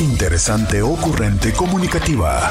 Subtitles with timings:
[0.00, 2.48] Interesante, ocurrente, comunicativa.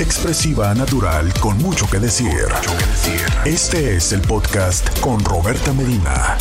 [0.00, 2.48] Expresiva, natural, con mucho que decir.
[3.44, 6.36] Este es el podcast con Roberta Medina.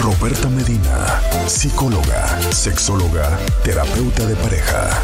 [0.00, 5.02] Roberta Medina, psicóloga, sexóloga, terapeuta de pareja.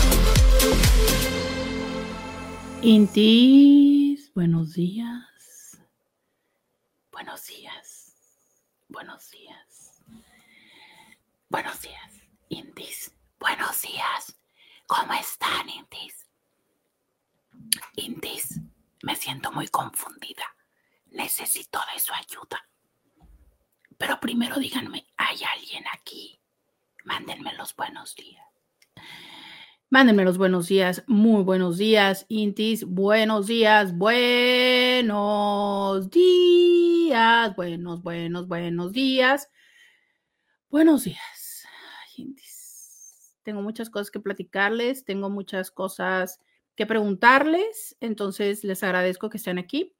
[2.82, 5.76] Intis, buenos días.
[7.10, 8.12] Buenos días.
[8.88, 10.02] Buenos días.
[11.48, 11.94] Buenos días.
[12.48, 13.03] Intis,
[13.44, 14.40] buenos días.
[14.86, 16.26] ¿Cómo están, Intis?
[17.96, 18.58] Intis,
[19.02, 20.46] me siento muy confundida.
[21.10, 22.66] Necesito de su ayuda.
[23.98, 26.40] Pero primero díganme, ¿hay alguien aquí?
[27.04, 28.46] Mándenme los buenos días.
[29.90, 35.10] Mándenme los buenos días, muy buenos días, Intis, buenos días, buenos
[36.08, 39.50] días, buenos, buenos, buenos días,
[40.70, 41.68] buenos días,
[42.16, 42.53] Intis.
[43.44, 46.40] Tengo muchas cosas que platicarles, tengo muchas cosas
[46.74, 49.94] que preguntarles, entonces les agradezco que estén aquí.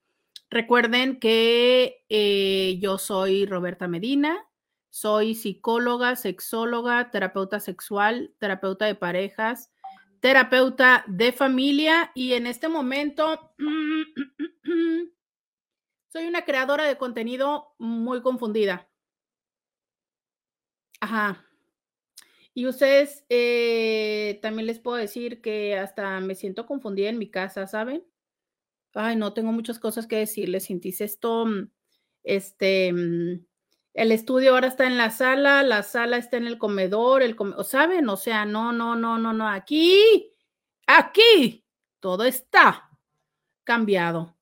[0.50, 4.44] Recuerden que eh, yo soy Roberta Medina,
[4.90, 9.70] soy psicóloga, sexóloga, terapeuta sexual, terapeuta de parejas,
[10.20, 13.52] terapeuta de familia y en este momento
[16.08, 18.88] soy una creadora de contenido muy confundida.
[21.00, 21.44] Ajá.
[22.54, 27.66] Y ustedes eh, también les puedo decir que hasta me siento confundida en mi casa,
[27.66, 28.04] ¿saben?
[28.94, 31.00] Ay, no, tengo muchas cosas que decirles, Cintis.
[31.00, 31.68] Esto, mm,
[32.22, 33.44] este, mm,
[33.94, 38.08] el estudio ahora está en la sala, la sala está en el comedor, el ¿saben?
[38.08, 40.30] O sea, no, no, no, no, no, aquí,
[40.86, 41.64] aquí,
[42.00, 42.88] todo está
[43.64, 44.33] cambiado.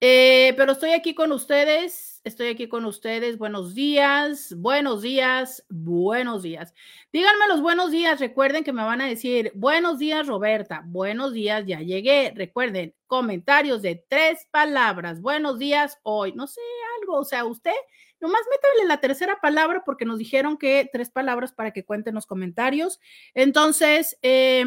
[0.00, 3.36] Eh, pero estoy aquí con ustedes, estoy aquí con ustedes.
[3.36, 6.72] Buenos días, buenos días, buenos días.
[7.12, 11.64] Díganme los buenos días, recuerden que me van a decir, buenos días Roberta, buenos días,
[11.66, 12.32] ya llegué.
[12.36, 16.60] Recuerden, comentarios de tres palabras, buenos días hoy, no sé,
[17.00, 17.74] algo, o sea, usted
[18.20, 22.26] nomás métale la tercera palabra porque nos dijeron que tres palabras para que cuenten los
[22.26, 23.00] comentarios.
[23.34, 24.64] Entonces, eh,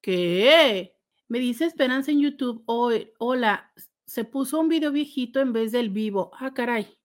[0.00, 0.96] ¿qué?
[1.28, 3.72] Me dice Esperanza en YouTube, hoy, hola,
[4.12, 6.32] se puso un video viejito en vez del vivo.
[6.38, 6.98] Ah, caray.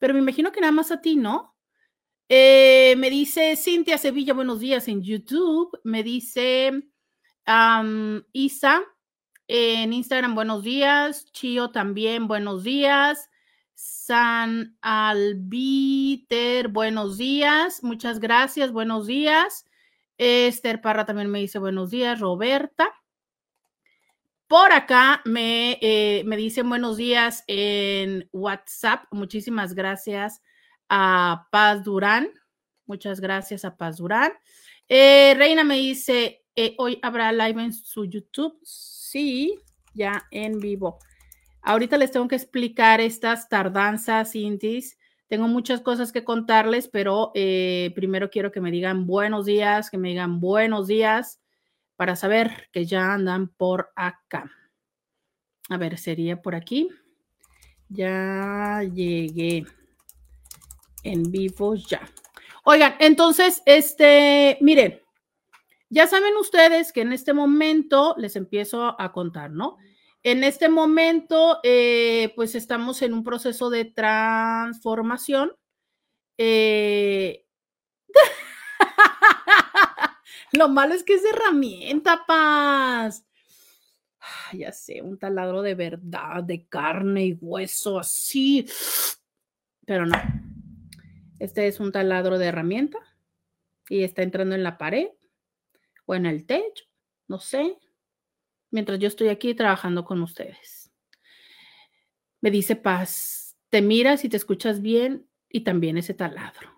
[0.00, 1.54] Pero me imagino que nada más a ti, ¿no?
[2.28, 5.70] Eh, me dice Cintia Sevilla, buenos días en YouTube.
[5.84, 6.72] Me dice
[8.32, 8.82] Isa
[9.46, 11.30] en Instagram, buenos días.
[11.30, 13.30] Chio también, buenos días.
[13.74, 17.84] San Albiter, buenos días.
[17.84, 19.64] Muchas gracias, buenos días.
[20.16, 22.18] Esther Parra también me dice buenos días.
[22.18, 22.92] Roberta.
[24.48, 29.04] Por acá me, eh, me dicen buenos días en WhatsApp.
[29.10, 30.40] Muchísimas gracias
[30.88, 32.30] a Paz Durán.
[32.86, 34.32] Muchas gracias a Paz Durán.
[34.88, 38.58] Eh, Reina me dice, eh, hoy habrá live en su YouTube.
[38.62, 39.54] Sí,
[39.92, 40.98] ya en vivo.
[41.60, 44.96] Ahorita les tengo que explicar estas tardanzas, Intis.
[45.26, 50.08] Tengo muchas cosas que contarles, pero primero quiero que me digan buenos días, que me
[50.08, 51.38] digan buenos días
[51.98, 54.48] para saber que ya andan por acá.
[55.68, 56.88] A ver, sería por aquí.
[57.88, 59.66] Ya llegué
[61.02, 62.08] en vivo ya.
[62.62, 65.02] Oigan, entonces, este, miren,
[65.90, 69.76] ya saben ustedes que en este momento les empiezo a contar, ¿no?
[70.22, 75.50] En este momento, eh, pues estamos en un proceso de transformación.
[76.36, 77.44] Eh,
[80.58, 83.24] Lo malo es que es herramienta, paz.
[84.52, 88.66] ya sé, un taladro de verdad, de carne y hueso, así.
[89.86, 90.20] Pero no.
[91.38, 92.98] Este es un taladro de herramienta
[93.88, 95.06] y está entrando en la pared
[96.06, 96.86] o en el techo,
[97.28, 97.78] no sé.
[98.72, 100.90] Mientras yo estoy aquí trabajando con ustedes.
[102.40, 106.74] Me dice Paz, te miras y te escuchas bien y también ese taladro.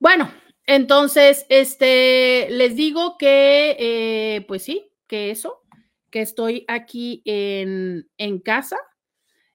[0.00, 0.28] Bueno,
[0.66, 5.62] entonces, este, les digo que, eh, pues sí, que eso,
[6.10, 8.78] que estoy aquí en, en, casa,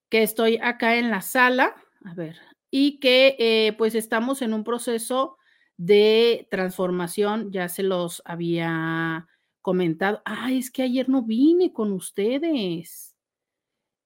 [0.10, 1.76] que estoy acá en la sala,
[2.06, 2.38] a ver,
[2.72, 5.38] y que eh, pues estamos en un proceso
[5.78, 9.28] de transformación, ya se los había
[9.62, 10.22] comentado.
[10.26, 13.16] Ah, es que ayer no vine con ustedes.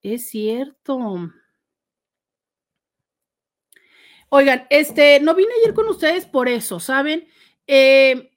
[0.01, 1.31] Es cierto.
[4.35, 7.27] Oigan, este, no vine ayer con ustedes por eso, ¿saben?
[7.67, 8.31] Eh,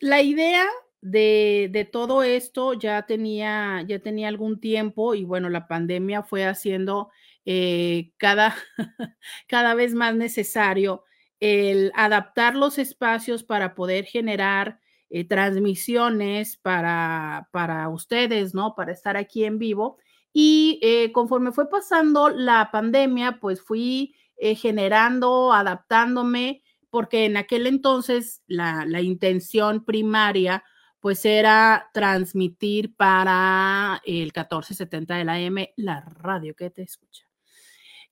[0.00, 0.64] la idea
[1.00, 7.10] de, todo esto ya tenía, ya tenía algún tiempo y bueno, la pandemia fue haciendo
[7.44, 8.54] eh, cada,
[9.48, 11.02] cada vez más necesario
[11.40, 18.76] el adaptar los espacios para poder generar eh, transmisiones para, para ustedes, ¿no?
[18.76, 19.98] Para estar aquí en vivo.
[20.32, 27.66] Y eh, conforme fue pasando la pandemia, pues fui eh, generando, adaptándome, porque en aquel
[27.66, 30.64] entonces la, intención primaria
[30.98, 37.26] pues era transmitir para el 1470 de la M la radio que te escucha.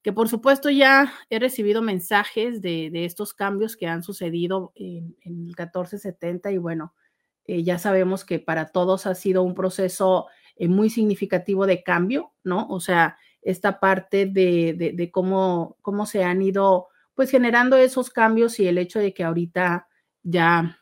[0.03, 5.17] Que por supuesto ya he recibido mensajes de, de estos cambios que han sucedido en,
[5.23, 6.95] en el 1470 y bueno,
[7.49, 10.27] eh, ya sabemos que para todos ha sido un proceso
[10.57, 12.69] eh, muy significativo de cambio, ¿no?
[12.69, 18.61] O sea, esta parte de, de, cómo, cómo se han ido pues generando esos cambios
[18.61, 19.89] y el hecho de que ahorita
[20.23, 20.79] ya,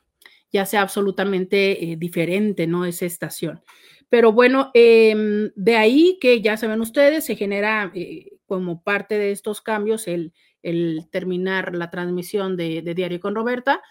[0.52, 2.84] ya sea absolutamente eh, diferente, ¿no?
[2.84, 3.62] Esa estación.
[4.08, 9.32] Pero bueno, eh, de ahí que ya saben ustedes, se genera eh, como parte de
[9.32, 10.32] estos cambios el,
[10.62, 13.82] el terminar la transmisión de, Diario con Roberta.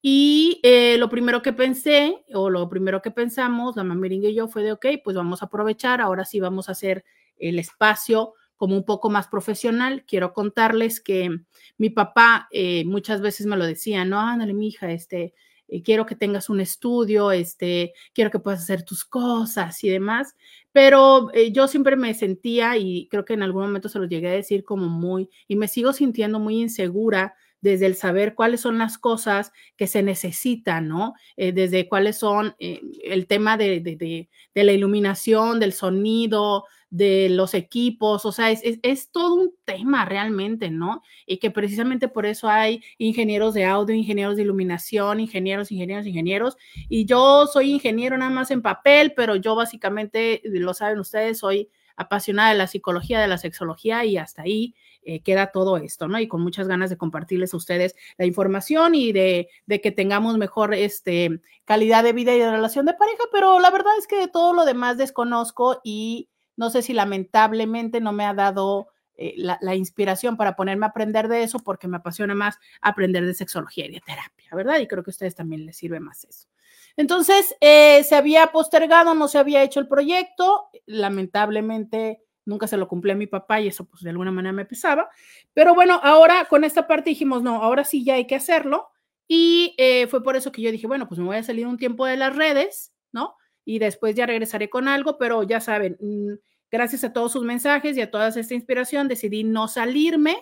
[0.00, 4.48] Y eh, lo primero que pensé, o lo primero que pensamos, la mamiringa y yo,
[4.48, 7.04] fue de, ok, pues vamos a aprovechar, ahora sí vamos a hacer
[7.38, 10.04] el espacio como un poco más profesional.
[10.06, 11.30] Quiero contarles que
[11.76, 15.34] mi papá eh, muchas veces me lo decía, no, ándale, mi hija, este,
[15.68, 20.34] eh, quiero que tengas un estudio, este, quiero que puedas hacer tus cosas y demás,
[20.72, 24.28] pero eh, yo siempre me sentía y creo que en algún momento se lo llegué
[24.28, 28.76] a decir como muy, y me sigo sintiendo muy insegura desde el saber cuáles son
[28.76, 31.14] las cosas que se necesitan, ¿no?
[31.34, 34.28] Desde cuáles son el tema de, de,
[34.64, 36.64] la iluminación, del sonido,
[36.94, 41.02] de los equipos, o sea, es, es, todo un tema realmente, ¿no?
[41.26, 46.56] Y que precisamente por eso hay ingenieros de audio, ingenieros de iluminación, ingenieros, ingenieros, ingenieros,
[46.88, 51.68] y yo soy ingeniero nada más en papel, pero yo básicamente, lo saben ustedes, soy
[51.96, 56.20] apasionada de la psicología, de la sexología y hasta ahí eh, queda todo esto, ¿no?
[56.20, 60.38] Y con muchas ganas de compartirles a ustedes la información y de, de, que tengamos
[60.38, 64.16] mejor este, calidad de vida y de relación de pareja, pero la verdad es que
[64.16, 69.34] de todo lo demás desconozco y no sé si lamentablemente no me ha dado eh,
[69.36, 73.86] la, inspiración para ponerme a aprender de eso porque me apasiona más aprender de sexología
[73.86, 74.80] y de terapia, ¿verdad?
[74.80, 76.48] Y creo que a ustedes también les sirve más eso.
[76.96, 82.88] Entonces, eh, se había postergado, no se había hecho el proyecto, lamentablemente nunca se lo
[82.88, 85.08] cumplí a mi papá y eso pues de alguna manera me pesaba,
[85.54, 88.88] pero bueno, ahora con esta parte dijimos, no, ahora sí ya hay que hacerlo
[89.26, 91.78] y eh, fue por eso que yo dije, bueno, pues me voy a salir un
[91.78, 93.36] tiempo de las redes, ¿no?
[93.64, 96.34] Y después ya regresaré con algo, pero ya saben, mmm,
[96.70, 100.36] gracias a todos sus mensajes y a toda esta inspiración decidí no salirme,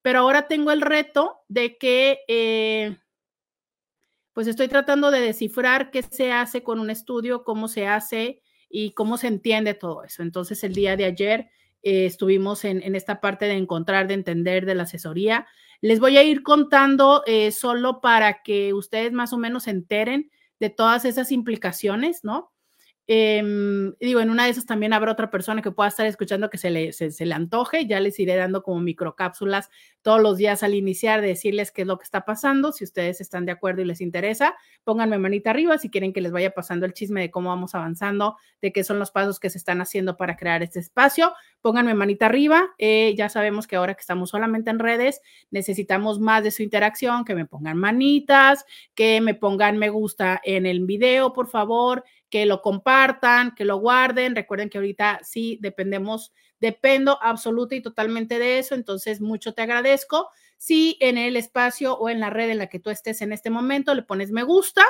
[0.00, 2.20] pero ahora tengo el reto de que...
[2.28, 2.96] Eh,
[4.32, 8.40] pues estoy tratando de descifrar qué se hace con un estudio, cómo se hace
[8.70, 10.22] y cómo se entiende todo eso.
[10.22, 11.50] Entonces, el día de ayer
[11.82, 15.46] eh, estuvimos en, en, esta parte de encontrar, de entender, de la asesoría.
[15.82, 20.30] Les voy a ir contando eh, solo para que ustedes más o menos se enteren
[20.60, 22.52] de todas esas implicaciones, ¿no?
[23.08, 23.42] Eh,
[24.00, 26.70] digo, en una de esas también habrá otra persona que pueda estar escuchando que se
[26.70, 27.86] le, se, se le antoje.
[27.86, 29.70] Ya les iré dando como microcápsulas
[30.02, 32.72] todos los días al iniciar de decirles qué es lo que está pasando.
[32.72, 34.54] Si ustedes están de acuerdo y les interesa,
[34.84, 38.36] pónganme manita arriba si quieren que les vaya pasando el chisme de cómo vamos avanzando,
[38.60, 41.32] de qué son los pasos que se están haciendo para crear este espacio.
[41.60, 42.70] Pónganme manita arriba.
[42.78, 45.20] Eh, ya sabemos que ahora que estamos solamente en redes,
[45.50, 48.64] necesitamos más de su interacción, que me pongan manitas,
[48.94, 53.76] que me pongan me gusta en el video, por favor que lo compartan, que lo
[53.76, 54.34] guarden.
[54.34, 60.30] Recuerden que ahorita sí dependemos, dependo absoluta y totalmente de eso, entonces mucho te agradezco.
[60.56, 63.50] Si en el espacio o en la red en la que tú estés en este
[63.50, 64.82] momento le pones me gusta,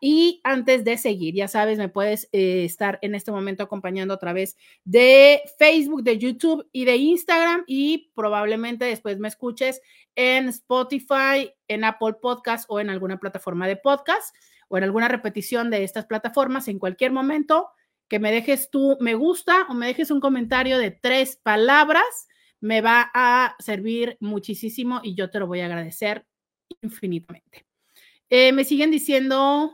[0.00, 4.18] y antes de seguir, ya sabes, me puedes eh, estar en este momento acompañando a
[4.18, 9.80] través de Facebook, de YouTube y de Instagram y probablemente después me escuches
[10.14, 14.36] en Spotify, en Apple Podcast o en alguna plataforma de podcast
[14.68, 17.68] o en alguna repetición de estas plataformas en cualquier momento,
[18.08, 22.28] que me dejes tú me gusta o me dejes un comentario de tres palabras,
[22.60, 26.26] me va a servir muchísimo y yo te lo voy a agradecer
[26.82, 27.66] infinitamente.
[28.30, 29.72] Eh, me siguen diciendo,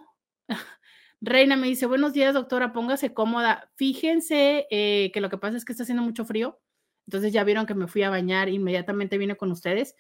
[1.21, 3.71] Reina me dice, buenos días doctora, póngase cómoda.
[3.77, 6.61] Fíjense eh, que lo que pasa es que está haciendo mucho frío,
[7.07, 9.95] entonces ya vieron que me fui a bañar, inmediatamente vine con ustedes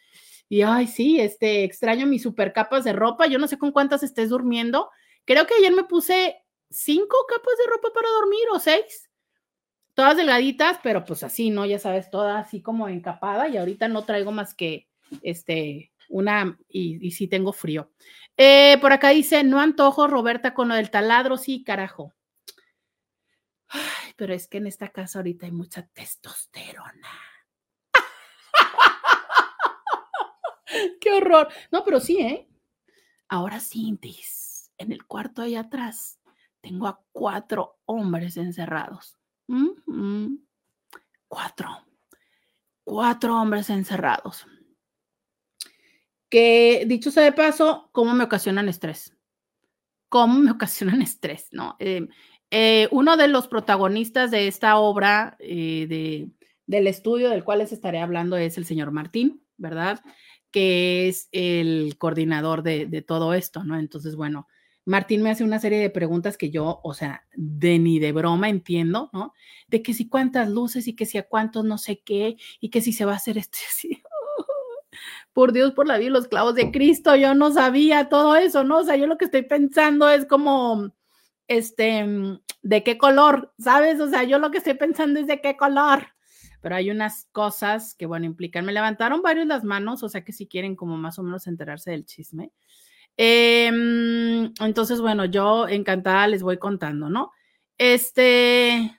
[0.48, 3.26] y ay, sí, este, extraño mis super capas de ropa.
[3.26, 4.90] Yo no sé con cuántas estés durmiendo.
[5.24, 6.36] Creo que ayer me puse
[6.70, 9.10] cinco capas de ropa para dormir o seis.
[9.94, 11.64] Todas delgaditas, pero pues así, ¿no?
[11.66, 13.48] Ya sabes, toda así como encapada.
[13.48, 14.88] Y ahorita no traigo más que
[15.22, 17.90] este, una, y, y sí tengo frío.
[18.36, 21.36] Eh, por acá dice, no antojo, Roberta, con lo del taladro.
[21.36, 22.12] Sí, carajo.
[23.68, 27.08] Ay, pero es que en esta casa ahorita hay mucha testosterona.
[31.00, 31.48] Qué horror.
[31.70, 32.48] No, pero sí, ¿eh?
[33.28, 33.98] Ahora sí,
[34.78, 36.20] en el cuarto ahí atrás
[36.60, 39.16] tengo a cuatro hombres encerrados.
[41.28, 41.68] Cuatro.
[42.84, 44.46] Cuatro hombres encerrados.
[46.30, 49.16] Que dicho sea de paso, ¿cómo me ocasionan estrés?
[50.08, 51.48] ¿Cómo me ocasionan estrés?
[51.52, 51.76] ¿no?
[51.78, 52.08] Eh,
[52.50, 56.30] eh, uno de los protagonistas de esta obra eh, de,
[56.66, 60.00] del estudio del cual les estaré hablando es el señor Martín, ¿verdad?
[60.54, 63.76] Que es el coordinador de, de todo esto, ¿no?
[63.76, 64.46] Entonces, bueno,
[64.86, 68.48] Martín me hace una serie de preguntas que yo, o sea, de ni de broma
[68.48, 69.32] entiendo, ¿no?
[69.66, 72.82] De que si cuántas luces y que si a cuántos no sé qué y que
[72.82, 74.02] si se va a hacer este así.
[75.32, 78.78] Por Dios, por la vida, los clavos de Cristo, yo no sabía todo eso, ¿no?
[78.78, 80.92] O sea, yo lo que estoy pensando es como,
[81.48, 82.06] este,
[82.62, 83.52] ¿de qué color?
[83.58, 83.98] ¿Sabes?
[84.00, 86.13] O sea, yo lo que estoy pensando es de qué color.
[86.64, 88.64] Pero hay unas cosas que, bueno, implican.
[88.64, 91.90] Me levantaron varios las manos, o sea que si quieren como más o menos enterarse
[91.90, 92.52] del chisme.
[93.18, 97.32] Em, entonces, bueno, yo encantada les voy contando, ¿no?
[97.76, 98.98] Este,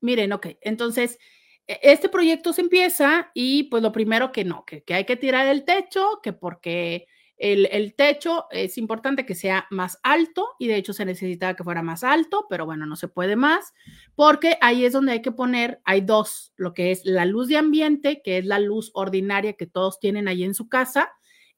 [0.00, 1.18] miren, ok, entonces,
[1.66, 5.16] e, este proyecto se empieza y pues lo primero que no, que, que hay que
[5.16, 7.08] tirar el techo, que porque
[7.40, 11.82] el, techo es importante que sea más alto y de hecho se necesitaba que fuera
[11.82, 13.72] más alto, pero bueno, no se puede más,
[14.14, 17.56] porque ahí es donde hay que poner, hay dos, lo que es la luz de
[17.56, 21.12] ambiente, que es la luz ordinaria que todos tienen ahí en su casa,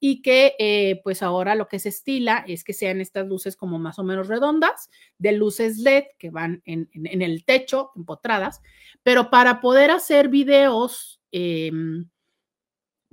[0.05, 3.79] y que eh, pues ahora lo que se estila es que sean estas luces como
[3.79, 8.63] más o menos redondas, de luces LED que van en, el techo, empotradas,
[9.05, 12.09] pero para poder hacer videos, em,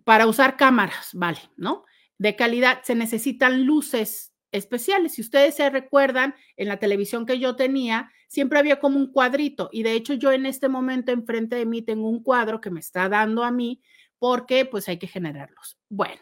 [0.04, 1.86] para usar cámaras, vale, ¿no?
[2.20, 5.14] De calidad, se necesitan luces especiales.
[5.14, 9.70] Si ustedes se recuerdan, en la televisión que yo tenía, siempre había como un cuadrito
[9.72, 12.80] y de hecho yo en este momento enfrente de mí tengo un cuadro que me
[12.80, 13.82] está dando a mí
[14.20, 15.80] porque pues hay que generarlos.
[15.90, 16.22] Bueno,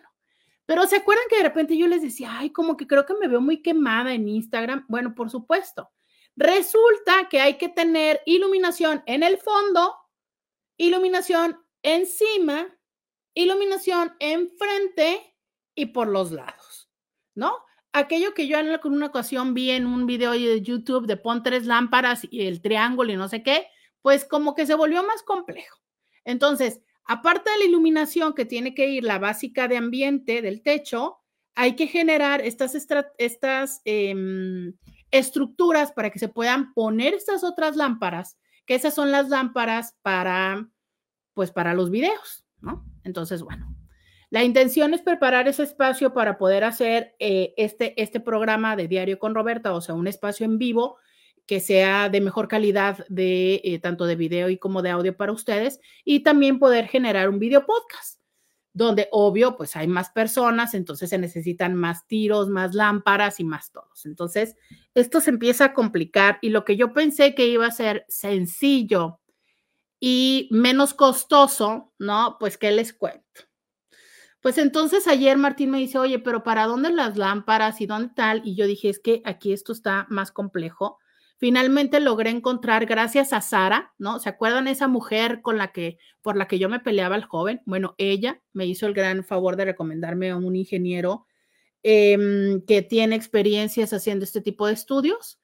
[0.66, 3.28] pero ¿se acuerdan que de repente yo les decía, ay, como que creo que me
[3.28, 4.86] veo muy quemada en Instagram?
[4.88, 5.90] Bueno, por supuesto.
[6.36, 9.96] Resulta que hay que tener iluminación en el fondo,
[10.78, 12.68] iluminación encima,
[13.34, 15.37] iluminación enfrente
[15.78, 16.90] y por los lados,
[17.36, 17.54] ¿no?
[17.94, 21.66] Aquello que yo en una ocasión vi en un video de YouTube de pon tres
[21.66, 23.68] lámparas y el triángulo y no sé qué,
[24.02, 25.80] pues como que se volvió más complejo.
[26.26, 31.20] Entonces, Aparte de la iluminación que tiene que ir la básica de ambiente del techo,
[31.56, 32.76] hay que generar estas,
[33.18, 34.74] estas em,
[35.10, 40.70] estructuras para que se puedan poner estas otras lámparas, que esas son las lámparas para,
[41.34, 42.86] pues para los videos, ¿no?
[43.06, 43.74] Entonces, bueno,
[44.30, 49.20] la intención es preparar ese espacio para poder hacer eh, este, este programa de Diario
[49.20, 50.98] con Roberta, o sea, un espacio en vivo
[51.46, 55.32] que sea de mejor calidad de eh, tanto de video y como de audio para
[55.32, 58.20] ustedes y también poder generar un video podcast
[58.74, 63.72] donde obvio pues hay más personas, entonces se necesitan más tiros, más lámparas y más
[63.72, 64.06] todos.
[64.06, 64.56] Entonces,
[64.94, 69.20] esto se empieza a complicar y lo que yo pensé que iba a ser sencillo
[70.00, 72.38] y menos costoso, ¿no?
[72.40, 73.47] Pues, ¿qué les cuento?
[74.48, 78.42] Pues entonces ayer Martín me dice, oye, pero ¿para dónde las lámparas y dónde tal?
[78.46, 81.00] Y yo dije, es que aquí esto está más complejo
[81.36, 84.20] Finalmente logré encontrar, gracias a Sara, ¿no?
[84.20, 87.62] ¿Se acuerdan esa mujer con la que, por la que yo me peleaba al joven?
[87.66, 91.26] Bueno, ella me hizo el gran favor de recomendarme a un ingeniero
[91.84, 95.42] em, que tiene experiencias haciendo este tipo de estudios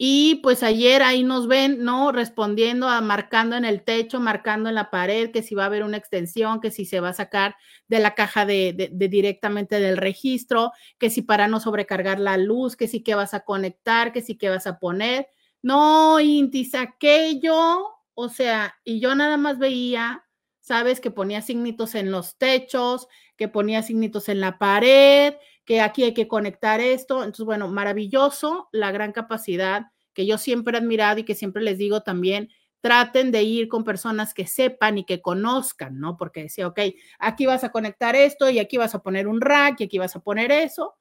[0.00, 2.12] y pues ayer ahí nos ven, ¿no?
[2.12, 5.82] Respondiendo a marcando en el techo, marcando en la pared, que si va a haber
[5.82, 7.56] una extensión, que si se va a sacar
[7.88, 12.86] de la caja de, directamente del registro, que si para no sobrecargar la luz, que
[12.86, 15.26] si que vas a conectar, que si que vas a poner.
[15.62, 20.24] No, Inti, aquello, o sea, y yo nada más veía,
[20.60, 25.34] sabes, que ponía signitos en los techos, que ponía signitos en la pared,
[25.68, 27.18] que aquí hay que conectar esto.
[27.18, 31.76] Entonces, bueno, maravilloso la gran capacidad que yo siempre he admirado y que siempre les
[31.76, 32.48] digo también,
[32.80, 36.16] traten de ir con personas que sepan y que conozcan, ¿no?
[36.16, 36.80] Porque decía, ok,
[37.18, 40.16] aquí vas a conectar esto y aquí vas a poner un rack y aquí vas
[40.16, 40.96] a poner eso.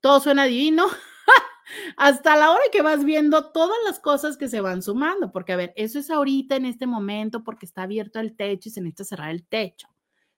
[0.00, 0.86] Todo suena divino.
[1.96, 5.56] Hasta la hora que vas viendo todas las cosas que se van sumando, porque a
[5.56, 9.02] ver, eso es ahorita en este momento porque está abierto el techo y se necesita
[9.02, 9.88] cerrar el techo.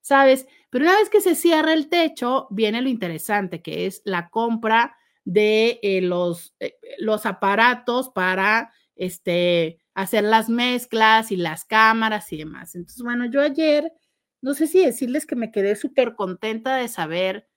[0.07, 0.47] ¿Sabes?
[0.71, 4.97] Pero una vez que se cierra el techo, viene lo interesante, que es la compra
[5.25, 12.37] de eh, los, eh, los aparatos para este, hacer las mezclas y las cámaras y
[12.37, 12.77] demás.
[12.77, 13.91] Entonces, bueno, yo ayer,
[14.41, 17.49] no sé si decirles que me quedé súper contenta de saber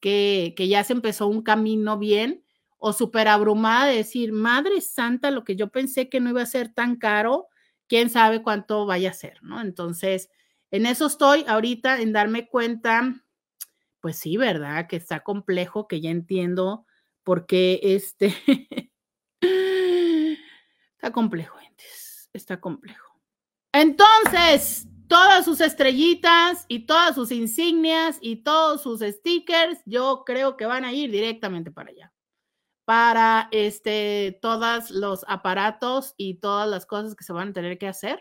[0.00, 2.42] que, que ya se empezó un camino bien
[2.78, 6.46] o súper abrumada de decir, Madre Santa, lo que yo pensé que no iba a
[6.46, 7.48] ser tan caro,
[7.86, 9.60] quién sabe cuánto vaya a ser, ¿no?
[9.60, 10.30] Entonces,
[10.70, 13.24] en eso estoy ahorita, en darme cuenta,
[14.00, 14.86] pues sí, ¿verdad?
[14.86, 16.86] Que está complejo, que ya entiendo
[17.24, 18.34] porque este
[20.96, 21.58] está complejo,
[22.32, 23.20] está complejo.
[23.72, 30.66] Entonces, todas sus estrellitas y todas sus insignias y todos sus stickers, yo creo que
[30.66, 32.12] van a ir directamente para allá.
[32.84, 37.88] Para este, todos los aparatos y todas las cosas que se van a tener que
[37.88, 38.20] hacer.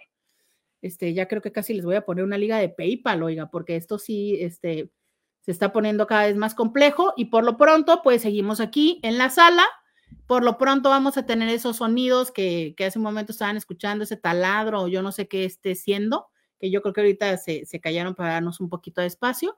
[0.82, 3.76] Este, ya creo que casi les voy a poner una liga de PayPal, oiga, porque
[3.76, 4.92] esto sí, este,
[5.42, 9.18] se está poniendo cada vez más complejo y por lo pronto, pues seguimos aquí en
[9.18, 9.66] la sala.
[10.26, 14.04] Por lo pronto vamos a tener esos sonidos que, que hace un momento estaban escuchando,
[14.04, 16.28] ese taladro o yo no sé qué esté siendo
[16.60, 19.58] que yo creo que ahorita se, callaron para darnos un poquito de espacio.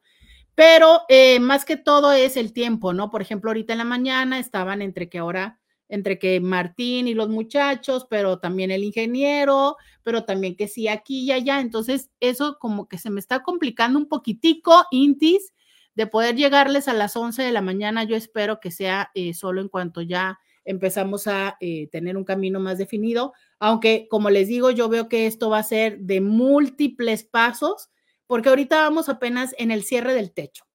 [0.55, 3.09] Pero eh, más que todo es el tiempo, ¿no?
[3.09, 5.59] Por ejemplo, ahorita en la mañana estaban entre que ahora,
[5.89, 11.25] entre que Martín y los muchachos, pero también el ingeniero, pero también que sí aquí
[11.25, 11.59] y allá.
[11.59, 15.53] Entonces, eso como que se me está complicando un poquitico, Intis,
[15.95, 18.03] de poder llegarles a las 11 de la mañana.
[18.05, 22.59] Yo espero que sea eh, solo en cuanto ya empezamos a eh, tener un camino
[22.59, 27.23] más definido, aunque como les digo, yo veo que esto va a ser de múltiples
[27.23, 27.89] pasos,
[28.27, 30.65] porque ahorita vamos apenas en el cierre del techo.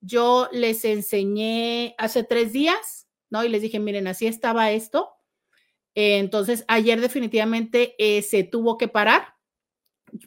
[0.00, 3.03] Yo les enseñé hace tres días,
[3.42, 5.10] Y les dije, miren, así estaba esto.
[5.94, 9.34] entonces, ayer definitivamente eh, se tuvo que parar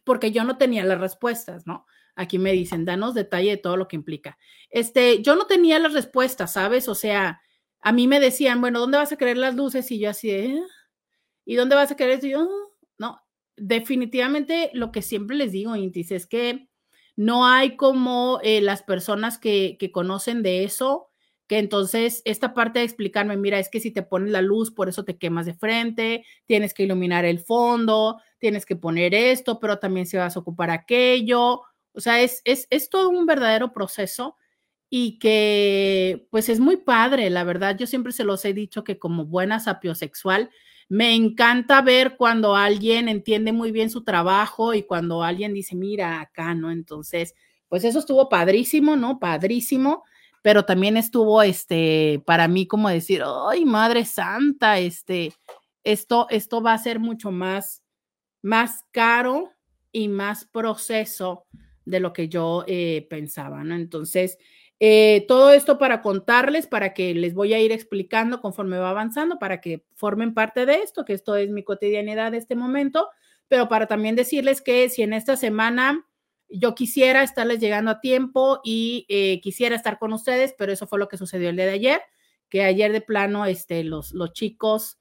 [0.04, 1.86] porque yo no tenía las respuestas, ¿no?
[2.16, 4.38] Aquí me dicen, danos detalle de todo lo que implica.
[4.70, 6.88] Este, yo no tenía las respuestas, ¿sabes?
[6.88, 7.42] O sea,
[7.80, 9.92] a mí me decían, bueno, ¿dónde vas a querer las luces?
[9.92, 10.62] Y yo así, ¿eh?
[11.46, 12.20] ¿y dónde vas a querer?
[12.26, 12.48] Yo, ah,
[12.98, 13.22] no,
[13.56, 16.70] definitivamente lo que siempre les digo, Intis, es que
[17.16, 21.07] no hay como eh, las personas que, que conocen de eso,
[21.48, 24.90] que entonces esta parte de explicarme, mira, es que si te pones la luz, por
[24.90, 29.80] eso te quemas de frente, tienes que iluminar el fondo, tienes que poner esto, pero
[29.80, 31.62] también se vas a ocupar aquello.
[31.94, 34.36] O sea, es, es, es todo un verdadero proceso
[34.90, 37.78] y que pues es muy padre, la verdad.
[37.78, 40.50] Yo siempre se los he dicho que como buena sapiosexual,
[40.90, 46.22] me encanta ver cuando alguien entiende muy bien su trabajo y cuando alguien dice, mira,
[46.22, 46.72] acá, ¿no?
[46.72, 47.36] Entonces,
[47.68, 49.20] pues eso estuvo padrísimo, ¿no?
[49.20, 50.04] Padrísimo,
[50.48, 55.34] pero también estuvo, este, para mí como decir, ay, Madre Santa, este,
[55.84, 57.84] esto, esto va a ser mucho más,
[58.42, 59.52] más caro
[59.92, 61.44] y más proceso
[61.84, 63.76] de lo que yo eh, pensaba, ¿no?
[63.76, 64.38] Entonces,
[64.80, 69.40] eh, todo esto para contarles, para que les voy a ir explicando conforme va avanzando,
[69.40, 73.10] para que formen parte de esto, que esto es mi cotidianidad de este momento,
[73.50, 76.08] pero para también decirles que si en esta semana
[76.50, 81.00] yo quisiera estarles llegando a tiempo y eh, quisiera estar con ustedes, pero eso fue
[81.00, 82.02] lo que sucedió el día de ayer,
[82.50, 84.98] que ayer de plano este, los, los chicos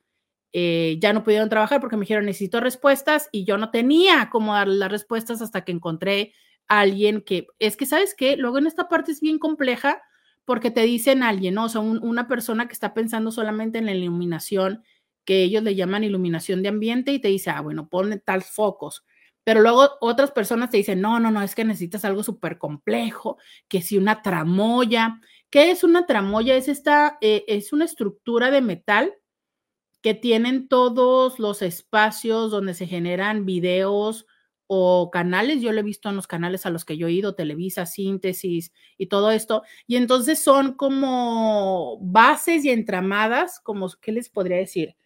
[0.53, 4.55] eh, ya no pudieron trabajar porque me dijeron necesito respuestas y yo no tenía cómo
[4.55, 6.33] dar las respuestas hasta que encontré
[6.69, 8.37] alguien que, es que, ¿sabes qué?
[8.37, 10.03] Luego en esta parte es bien compleja
[10.45, 11.65] porque te dicen alguien, ¿no?
[11.65, 14.85] O sea, una persona que está pensando solamente en la iluminación,
[15.25, 19.05] que ellos le llaman iluminación de ambiente y te dice, ah, bueno, pone tal focos.
[19.47, 23.39] Pero luego otras personas te dicen, no, no, no, es que necesitas algo súper complejo,
[23.69, 25.21] que si una tramoya.
[25.51, 26.57] ¿Qué es una tramoya?
[26.57, 29.15] Es esta, eh, es una estructura de metal
[30.03, 34.27] que tienen todos los espacios donde se generan videos,
[34.67, 37.35] o canales, yo lo he visto en los canales a los que yo he ido,
[37.37, 44.29] Televisa, Síntesis y todo esto, y entonces son como bases y entramadas, como, ¿qué les
[44.29, 44.97] podría decir?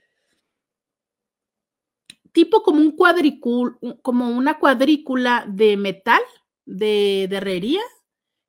[2.33, 6.21] Tipo como un cuadricul, como una cuadrícula de metal,
[6.65, 7.81] de, herrería,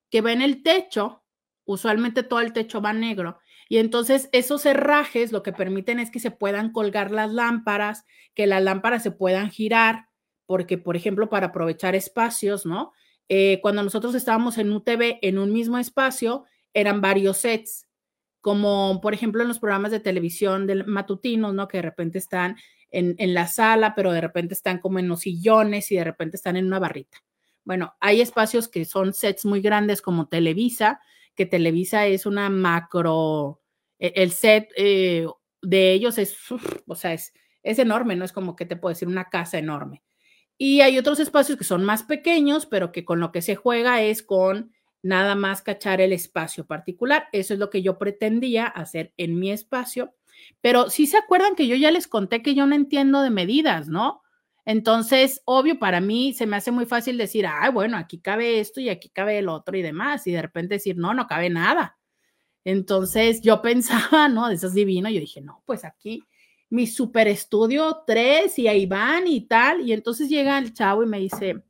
[0.09, 1.23] que va en el techo,
[1.65, 3.39] usualmente todo el techo va negro,
[3.69, 8.45] y entonces esos herrajes lo que permiten es que se puedan colgar las lámparas, que
[8.45, 10.07] las lámparas se puedan girar,
[10.45, 12.91] porque, por ejemplo, para aprovechar espacios, ¿no?
[13.29, 17.87] Eh, cuando nosotros estábamos en UTV en un mismo espacio, eran varios sets,
[18.41, 21.67] como por ejemplo en los programas de televisión del matutinos, ¿no?
[21.67, 22.57] Que de repente están
[22.91, 26.57] en, la sala, pero de repente están como en los sillones y de repente están
[26.57, 27.23] en una barrita.
[27.63, 30.99] Bueno, hay espacios que son sets muy grandes como Televisa,
[31.35, 33.61] que Televisa es una macro,
[33.97, 35.25] e, el set eh,
[35.61, 36.37] de ellos es,
[36.87, 40.03] o sea, es, es enorme, no es como que te puedo decir una casa enorme.
[40.57, 44.01] Y hay otros espacios que son más pequeños, pero que con lo que se juega
[44.01, 47.27] es con nada más cachar el espacio particular.
[47.31, 50.13] Eso es lo que yo pretendía hacer en mi espacio.
[50.61, 53.87] Pero sí se acuerdan que yo ya les conté que yo no entiendo de medidas,
[53.87, 54.21] ¿no?
[54.65, 58.79] Entonces, obvio, para mí se me hace muy fácil decir, ah, bueno, aquí cabe esto
[58.79, 61.97] y aquí cabe el otro y demás, y de repente decir, no, no cabe nada.
[62.63, 64.49] Entonces, yo pensaba, ¿no?
[64.49, 65.09] Eso es divino.
[65.09, 66.23] Yo dije, no, pues aquí
[66.71, 69.81] mi super estudio 3 y ahí van y tal.
[69.81, 71.63] Y entonces llega el chavo y me dice,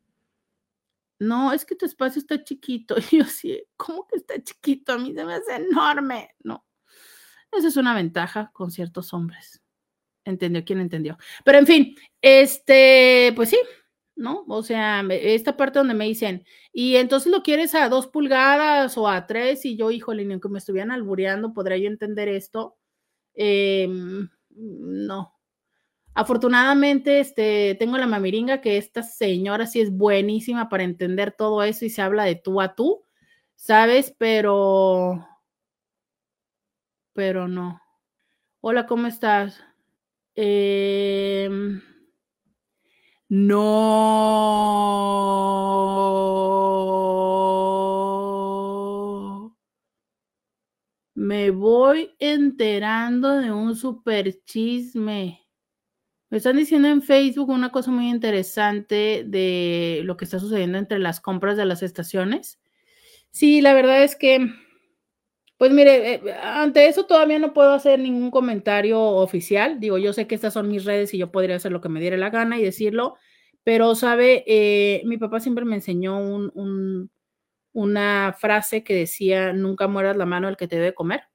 [1.20, 2.96] no, es que tu espacio está chiquito.
[3.12, 4.94] Y yo sí, ¿cómo que está chiquito?
[4.94, 6.36] A mí se me hace enorme.
[6.44, 6.66] No.
[7.52, 9.62] Esa es una ventaja con ciertos hombres.
[10.26, 10.64] ¿Entendió?
[10.64, 11.18] ¿Quién entendió?
[11.44, 13.58] Pero en fin, este, pues sí,
[14.16, 14.46] ¿no?
[14.48, 19.08] O sea, esta parte donde me dicen, y entonces lo quieres a dos pulgadas o
[19.08, 22.78] a tres, y yo, híjole, ni aunque me estuvieran albureando, podría yo entender esto.
[23.34, 25.34] Em, no.
[26.14, 31.86] Afortunadamente, este, tengo la mamiringa que esta señora sí es buenísima para entender todo eso
[31.86, 33.06] y se habla de tú a tú,
[33.56, 34.14] ¿sabes?
[34.18, 35.26] Pero,
[37.22, 37.80] pero no.
[38.62, 39.64] Hola, ¿cómo estás?
[40.34, 41.48] Eh,
[43.30, 43.70] no.
[51.14, 55.48] Me voy enterando de un super chisme.
[56.32, 60.98] Me están diciendo en Facebook una cosa muy interesante de lo que está sucediendo entre
[60.98, 62.60] las compras de las estaciones.
[63.30, 64.40] Sí, la verdad es que,
[65.62, 69.80] pues mire, eh, ante eso todavía no puedo hacer ningún comentario oficial.
[69.80, 72.00] Digo, yo sé que estas son mis redes y yo podría hacer lo que me
[72.00, 73.16] diera la gana y decirlo,
[73.64, 74.44] pero, ¿sabe?
[74.48, 76.18] Eh, mi papá siempre me enseñó
[77.74, 81.26] una frase que decía, nunca mueras la mano al que te debe comer.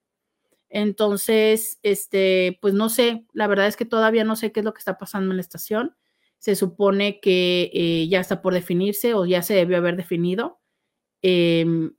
[0.71, 4.75] Entonces, este, pues no sé, la verdad es que todavía no sé qué es lo
[4.75, 5.95] que está pasando en la estación.
[6.39, 10.59] Se supone que eh, ya está por definirse o ya se debió haber definido.
[11.23, 11.93] Em,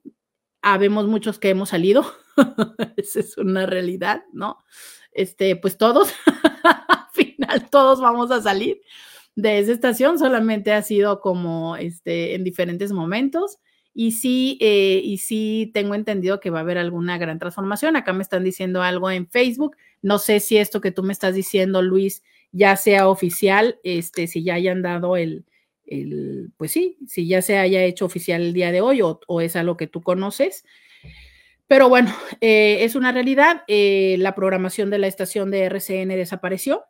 [0.73, 2.05] habemos muchos que hemos salido,
[2.97, 4.57] esa es una realidad, ¿no?
[5.11, 6.13] Este, pues todos,
[6.63, 8.81] al final todos vamos a salir
[9.35, 13.59] de esa estación, solamente ha sido como este, en diferentes momentos.
[13.93, 17.95] Y sí, eh, y sí tengo entendido que va a haber alguna gran transformación.
[17.95, 19.75] Acá me están diciendo algo en Facebook.
[20.03, 24.43] No sé si esto que tú me estás diciendo, Luis, ya sea oficial, este, si
[24.43, 25.46] ya hayan dado el,
[25.87, 29.55] el pues sí, si ya se haya hecho oficial el día de hoy o, es
[29.55, 30.63] algo que tú conoces.
[31.67, 33.63] Pero bueno, eh, es una realidad.
[33.67, 36.85] Eh, la programación de la estación de RCN desapareció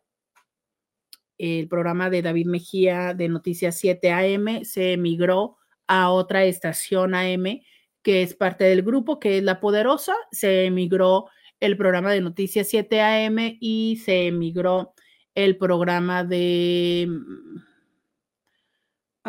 [1.38, 5.56] el programa de David Mejía de Noticias 7 AM se emigró
[5.86, 7.62] a otra estación AM
[8.02, 10.14] que es parte del grupo, que es La Poderosa.
[10.32, 11.26] Se emigró
[11.60, 14.94] el programa de Noticias 7 AM y se emigró
[15.34, 17.08] el programa de...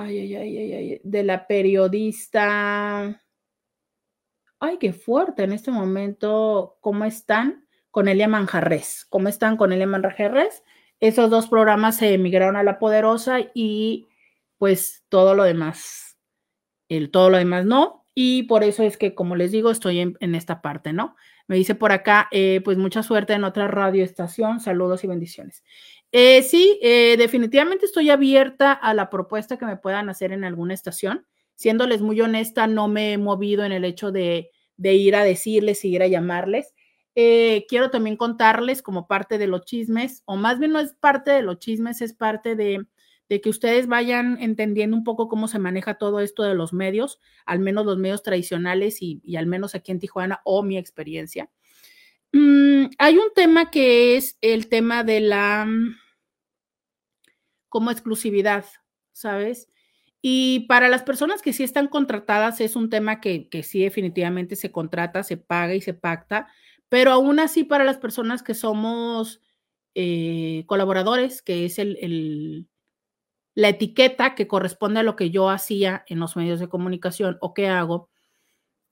[0.02, 3.22] Ay, ay, ay, ay, ay, de la periodista...
[4.62, 6.78] Ay, qué fuerte en este momento.
[6.80, 9.06] ¿Cómo están con Elia Manjarres?
[9.10, 10.64] ¿Cómo están con Elia Manjarres?
[11.02, 14.08] Esos dos programas se emigraron a La Poderosa y
[14.58, 16.18] pues todo lo demás,
[16.88, 18.06] el todo lo demás no.
[18.16, 21.16] Y por eso es que, como les digo, estoy en, esta parte, ¿no?
[21.48, 24.62] Me dice por acá, eh, pues mucha suerte en otra radioestación.
[24.62, 25.64] Saludos y bendiciones.
[26.12, 30.74] Eh, sí, eh, definitivamente estoy abierta a la propuesta que me puedan hacer en alguna
[30.74, 31.26] estación.
[31.56, 36.02] Siéndoles muy honesta, no me he movido en el hecho de, ir a decirles, ir
[36.02, 36.74] a llamarles.
[37.16, 41.32] Eh, quiero también contarles como parte de los chismes, o más bien no es parte
[41.32, 42.86] de los chismes, es parte de,
[43.28, 47.60] que ustedes vayan entendiendo un poco cómo se maneja todo esto de los medios, al
[47.60, 51.50] menos los medios tradicionales y, al menos aquí en Tijuana o mi experiencia.
[52.32, 55.96] Mm, hay un tema que es el tema de la mm,
[57.70, 58.66] como exclusividad,
[59.14, 59.70] ¿sabes?
[60.22, 64.56] Y para las personas que sí están contratadas es un tema que, que sí definitivamente
[64.56, 66.48] se contrata, se paga y se pacta
[66.90, 69.42] pero aún así, para las personas que somos
[69.94, 72.68] eh, colaboradores, que es el,
[73.54, 77.54] la etiqueta que corresponde a lo que yo hacía en los medios de comunicación o
[77.54, 78.10] que hago,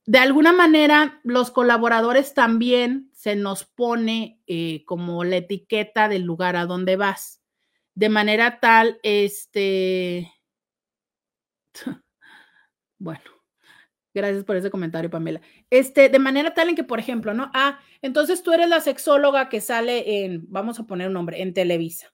[0.06, 6.56] de alguna manera los colaboradores también se nos pone eh, como la etiqueta del lugar
[6.56, 7.42] a donde vas.
[7.94, 10.32] De manera tal, este,
[12.98, 13.20] bueno,
[14.14, 15.42] Gracias por ese comentario, Pamela.
[15.70, 17.52] Este, de manera tal en que, por ejemplo, ¿no?
[17.54, 21.54] Ah, entonces tú eres la sexóloga que sale en, vamos a poner un nombre, en
[21.54, 22.12] Televisa.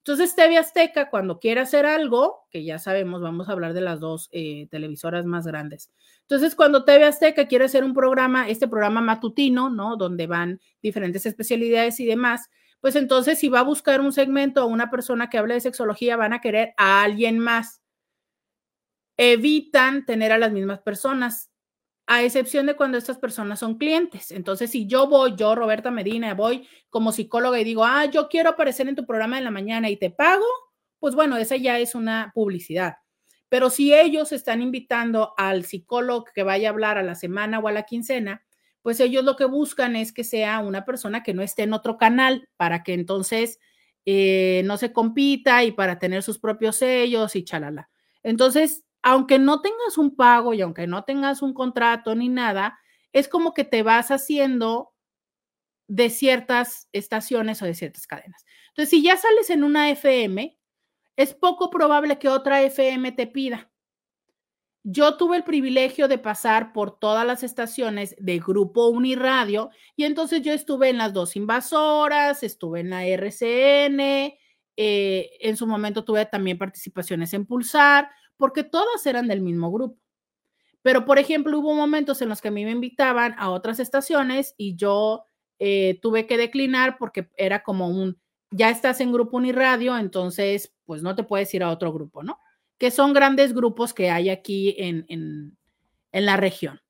[0.00, 4.00] Entonces TV Azteca, cuando quiere hacer algo, que ya sabemos, vamos a hablar de las
[4.00, 5.90] dos eh, televisoras más grandes.
[6.22, 9.96] Entonces, cuando TV Azteca quiere hacer un programa, este programa matutino, ¿no?
[9.96, 12.48] Donde van diferentes especialidades y demás,
[12.80, 16.16] pues entonces si va a buscar un segmento o una persona que hable de sexología,
[16.16, 17.80] van a querer a alguien más
[19.20, 21.49] evitan tener a las mismas personas,
[22.12, 24.32] a excepción de cuando estas personas son clientes.
[24.32, 28.50] Entonces, si yo voy, yo, Roberta Medina, voy como psicóloga y digo, ah, yo quiero
[28.50, 30.44] aparecer en tu programa de la mañana y te pago,
[30.98, 32.96] pues bueno, esa ya es una publicidad.
[33.48, 37.68] Pero si ellos están invitando al psicólogo que vaya a hablar a la semana o
[37.68, 38.42] a la quincena,
[38.82, 41.96] pues ellos lo que buscan es que sea una persona que no esté en otro
[41.96, 43.60] canal para que entonces
[44.04, 47.88] eh, no se compita y para tener sus propios sellos y chalala.
[48.24, 52.78] Entonces, aunque no tengas un pago y aunque no tengas un contrato ni nada,
[53.12, 54.92] es como que te vas haciendo
[55.88, 58.44] de ciertas estaciones o de ciertas cadenas.
[58.68, 60.56] Entonces, si ya sales en una FM,
[61.16, 63.70] es poco probable que otra FM te pida.
[64.82, 70.40] Yo tuve el privilegio de pasar por todas las estaciones de Grupo Uniradio y entonces
[70.40, 74.32] yo estuve en las dos invasoras, estuve en la RCN,
[74.76, 78.08] eh, en su momento tuve también participaciones en Pulsar,
[78.40, 80.00] porque todas eran del mismo grupo.
[80.82, 84.54] Pero, por ejemplo, hubo momentos en los que a mí me invitaban a otras estaciones
[84.56, 85.24] y yo
[85.58, 88.18] eh, tuve que declinar porque era como un,
[88.50, 92.38] ya estás en Grupo Uniradio, entonces, pues no te puedes ir a otro grupo, ¿no?
[92.78, 95.58] Que son grandes grupos que hay aquí en, en,
[96.12, 96.80] en la región.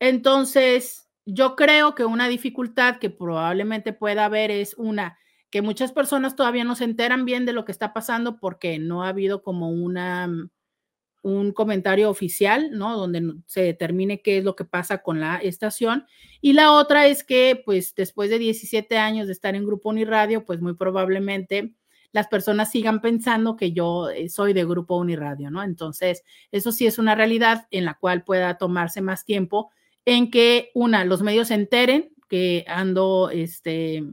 [0.00, 5.18] Entonces, yo creo que una dificultad que probablemente pueda haber es una,
[5.50, 9.04] que muchas personas todavía no se enteran bien de lo que está pasando porque no
[9.04, 10.50] ha habido como una
[11.22, 12.96] un comentario oficial, ¿no?
[12.96, 16.06] Donde se determine qué es lo que pasa con la estación.
[16.40, 20.44] Y la otra es que, pues, después de 17 años de estar en Grupo Uniradio,
[20.44, 21.74] pues muy probablemente
[22.12, 25.62] las personas sigan pensando que yo eh, soy de Grupo Uniradio, ¿no?
[25.62, 29.70] Entonces, eso sí es una realidad en la cual pueda tomarse más tiempo
[30.04, 34.04] en que, una, los medios se enteren que ando, este,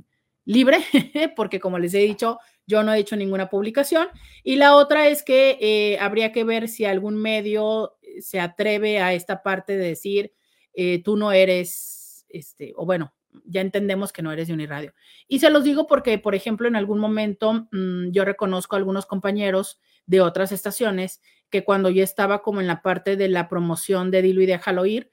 [0.46, 0.80] libre,
[1.36, 4.08] porque como les he dicho, yo no he hecho ninguna publicación.
[4.44, 9.00] Y la otra es que eh, habría que ver si algún medio eh, se atreve
[9.00, 10.34] a esta parte de decir,
[10.74, 13.14] eh, tú no eres, este, o bueno,
[13.46, 14.94] ya entendemos que no eres de Uniradio.
[15.28, 19.06] Y se los digo porque, por ejemplo, en algún momento mm, yo reconozco a algunos
[19.06, 24.10] compañeros de otras estaciones que cuando yo estaba como en la parte de la promoción
[24.10, 25.12] de Dilo y Déjalo Ir,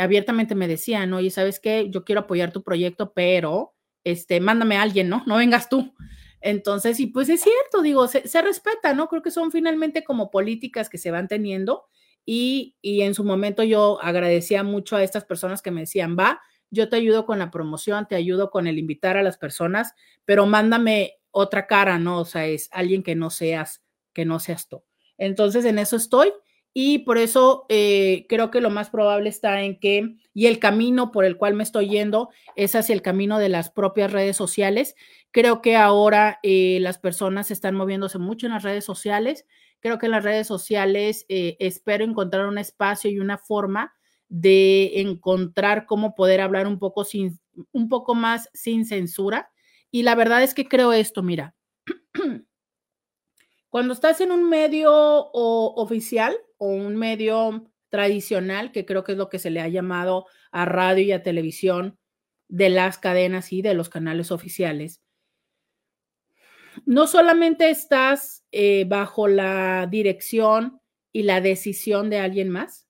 [0.00, 1.88] abiertamente me decían, oye, ¿sabes qué?
[1.90, 5.22] Yo quiero apoyar tu proyecto, pero este, mándame a alguien, ¿no?
[5.26, 5.92] No vengas tú.
[6.46, 9.08] Entonces, y pues es cierto, digo, se, respeta, ¿no?
[9.08, 11.86] Creo que son finalmente como políticas que se van teniendo
[12.24, 16.40] y, y en su momento yo agradecía mucho a estas personas que me decían, va,
[16.70, 19.92] yo te ayudo con la promoción, te ayudo con el invitar a las personas,
[20.24, 22.20] pero mándame otra cara, ¿no?
[22.20, 23.82] O sea, es alguien que no seas,
[24.12, 24.84] que no seas tú.
[25.18, 26.32] Entonces, en eso estoy
[26.78, 31.10] y por eso eh, creo que lo más probable está en que, y el camino
[31.10, 34.94] por el cual me estoy yendo es hacia el camino de las propias redes sociales.
[35.30, 39.46] Creo que ahora eh, las personas están moviéndose mucho en las redes sociales.
[39.80, 43.94] Creo que en las redes sociales eh, espero encontrar un espacio y una forma
[44.28, 47.40] de encontrar cómo poder hablar un poco, sin,
[47.72, 49.50] un poco más sin censura.
[49.90, 51.54] Y la verdad es que creo esto, mira,
[53.76, 54.90] cuando estás en un medio
[55.34, 60.24] oficial, o un medio tradicional, que creo que es lo que se le ha llamado
[60.50, 61.98] a radio y a televisión
[62.48, 65.02] de las cadenas y de los canales oficiales,
[66.86, 70.80] no solamente estás eh, bajo la dirección
[71.12, 72.88] y la decisión de alguien más,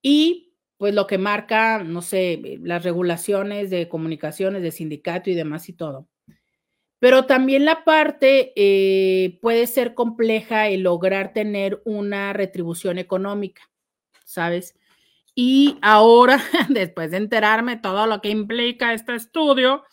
[0.00, 5.68] y pues lo que marca, no sé, las regulaciones de comunicaciones, de sindicato y demás
[5.68, 6.08] y todo,
[6.98, 13.70] pero también la parte eh, puede ser compleja el lograr tener una retribución económica,
[14.24, 14.74] ¿sabes?
[15.34, 19.84] Y ahora, después de enterarme todo lo que implica este estudio,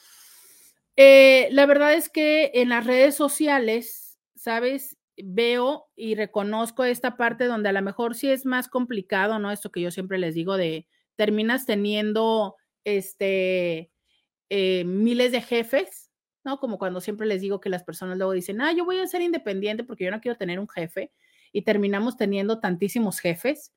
[0.95, 4.97] eh, la verdad es que en las redes sociales, ¿sabes?
[5.17, 9.51] Veo y reconozco esta parte donde a lo mejor sí es más complicado, ¿no?
[9.51, 13.91] Esto que yo siempre les digo de terminas teniendo este
[14.49, 16.10] eh, miles de jefes
[16.43, 16.59] ¿no?
[16.59, 19.21] Como cuando siempre les digo que las personas luego dicen, ah, yo voy a ser
[19.21, 21.11] independiente porque yo no quiero tener un jefe
[21.51, 23.73] y terminamos teniendo tantísimos jefes,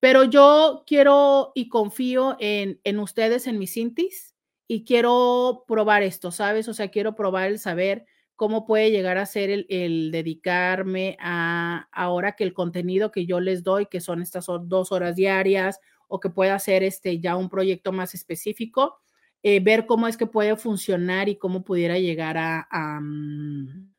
[0.00, 4.34] pero yo quiero y confío en, en ustedes, en mis intis,
[4.66, 6.66] y quiero probar esto, ¿sabes?
[6.68, 11.88] O sea, quiero probar el saber cómo puede llegar a ser el, el, dedicarme a
[11.92, 16.20] ahora que el contenido que yo les doy, que son estas dos horas diarias, o
[16.20, 19.00] que pueda ser este ya un proyecto más específico,
[19.42, 22.66] eh, ver cómo es que puede funcionar y cómo pudiera llegar a,
[23.00, 23.92] mm,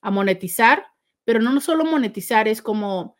[0.00, 0.86] a, monetizar,
[1.24, 3.16] pero no solo monetizar, es como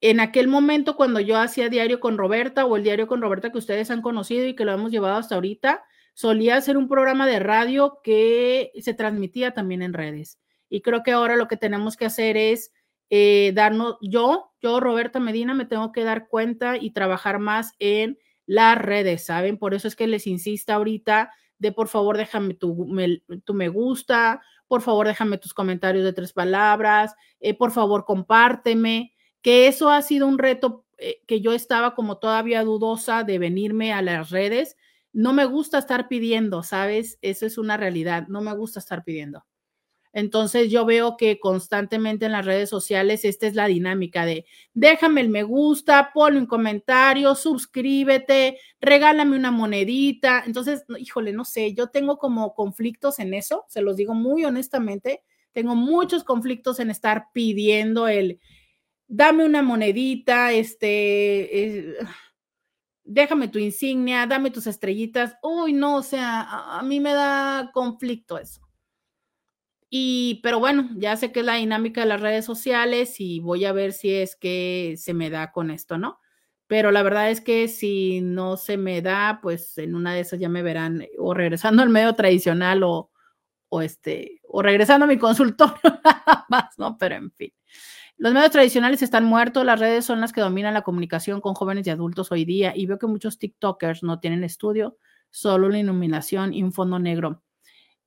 [0.00, 3.58] en aquel momento cuando yo hacía diario con Roberta o el diario con Roberta que
[3.58, 7.38] ustedes han conocido y que lo hemos llevado hasta ahorita, solía hacer un programa de
[7.38, 10.38] radio que se transmitía también en redes.
[10.70, 12.72] Y creo que ahora lo que tenemos que hacer es
[13.10, 18.18] eh, darnos, yo, yo, Roberta Medina, me tengo que dar cuenta y trabajar más en
[18.50, 19.58] las redes, ¿saben?
[19.58, 24.82] Por eso es que les insisto ahorita de por favor déjame tu me, gusta, por
[24.82, 30.26] favor déjame tus comentarios de tres palabras, eh, por favor compárteme, que eso ha sido
[30.26, 34.76] un reto eh, que yo estaba como todavía dudosa de venirme a las redes.
[35.12, 37.20] No me gusta estar pidiendo, ¿sabes?
[37.22, 39.44] Eso es una realidad, no me gusta estar pidiendo.
[40.12, 44.44] Entonces yo veo que constantemente en las redes sociales esta es la dinámica de
[44.74, 50.42] déjame el me gusta, ponle un comentario, suscríbete, regálame una monedita.
[50.46, 55.22] Entonces, híjole, no sé, yo tengo como conflictos en eso, se los digo muy honestamente,
[55.52, 58.40] tengo muchos conflictos en estar pidiendo el
[59.08, 61.96] dame una monedita, este,
[63.04, 65.36] déjame tu insignia, dame tus estrellitas.
[65.42, 68.69] Uy, no, o sea, a mí me da conflicto eso.
[69.90, 73.64] Y, pero bueno, ya sé que es la dinámica de las redes sociales y voy
[73.64, 76.20] a ver si es que se me da con esto, ¿no?
[76.68, 80.38] Pero la verdad es que si no se me da, pues en una de esas
[80.38, 83.10] ya me verán o regresando al medio tradicional o,
[83.68, 86.96] o este, o regresando a mi consultorio nada más, ¿no?
[86.98, 87.52] Pero en fin.
[88.18, 91.86] Los medios tradicionales están muertos, las redes son las que dominan la comunicación con jóvenes
[91.86, 94.98] y adultos hoy día y veo que muchos TikTokers no tienen estudio,
[95.30, 97.42] solo la iluminación y un fondo negro.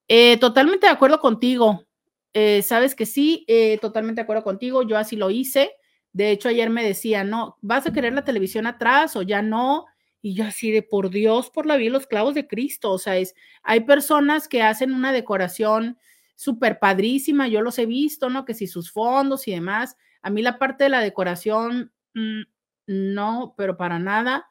[0.08, 1.86] Eh, totalmente de acuerdo contigo.
[2.34, 4.84] Eh, sabes que sí, eh, totalmente de acuerdo contigo.
[4.84, 5.72] Yo así lo hice.
[6.12, 9.86] De hecho, ayer me decía, no, ¿vas a querer la televisión atrás o ya no?
[10.22, 12.92] Y yo así de, por Dios, por la vida, los clavos de Cristo.
[12.92, 15.98] O sea, es, hay personas que hacen una decoración
[16.36, 18.46] súper padrísima, yo los he visto, ¿no?
[18.46, 19.98] Que si sus fondos y demás.
[20.22, 22.42] A mí la parte de la decoración, mm,
[22.88, 24.50] no, pero para nada.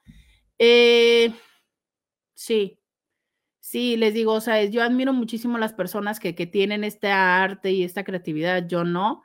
[2.35, 2.79] sí,
[3.65, 7.71] Sí, les digo, o sea, yo admiro muchísimo las personas que, que tienen este arte
[7.71, 9.23] y esta creatividad, yo no,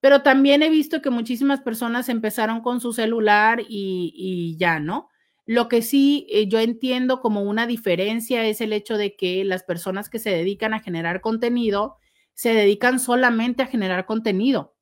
[0.00, 5.08] pero también he visto que muchísimas personas empezaron con su celular y, y ya, ¿no?
[5.46, 9.64] Lo que sí eh, yo entiendo como una diferencia es el hecho de que las
[9.64, 11.98] personas que se dedican a generar contenido
[12.34, 14.74] se dedican solamente a generar contenido.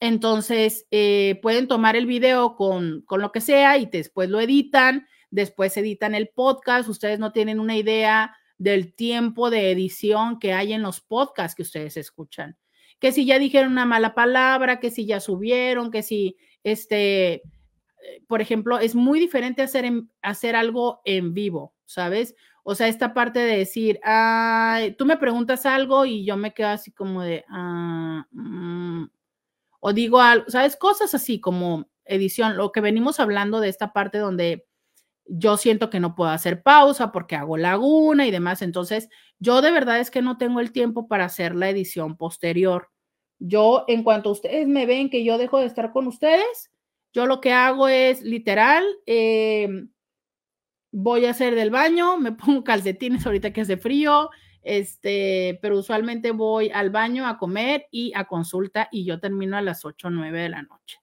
[0.00, 5.06] Entonces, eh, pueden tomar el video con, con lo que sea y después lo editan
[5.30, 10.72] después editan el podcast, ustedes no tienen una idea del tiempo de edición que hay
[10.72, 12.56] en los podcasts que ustedes escuchan.
[12.98, 17.42] Que si ya dijeron una mala palabra, que si ya subieron, que si este,
[18.26, 19.90] por ejemplo, es muy diferente hacer,
[20.22, 22.34] hacer algo en vivo, ¿sabes?
[22.62, 26.68] O sea, esta parte de decir, Ay, tú me preguntas algo y yo me quedo
[26.68, 29.04] así como de, ah, mm",
[29.80, 30.76] o digo algo, ¿sabes?
[30.76, 34.66] Cosas así como edición, lo que venimos hablando de esta parte donde
[35.32, 38.62] yo siento que no puedo hacer pausa porque hago laguna y demás.
[38.62, 42.88] Entonces, yo de verdad es que no tengo el tiempo para hacer la edición posterior.
[43.38, 46.70] Yo, en cuanto ustedes me ven que yo dejo de estar con ustedes,
[47.12, 49.90] yo lo que hago es literal, em,
[50.90, 54.30] voy a hacer del baño, me pongo calcetines ahorita que hace frío,
[54.62, 59.62] este, pero usualmente voy al baño a comer y a consulta y yo termino a
[59.62, 60.98] las 8 o 9 de la noche.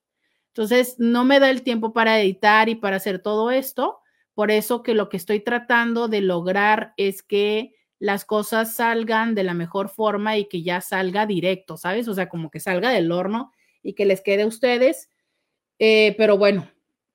[0.48, 4.00] Entonces, no me da el tiempo para editar y para hacer todo esto.
[4.38, 9.42] Por eso que lo que estoy tratando de lograr es que las cosas salgan de
[9.42, 12.06] la mejor forma y que ya salga directo, ¿sabes?
[12.06, 13.50] O sea, como que salga del horno
[13.82, 15.10] y que les quede a ustedes.
[15.80, 16.70] Eh, pero bueno,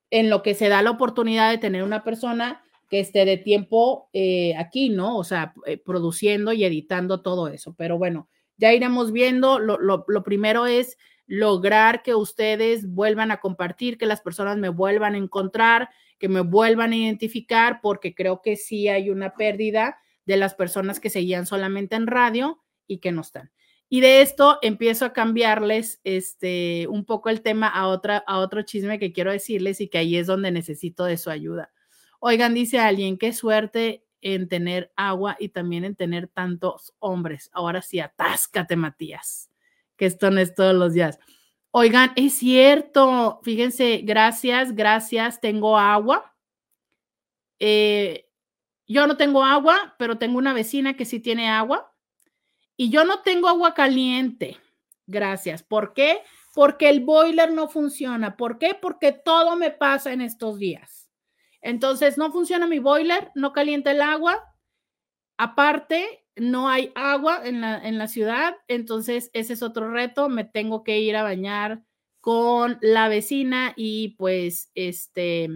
[0.09, 4.09] en lo que se da la oportunidad de tener una persona que esté de tiempo
[4.11, 5.17] eh, aquí, ¿no?
[5.17, 7.73] O sea, eh, produciendo y editando todo eso.
[7.77, 9.59] Pero bueno, ya iremos viendo.
[9.59, 15.15] Lo, lo primero es lograr que ustedes vuelvan a compartir, que las personas me vuelvan
[15.15, 20.37] a encontrar, que me vuelvan a identificar, porque creo que sí hay una pérdida de
[20.37, 23.51] las personas que seguían solamente en radio y que no están.
[23.89, 28.63] Y de esto empiezo a cambiarles este, un poco el tema a, otra, a otro
[28.63, 31.71] chisme que quiero decirles y que ahí es donde necesito de su ayuda.
[32.19, 37.51] Oigan, dice alguien, qué suerte en tener agua y también en tener tantos hombres.
[37.53, 39.51] Ahora sí, atáscate, Matías,
[39.97, 41.19] que esto no es todos los días.
[41.71, 46.35] Oigan, es cierto, fíjense, gracias, gracias, tengo agua.
[47.59, 48.29] Eh,
[48.87, 51.91] yo no tengo agua, pero tengo una vecina que sí tiene agua.
[52.77, 54.57] Y yo no tengo agua caliente.
[55.07, 55.63] Gracias.
[55.63, 56.21] ¿Por qué?
[56.53, 58.37] Porque el boiler no funciona.
[58.37, 58.75] ¿Por qué?
[58.79, 61.09] Porque todo me pasa en estos días.
[61.61, 64.43] Entonces, no funciona mi boiler, no calienta el agua.
[65.37, 70.45] Aparte, no hay agua en la, en la ciudad, entonces ese es otro reto, me
[70.45, 71.83] tengo que ir a bañar
[72.21, 75.49] con la vecina y pues este,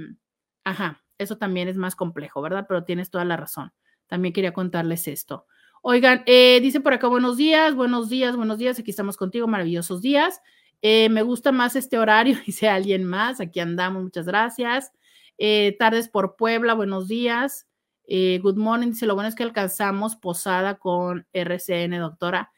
[0.63, 2.65] ajá, eso también es más complejo, ¿verdad?
[2.67, 3.71] Pero tienes toda la razón.
[4.07, 5.45] También quería contarles esto.
[5.81, 10.01] Oigan, eh, dice por acá buenos días, buenos días, buenos días, aquí estamos contigo, maravillosos
[10.01, 10.41] días.
[10.81, 14.91] Eh, me gusta más este horario, dice alguien más, aquí andamos, muchas gracias.
[15.37, 17.67] Eh, tardes por Puebla, buenos días.
[18.09, 22.51] Eh, good morning, dice, lo bueno es que alcanzamos posada con RCN, doctora.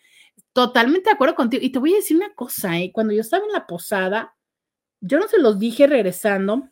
[0.54, 1.64] Totalmente de acuerdo contigo.
[1.64, 2.92] Y te voy a decir una cosa, ¿eh?
[2.94, 4.36] cuando yo estaba en la posada,
[5.02, 6.70] yo no se los dije regresando,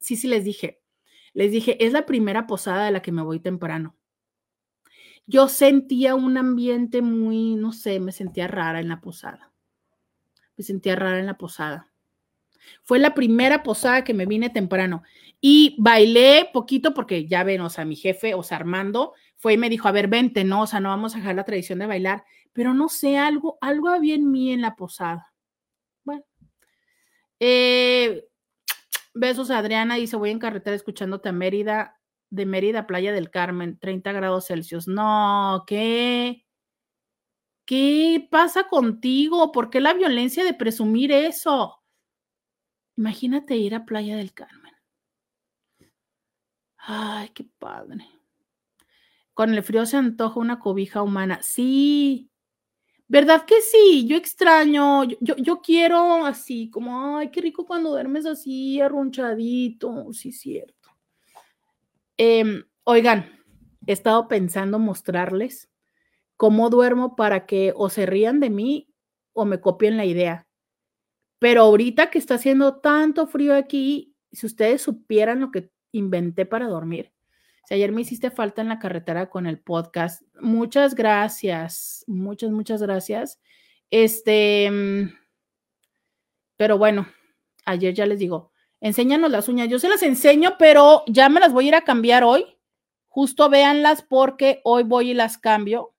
[0.00, 0.80] sí, sí les dije,
[1.34, 3.96] les dije, es la primera posada de la que me voy temprano.
[5.26, 9.52] yo sentía un ambiente muy, no sé, me sentía rara en la posada.
[10.56, 11.92] Me sentía rara en la posada.
[12.82, 15.02] Fue la primera posada que me vine temprano
[15.40, 19.58] y bailé poquito porque ya ven, o sea, mi jefe, o sea, Armando, fue y
[19.58, 21.86] me dijo, a ver, vente, no, o sea, no vamos a dejar la tradición de
[21.86, 25.32] bailar, pero no sé, algo, algo había en mí en la posada.
[26.04, 26.24] Bueno.
[27.40, 28.26] Eh,
[29.14, 33.78] besos a Adriana, dice, voy en carretera escuchándote a Mérida, de Mérida, Playa del Carmen,
[33.78, 34.88] 30 grados Celsius.
[34.88, 36.44] No, ¿qué?
[37.64, 39.52] ¿Qué pasa contigo?
[39.52, 41.82] ¿Por qué la violencia de presumir eso?
[42.96, 44.67] Imagínate ir a Playa del Carmen.
[46.90, 48.08] Ay, qué padre.
[49.34, 51.38] Con el frío se antoja una cobija humana.
[51.42, 52.30] Sí,
[53.06, 54.06] ¿verdad que sí?
[54.08, 60.10] Yo extraño, yo, yo, quiero así, como, ay, qué rico cuando duermes así, arrunchadito.
[60.14, 60.88] Sí, cierto.
[62.16, 63.38] Em, oigan,
[63.86, 65.68] he estado pensando mostrarles
[66.38, 68.88] cómo duermo para que o se rían de mí
[69.34, 70.48] o me copien la idea.
[71.38, 76.66] Pero ahorita que está haciendo tanto frío aquí, si ustedes supieran lo que inventé para
[76.66, 77.12] dormir.
[77.66, 82.82] Si ayer me hiciste falta en la carretera con el podcast, muchas gracias, muchas, muchas
[82.82, 83.40] gracias.
[83.90, 85.12] Este, mm,
[86.56, 87.06] pero bueno,
[87.64, 89.68] ayer ya les digo, enséñanos las uñas.
[89.68, 92.46] Yo se las enseño, pero ya me las voy a ir a cambiar hoy.
[93.08, 95.94] Justo véanlas porque hoy voy y las cambio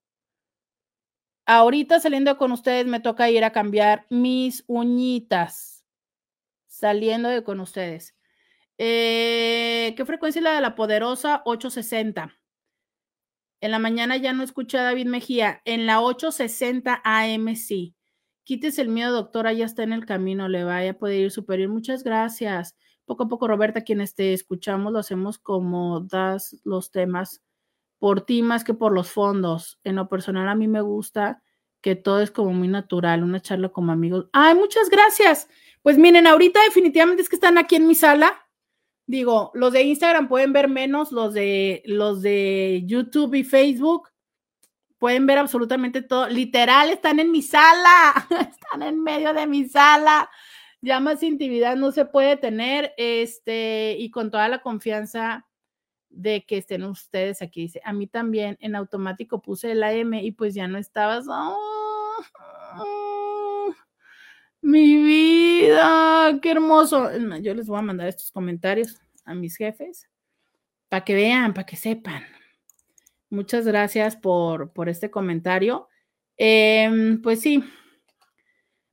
[1.50, 5.84] ahorita saliendo con ustedes me toca ir a cambiar mis uñitas.
[6.68, 8.16] Saliendo de con ustedes.
[8.82, 11.42] Eh, ¿Qué frecuencia es la de la poderosa?
[11.44, 12.34] 860.
[13.62, 15.62] En la mañana ya no escuché a David Mejía.
[15.66, 17.94] En la 860 AM sí.
[18.46, 21.70] Quítese el miedo, doctora, ya está en el camino, le vaya a poder ir superior.
[21.70, 22.78] Muchas gracias.
[23.06, 27.44] Poco a poco, Roberta, quienes te escuchamos, lo hacemos como das los temas
[28.00, 29.78] por ti más que por los fondos.
[29.84, 31.44] En lo personal, a mí me gusta
[31.82, 34.30] que todo es como muy natural, una charla como amigos.
[34.32, 35.50] Ay, muchas gracias.
[35.82, 38.49] Pues miren, ahorita definitivamente es que están aquí en mi sala.
[39.10, 44.08] Digo, los de Instagram pueden ver menos, los de los de YouTube y Facebook
[45.00, 46.30] pueden ver absolutamente todo.
[46.30, 50.30] Literal, están en mi sala, están en medio de mi sala.
[50.82, 55.48] Ya más intimidad no se puede tener, este, y con toda la confianza
[56.12, 57.62] de que estén ustedes aquí.
[57.62, 61.26] Dice, a mí también en automático puse la M y pues ya no estabas.
[64.62, 67.10] mi vida, qué hermoso.
[67.42, 70.10] Yo les voy a mandar estos comentarios a mis jefes
[70.90, 72.24] para que vean, para que sepan.
[73.30, 75.88] Muchas gracias por, por este comentario.
[76.38, 77.64] Em, pues sí,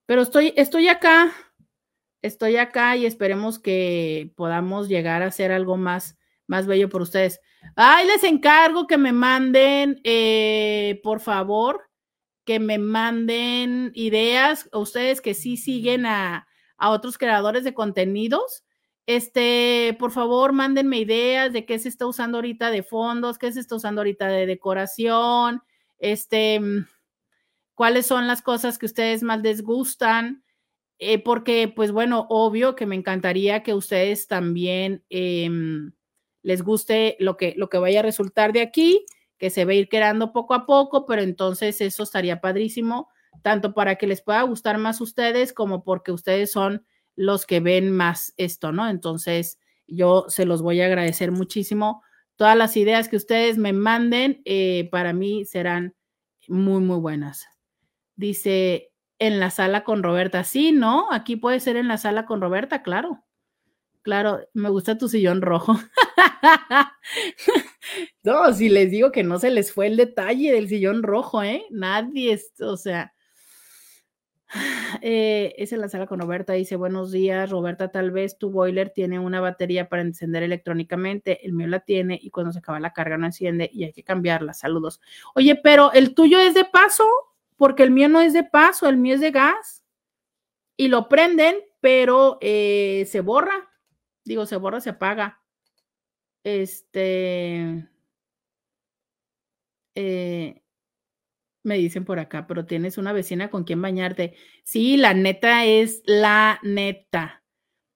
[0.04, 1.32] pero estoy, estoy acá,
[2.22, 7.40] estoy acá y esperemos que podamos llegar a hacer algo más más bello por ustedes.
[7.74, 11.85] Ay, les encargo que me manden, eh, por favor,
[12.46, 18.64] que me manden ideas, ustedes que sí siguen a, a otros creadores de contenidos.
[19.04, 23.60] Este, por favor, mándenme ideas de qué se está usando ahorita de fondos, qué se
[23.60, 25.62] está usando ahorita de decoración,
[25.98, 26.60] este,
[27.74, 30.42] cuáles son las cosas que ustedes más les gustan.
[30.98, 35.50] Eh, porque, pues bueno, obvio que me encantaría que ustedes también eh,
[36.42, 39.04] les guste lo que, lo que vaya a resultar de aquí,
[39.38, 43.08] que se va ir quedando poco a poco, pero entonces eso estaría padrísimo,
[43.42, 46.84] tanto para que les pueda gustar más ustedes como porque ustedes son
[47.16, 48.88] los que ven más esto, ¿no?
[48.88, 52.02] Entonces, yo se los voy a agradecer muchísimo.
[52.36, 55.94] Todas las ideas que ustedes me manden, eh, para mí serán
[56.48, 57.46] muy, muy buenas.
[58.16, 60.44] Dice, en la sala con Roberta.
[60.44, 61.10] Sí, ¿no?
[61.10, 63.24] Aquí puede ser en la sala con Roberta, claro.
[64.06, 65.74] Claro, me gusta tu sillón rojo.
[68.22, 71.66] no, si les digo que no se les fue el detalle del sillón rojo, ¿eh?
[71.70, 73.12] Nadie, o sea.
[75.02, 78.90] Eh, es en la sala con Roberta, dice, buenos días, Roberta, tal vez tu boiler
[78.90, 82.92] tiene una batería para encender electrónicamente, el mío la tiene y cuando se acaba la
[82.92, 85.00] carga no enciende y hay que cambiarla, saludos.
[85.34, 87.04] Oye, pero el tuyo es de paso,
[87.56, 89.84] porque el mío no es de paso, el mío es de gas
[90.76, 93.68] y lo prenden, pero eh, se borra
[94.26, 95.40] Digo, se borra, se apaga.
[96.44, 97.88] Este.
[99.94, 100.62] Eh,
[101.62, 104.34] me dicen por acá, pero tienes una vecina con quien bañarte.
[104.64, 107.44] Sí, la neta es la neta.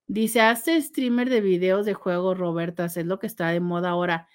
[0.07, 4.27] Dice, hace streamer de videos de juegos, Roberta, es lo que está de moda ahora.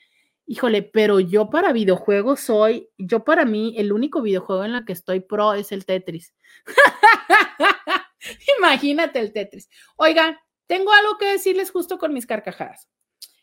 [0.46, 4.92] Híjole, pero yo para videojuegos soy, yo para mí, el único videojuego en el que
[4.92, 6.34] estoy pro es el Tetris.
[8.58, 9.68] Imagínate el Tetris.
[9.96, 12.88] Oiga, tengo algo que decirles justo con mis carcajadas.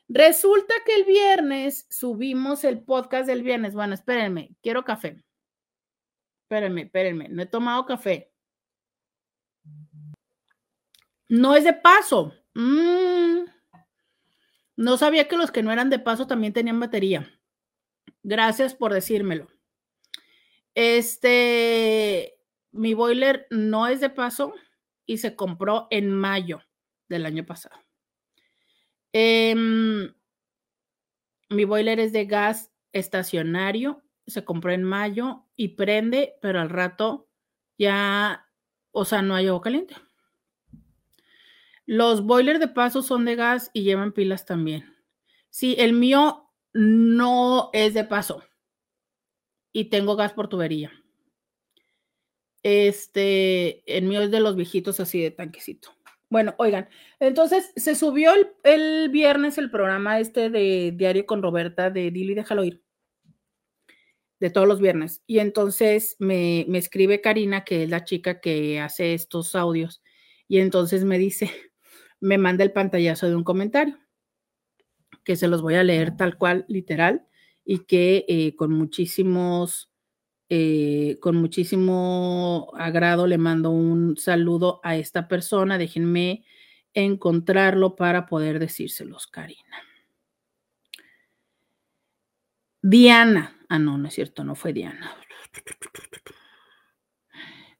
[0.08, 3.74] Resulta que el viernes subimos el podcast del viernes.
[3.74, 5.24] Bueno, espérenme, quiero café.
[6.44, 8.32] Espérenme, espérenme, no he tomado café.
[11.30, 12.34] No es de paso.
[12.54, 13.46] Mm.
[14.76, 17.30] No sabía que los que no eran de paso también tenían batería.
[18.22, 19.48] Gracias por decírmelo.
[20.76, 22.38] Este,
[22.72, 24.54] mi boiler no es de paso
[25.06, 26.62] y se compró en mayo
[27.10, 27.76] del año pasado.
[29.12, 30.14] Em,
[31.50, 37.28] mi boiler es de gas estacionario, se compró en mayo y prende, pero al rato
[37.78, 38.50] ya,
[38.92, 39.96] o sea, no hay agua caliente.
[41.86, 44.96] Los boilers de paso son de gas y llevan pilas también.
[45.50, 48.44] Sí, el mío no es de paso
[49.72, 50.92] y tengo gas por tubería.
[52.62, 55.90] Este, el mío es de los viejitos así de tanquecito.
[56.34, 58.32] Bueno, oigan, entonces se subió
[58.64, 62.82] el, viernes el programa este de Diario con Roberta de Dili Déjalo Ir,
[64.40, 65.22] de todos los viernes.
[65.28, 70.02] Y entonces me, me escribe Karina, que es la chica que hace estos audios,
[70.48, 71.52] y entonces me dice,
[72.20, 74.00] me manda el pantallazo de un comentario,
[75.24, 77.28] que se los voy a leer tal cual, literal,
[77.64, 79.93] y que eh, con muchísimos
[80.56, 85.80] eh, con muchísimo agrado le mando un saludo a esta persona.
[85.80, 86.46] Déjenme
[86.94, 89.82] encontrarlo para poder decírselos, Karina.
[92.84, 93.58] Diana.
[93.68, 95.18] Ah, no, no es cierto, no fue Diana.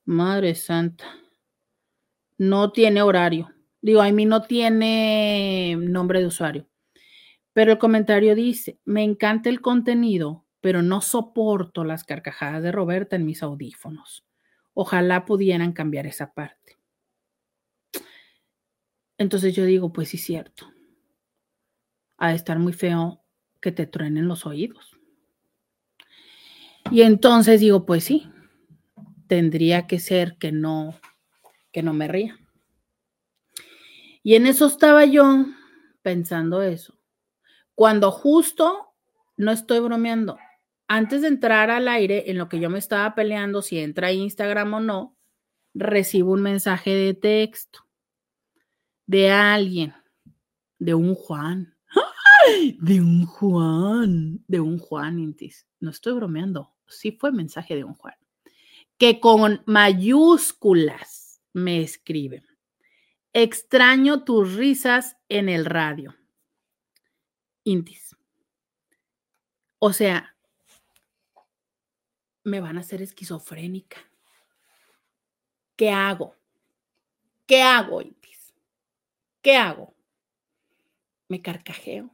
[0.06, 1.06] Madre Santa.
[2.40, 3.54] No tiene horario.
[3.84, 6.68] Digo, a mí no tiene nombre de usuario.
[7.54, 13.18] Pero el comentario dice, me encanta el contenido pero no soporto las carcajadas de Roberta
[13.18, 14.26] en mis audífonos.
[14.74, 16.80] Ojalá pudieran cambiar esa parte.
[19.18, 20.72] Entonces yo digo, pues sí, cierto.
[22.16, 23.26] Ha de estar muy feo
[23.60, 24.98] que te truenen los oídos.
[26.90, 28.32] Y entonces digo, pues sí,
[29.28, 30.98] tendría que ser que no,
[31.74, 32.40] que no me ría.
[34.24, 35.46] Y en eso estaba yo
[36.02, 36.98] pensando eso.
[37.76, 38.94] Cuando justo,
[39.36, 40.38] no estoy bromeando,
[40.96, 44.76] antes de entrar al aire, en lo que yo me estaba peleando si entra Instagram
[44.76, 45.18] o no,
[45.74, 47.80] recibo un mensaje de texto
[49.08, 49.96] de alguien,
[50.78, 51.76] de un Juan,
[52.80, 55.66] de un Juan, de un Juan Intis.
[55.80, 58.16] No estoy bromeando, sí fue mensaje de un Juan,
[59.00, 62.44] que con mayúsculas me escribe.
[63.34, 66.16] Extraño tus risas en el radio.
[67.64, 68.16] Intis.
[69.80, 70.33] O sea,
[72.44, 73.98] me van a hacer esquizofrénica.
[75.76, 76.36] ¿Qué hago?
[77.46, 78.54] ¿Qué hago, Intis?
[79.42, 79.94] ¿Qué hago?
[81.28, 82.14] ¿Me carcajeo?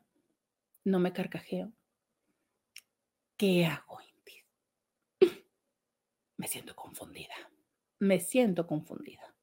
[0.86, 1.72] ¿No me carcajeo?
[3.38, 4.46] ¿Qué hago, Intis?
[6.38, 7.36] Me siento confundida.
[8.00, 9.34] Me siento confundida.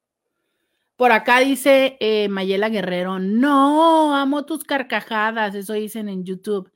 [0.95, 6.71] Por acá dice eh, Mayela Guerrero, no, amo tus carcajadas, eso dicen en YouTube.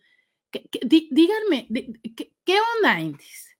[0.51, 1.67] díganme,
[2.15, 3.50] ¿qué, ¿qué onda, Intis?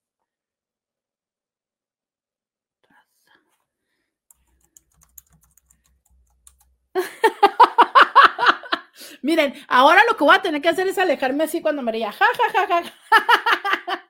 [9.21, 12.11] Miren, ahora lo que voy a tener que hacer es alejarme así cuando me ría.
[12.11, 12.83] Ja, ja, ja, ja.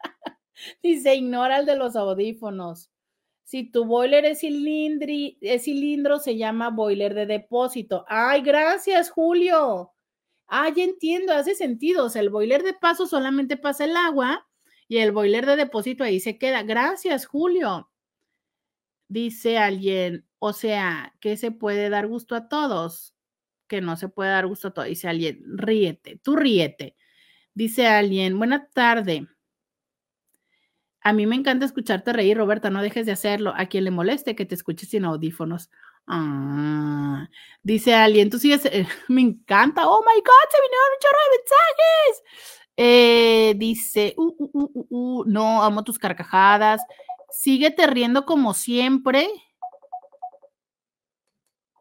[0.81, 2.91] Y se ignora el de los audífonos.
[3.43, 8.05] Si tu boiler es, cilindri, es cilindro, se llama boiler de depósito.
[8.07, 9.91] Ay, gracias, Julio.
[10.47, 12.05] Ay, entiendo, hace sentido.
[12.05, 14.47] O sea, el boiler de paso solamente pasa el agua
[14.87, 16.63] y el boiler de depósito ahí se queda.
[16.63, 17.90] Gracias, Julio.
[19.11, 23.13] Dice alguien, o sea, que se puede dar gusto a todos,
[23.67, 24.87] que no se puede dar gusto a todos.
[24.87, 26.95] Dice alguien, ríete, tú ríete.
[27.53, 29.27] Dice alguien, buena tarde.
[31.01, 33.53] A mí me encanta escucharte reír, Roberta, no dejes de hacerlo.
[33.57, 35.69] A quien le moleste que te escuches sin audífonos.
[36.07, 37.27] Ah,
[37.63, 39.89] dice alguien, tú sigues, eh, me encanta.
[39.89, 42.23] Oh my God, se vinieron un chorro de mensajes.
[42.77, 46.81] Eh, dice, uh, uh, uh, no, amo tus carcajadas.
[47.31, 49.27] Síguete riendo como siempre.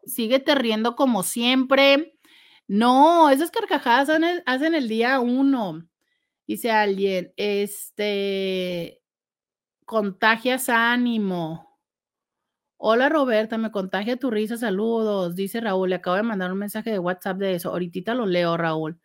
[0.05, 2.17] Síguete riendo como siempre.
[2.67, 4.09] No, esas carcajadas
[4.45, 5.85] hacen el, día uno.
[6.47, 9.01] Dice alguien, este,
[9.85, 11.77] contagias ánimo.
[12.77, 15.35] Hola Roberta, me contagia tu risa, saludos.
[15.35, 17.69] Dice Raúl, le acabo de mandar un mensaje de WhatsApp de eso.
[17.69, 18.99] Ahorita lo leo, Raúl.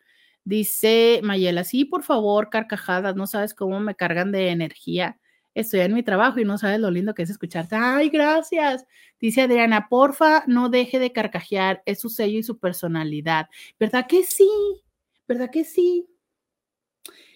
[0.45, 5.19] Dice Mayela, sí, por favor, carcajadas, no sabes cómo me cargan de energía
[5.59, 7.75] estoy en mi trabajo y no sabes lo lindo que es escucharte.
[7.75, 8.85] Ay, gracias.
[9.19, 13.47] Dice Adriana, porfa, no deje de carcajear, es su sello y su personalidad.
[13.79, 14.49] ¿Verdad que sí?
[15.27, 16.07] ¿Verdad que sí?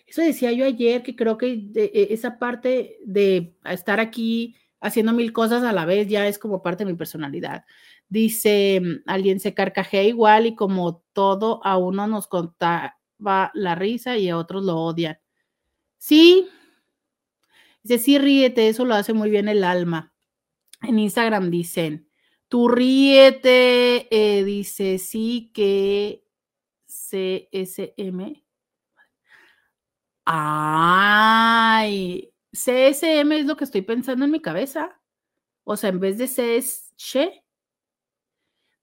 [0.05, 5.33] Eso decía yo ayer, que creo que e, esa parte de estar aquí haciendo mil
[5.33, 7.65] cosas a la vez ya es como parte de mi personalidad.
[8.07, 12.99] Dice, alguien se carcajea igual y como todo a uno nos contaba
[13.53, 15.17] la risa y a otros lo odian.
[15.97, 16.49] Sí,
[17.83, 20.13] dice, sí, ríete, eso lo hace muy bien el alma.
[20.81, 22.09] En Instagram dicen,
[22.47, 26.25] tú ríete, eh, dice, sí que
[26.87, 28.43] CSM.
[30.25, 34.99] Ay, CSM es lo que estoy pensando en mi cabeza.
[35.63, 37.43] O sea, en vez de C.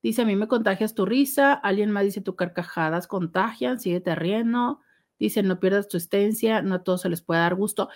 [0.03, 1.53] Dice, a mí me contagias tu risa.
[1.53, 4.81] Alguien más dice, tu carcajadas contagian, síguete riendo.
[5.19, 7.89] Dice, no pierdas tu estencia, no a todos se les puede dar gusto.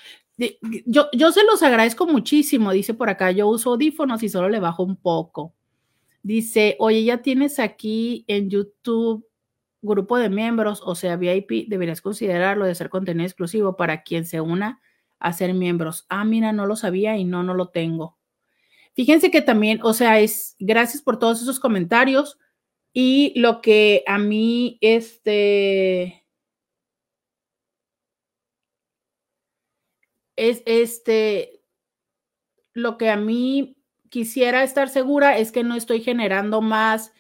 [0.87, 4.61] Yo, yo se los agradezco muchísimo, dice por acá, yo uso audífonos y solo le
[4.61, 5.55] bajo un poco.
[6.23, 9.27] Dice, oye, ya tienes aquí en YouTube
[9.83, 14.41] grupo de miembros, o sea, VIP, deberías considerarlo de ser contenido exclusivo para quien se
[14.41, 14.81] una
[15.19, 16.07] a ser miembros.
[16.09, 18.17] Ah, mira, no lo sabía y no, no lo tengo.
[18.95, 22.39] Fíjense que también, o sea, es gracias por todos esos comentarios
[22.93, 26.22] y lo que a mí, este,
[30.37, 31.63] es este,
[32.73, 33.77] lo que a mí
[34.09, 37.13] quisiera estar segura es que no estoy generando más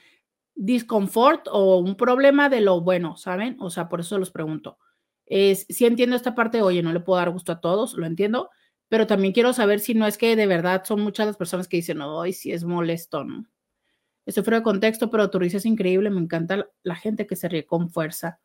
[0.54, 3.56] disconfort o un problema de lo bueno, ¿saben?
[3.60, 4.78] O sea, por eso los pregunto.
[5.24, 8.50] Es, sí entiendo esta parte, oye, no le puedo dar gusto a todos, lo entiendo,
[8.88, 11.78] pero también quiero saber si no es que de verdad son muchas las personas que
[11.78, 13.46] dicen, ay, sí es molesto, ¿no?
[14.26, 17.48] Estoy fuera de contexto, pero tu risa es increíble, me encanta la gente que se
[17.48, 18.38] ríe con fuerza.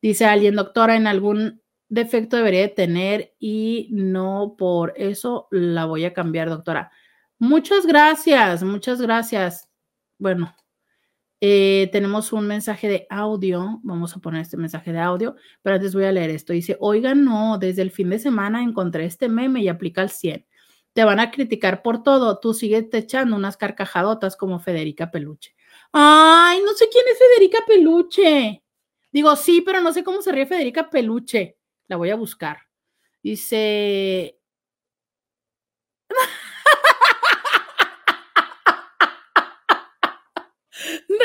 [0.00, 6.06] Dice alguien, doctora, en algún defecto debería de tener y no por eso la voy
[6.06, 6.90] a cambiar, doctora.
[7.38, 9.68] Muchas gracias, muchas gracias.
[10.18, 10.54] Bueno,
[11.40, 13.80] eh, tenemos un mensaje de audio.
[13.82, 16.52] Vamos a poner este mensaje de audio, pero antes voy a leer esto.
[16.52, 20.46] Dice, oigan, no, desde el fin de semana encontré este meme y aplica al 100.
[20.92, 22.38] Te van a criticar por todo.
[22.40, 25.54] Tú sigues echando unas carcajadotas como Federica Peluche.
[25.92, 28.62] Ay, no sé quién es Federica Peluche.
[29.12, 31.59] Digo, sí, pero no sé cómo se ríe Federica Peluche.
[31.90, 32.58] La voy a buscar.
[33.20, 34.38] Dice,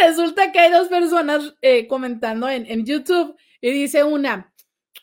[0.01, 4.51] Resulta que hay dos personas eh, comentando en, YouTube y dice una,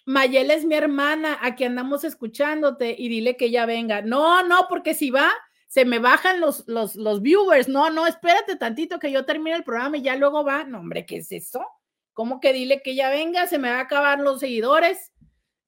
[0.05, 4.03] Mayela es mi hermana, aquí andamos escuchándote y dile que ella venga.
[4.03, 5.31] No, no, porque si va,
[5.69, 7.69] se me bajan los, los, los viewers.
[7.69, 10.65] No, no, espérate tantito que yo termine el programa y ya luego va.
[10.65, 11.65] No, hombre, ¿qué es eso?
[12.13, 13.47] ¿Cómo que dile que ella venga?
[13.47, 15.12] Se me va a acabar los seguidores.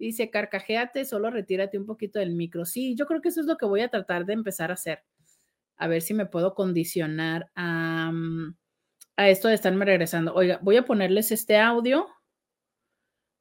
[0.04, 2.66] Dice, carcajéate, solo retírate un poquito del micro.
[2.66, 5.02] Sí, yo creo que eso es lo que voy a tratar de empezar a hacer.
[5.78, 8.10] A ver si me puedo condicionar a...
[8.12, 8.54] Mm,
[9.16, 10.34] a esto de estarme regresando.
[10.34, 12.06] Oiga, voy a ponerles este audio.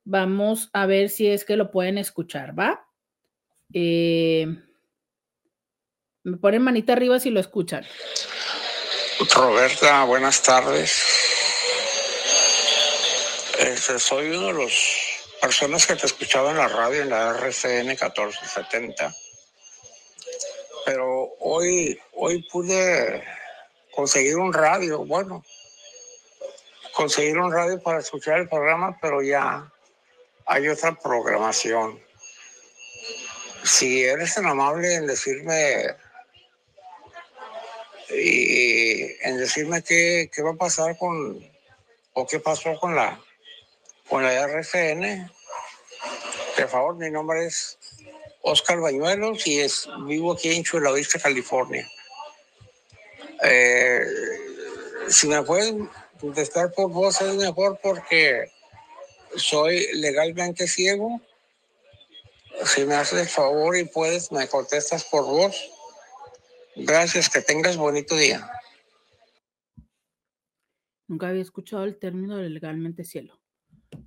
[0.05, 2.87] Vamos a ver si es que lo pueden escuchar, ¿va?
[3.73, 4.47] Eh,
[6.23, 7.83] me ponen manita arriba si lo escuchan.
[9.35, 10.97] Roberta, buenas tardes.
[13.59, 15.02] Este, soy uno de los
[15.43, 19.13] personas que te escuchaba en la radio en la RCN 1470.
[20.85, 23.21] Pero hoy, hoy pude
[23.91, 25.43] conseguir un radio, bueno,
[26.93, 29.69] conseguir un radio para escuchar el programa, pero ya
[30.45, 31.99] hay otra programación.
[33.65, 35.87] Si eres tan amable en decirme
[38.11, 41.45] y en decirme qué, qué va a pasar con
[42.13, 43.19] o qué pasó con la
[44.13, 45.27] con la RFN,
[46.55, 47.79] por favor, mi nombre es
[48.43, 51.89] Oscar Bañuelos y es, vivo aquí en Chula Vista, California.
[53.41, 54.05] Eh,
[55.07, 55.89] si me pueden
[56.21, 58.51] contestar por voz es mejor porque
[59.35, 61.19] soy legalmente ciego.
[62.65, 65.55] Si me haces el favor y puedes, me contestas por voz.
[66.75, 68.47] Gracias, que tengas bonito día.
[71.07, 73.42] Nunca había escuchado el término de legalmente cielo.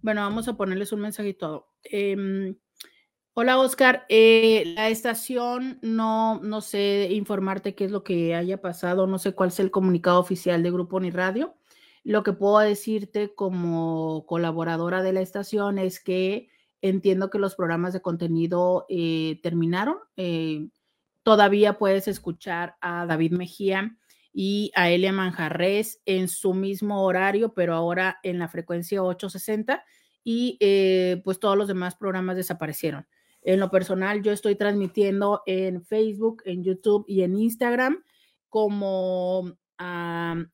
[0.02, 1.00] Bueno, vamos a ponerles un
[1.38, 1.68] todo.
[1.82, 2.56] Em,
[3.34, 4.06] hola, Oscar.
[4.08, 9.32] Eh, la estación, no, no sé informarte qué es lo que haya pasado, no sé
[9.32, 11.56] cuál es el comunicado oficial de Grupo Ni Radio.
[12.04, 16.48] Lo que puedo decirte como colaboradora de la estación es que
[16.80, 19.96] entiendo que los programas de contenido eh, terminaron.
[20.16, 20.68] Eh,
[21.22, 23.96] todavía puedes escuchar a David Mejía
[24.38, 29.82] y a Elia Manjarres en su mismo horario, pero ahora en la frecuencia 860
[30.24, 33.06] y eh, pues todos los demás programas desaparecieron.
[33.40, 38.04] En lo personal, yo estoy transmitiendo en Facebook, en YouTube y en Instagram
[38.50, 39.56] como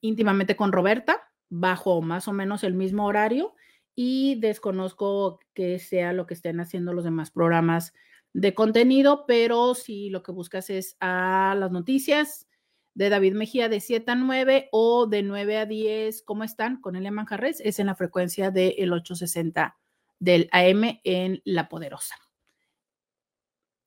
[0.01, 3.53] íntimamente con Roberta bajo más o menos el mismo horario
[3.97, 7.95] y desconozco que sea lo que estén haciendo los demás programas
[8.33, 12.47] de contenido, pero si lo que buscas es a las noticias
[12.95, 16.81] de David Mejía de 7 a 9 o de 9 a 10, ¿cómo están?
[16.81, 19.77] Con el Manjarres, es en la frecuencia del 860
[20.19, 22.15] del AM en La Poderosa.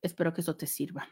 [0.02, 1.08] Espero que eso te sirva.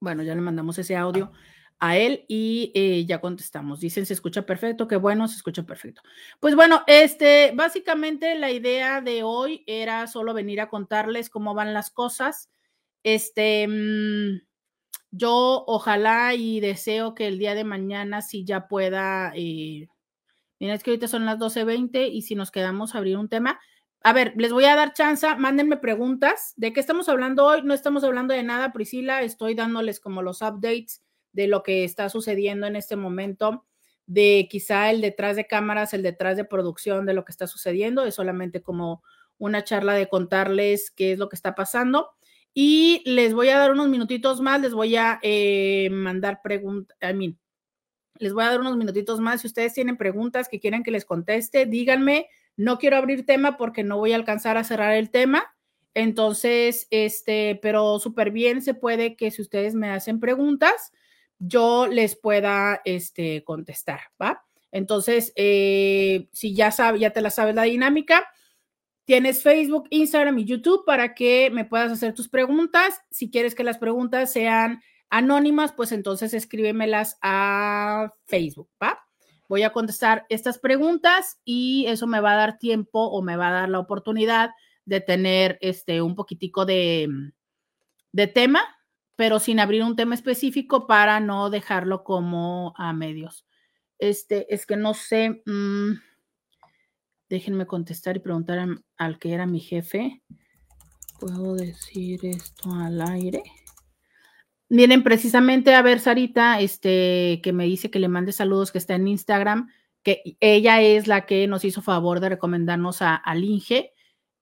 [0.00, 1.32] Bueno, ya le mandamos ese audio
[1.80, 3.80] a él y eh, ya contestamos.
[3.80, 6.02] Dicen, se escucha perfecto, qué bueno, se escucha perfecto.
[6.40, 11.74] Pues bueno, este, básicamente la idea de hoy era solo venir a contarles cómo van
[11.74, 12.50] las cosas.
[13.02, 14.47] Este, mm,
[15.10, 19.88] yo ojalá y deseo que el día de mañana sí ya pueda, eh,
[20.60, 23.58] mira, es que ahorita son las 12.20 y si nos quedamos a abrir un tema.
[24.02, 26.52] A ver, les voy a dar chance, mándenme preguntas.
[26.56, 27.62] ¿De qué estamos hablando hoy?
[27.62, 31.02] No estamos hablando de nada, Priscila, estoy dándoles como los updates
[31.32, 33.64] de lo que está sucediendo en este momento,
[34.06, 38.04] de quizá el detrás de cámaras, el detrás de producción de lo que está sucediendo,
[38.04, 39.02] es solamente como
[39.38, 42.10] una charla de contarles qué es lo que está pasando.
[42.60, 47.12] Y les voy a dar unos minutitos más, les voy a eh, mandar preguntas, a
[47.12, 47.38] mí,
[48.16, 49.42] les voy a dar unos minutitos más.
[49.42, 52.26] Si ustedes tienen preguntas que quieren que les conteste, díganme.
[52.56, 55.54] No quiero abrir tema porque no voy a alcanzar a cerrar el tema.
[55.94, 60.90] Entonces, este, pero súper bien se puede que si ustedes me hacen preguntas,
[61.38, 64.44] yo les pueda este, contestar, ¿va?
[64.72, 68.28] Entonces, eh, si ya sabes, ya te la sabes la dinámica,
[69.08, 73.00] tienes Facebook, Instagram y YouTube para que me puedas hacer tus preguntas.
[73.10, 79.00] Si quieres que las preguntas sean anónimas, pues entonces escríbemelas a Facebook, ¿va?
[79.48, 83.48] Voy a contestar estas preguntas y eso me va a dar tiempo o me va
[83.48, 84.50] a dar la oportunidad
[84.84, 87.08] de tener este un poquitico de,
[88.12, 88.60] de tema
[89.16, 93.46] pero sin abrir un tema específico para no dejarlo como a medios.
[93.98, 95.92] Este, es que no sé, mm,
[97.28, 98.66] déjenme contestar y preguntar
[98.96, 100.22] al que era mi jefe.
[101.20, 103.42] ¿Puedo decir esto al aire?
[104.68, 108.94] Miren, precisamente, a ver, Sarita, este, que me dice que le mande saludos, que está
[108.94, 109.68] en Instagram,
[110.02, 113.92] que ella es la que nos hizo favor de recomendarnos a, al Inge.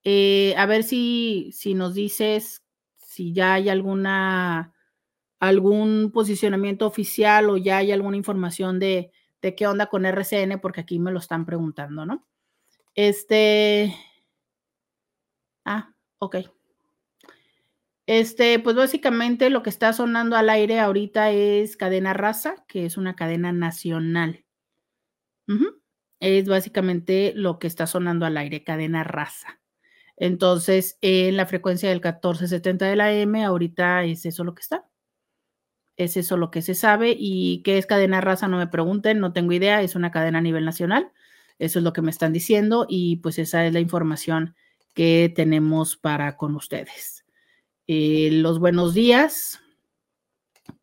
[0.04, 2.62] Eh, a ver si, si nos dices
[3.16, 4.74] si ya hay alguna
[5.40, 9.10] algún posicionamiento oficial o ya hay alguna información de,
[9.42, 12.26] de qué onda con RCN, porque aquí me lo están preguntando, ¿no?
[12.96, 13.94] Este.
[15.66, 16.36] Ah, ok.
[18.06, 22.96] Este, pues básicamente lo que está sonando al aire ahorita es Cadena Raza, que es
[22.96, 24.44] una cadena nacional.
[26.20, 29.60] Es básicamente lo que está sonando al aire, Cadena Raza.
[30.16, 34.86] Entonces, en la frecuencia del 1470 de la M, ahorita es eso lo que está.
[35.96, 37.14] Es eso lo que se sabe.
[37.18, 38.48] ¿Y qué es cadena raza?
[38.48, 39.82] No me pregunten, no tengo idea.
[39.82, 41.10] Es una cadena a nivel nacional.
[41.58, 44.54] Eso es lo que me están diciendo y pues esa es la información
[44.94, 47.24] que tenemos para con ustedes.
[47.86, 49.60] Eh, los buenos días,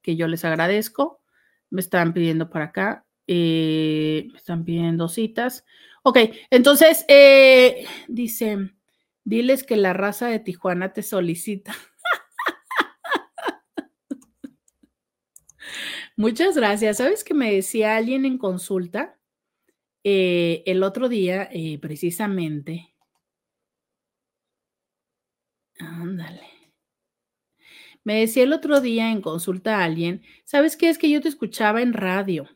[0.02, 1.22] que yo les agradezco.
[1.70, 3.06] Me están pidiendo para acá.
[3.28, 5.66] Eh, me están pidiendo citas.
[6.04, 6.18] Ok,
[6.50, 8.74] entonces, eh, dice,
[9.26, 11.74] Diles que la raza de Tijuana te solicita.
[16.18, 16.98] Muchas gracias.
[16.98, 19.18] ¿Sabes que me decía alguien en consulta
[20.04, 22.94] eh, el otro día, eh, precisamente?
[25.80, 26.48] Ándale.
[28.04, 30.90] Me decía el otro día en consulta a alguien, ¿sabes qué?
[30.90, 32.48] Es que yo te escuchaba en radio.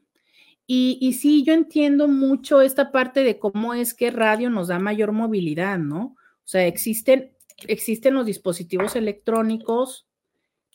[0.68, 4.80] Y, y sí, yo entiendo mucho esta parte de cómo es que radio nos da
[4.80, 6.16] mayor movilidad, ¿no?
[6.46, 7.34] O sea, existen,
[7.68, 10.08] existen los dispositivos electrónicos,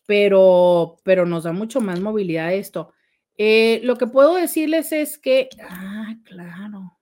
[0.07, 2.93] pero, pero nos da mucho más movilidad esto.
[3.39, 6.99] Eh, lo que puedo decirles es que, ah, claro,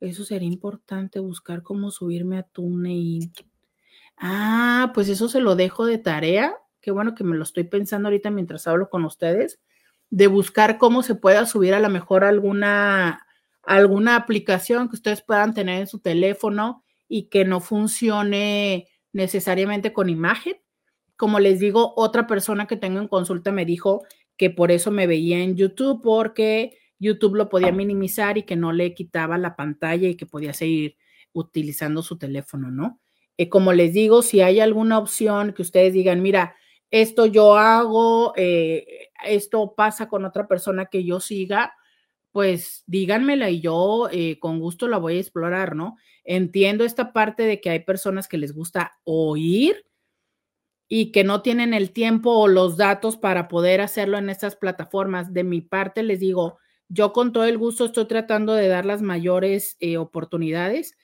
[0.00, 3.32] eso sería importante, buscar cómo subirme a TuneIn.
[4.16, 6.56] Ah, pues eso se lo dejo de tarea.
[6.80, 9.60] Qué bueno que me lo estoy pensando ahorita mientras hablo con ustedes,
[10.10, 13.26] de buscar cómo se pueda subir a lo mejor alguna,
[13.62, 20.08] alguna aplicación que ustedes puedan tener en su teléfono y que no funcione necesariamente con
[20.08, 20.56] imagen.
[21.16, 24.04] Como les digo, otra persona que tengo en consulta me dijo
[24.36, 28.72] que por eso me veía en YouTube, porque YouTube lo podía minimizar y que no
[28.72, 30.96] le quitaba la pantalla y que podía seguir
[31.32, 33.00] utilizando su teléfono, ¿no?
[33.38, 36.56] Eh, como les digo, si hay alguna opción que ustedes digan, mira,
[36.90, 41.74] esto yo hago, eh, esto pasa con otra persona que yo siga,
[42.32, 45.96] pues díganmela y yo eh, con gusto la voy a explorar, ¿no?
[46.24, 49.85] Entiendo esta parte de que hay personas que les gusta oír
[50.88, 55.32] y que no tienen el tiempo o los datos para poder hacerlo en estas plataformas.
[55.32, 56.58] De mi parte les digo,
[56.88, 60.96] Yo con todo el gusto estoy tratando de dar las mayores eh, oportunidades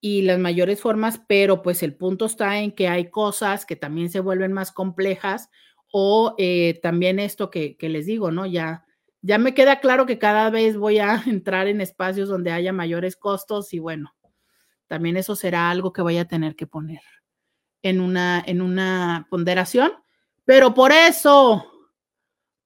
[0.00, 4.10] y las mayores formas, pero pues el punto está en que hay cosas que también
[4.10, 5.50] se vuelven más complejas
[5.92, 8.46] o eh, también esto que, que, les digo, ¿no?
[8.46, 8.86] Ya,
[9.22, 13.16] ya me queda claro que cada vez voy a entrar en espacios donde haya mayores
[13.16, 14.14] costos y bueno,
[14.88, 17.02] también eso será algo que voy a tener que poner
[17.82, 19.92] en una, en una ponderación,
[20.44, 21.66] pero por eso,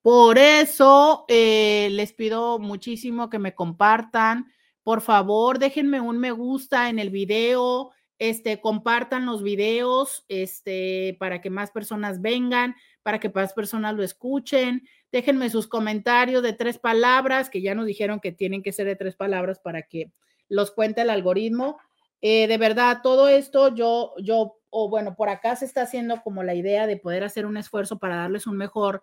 [0.01, 4.51] por eso eh, les pido muchísimo que me compartan.
[4.83, 11.41] Por favor, déjenme un me gusta en el video, este, compartan los videos, este, para
[11.41, 14.87] que más personas vengan, para que más personas lo escuchen.
[15.11, 18.95] Déjenme sus comentarios de tres palabras, que ya nos dijeron que tienen que ser de
[18.95, 20.11] tres palabras para que
[20.49, 21.77] los cuente el algoritmo.
[22.21, 26.43] Eh, de verdad, todo esto yo, yo, o bueno, por acá se está haciendo como
[26.43, 29.01] la idea de poder hacer un esfuerzo para darles un mejor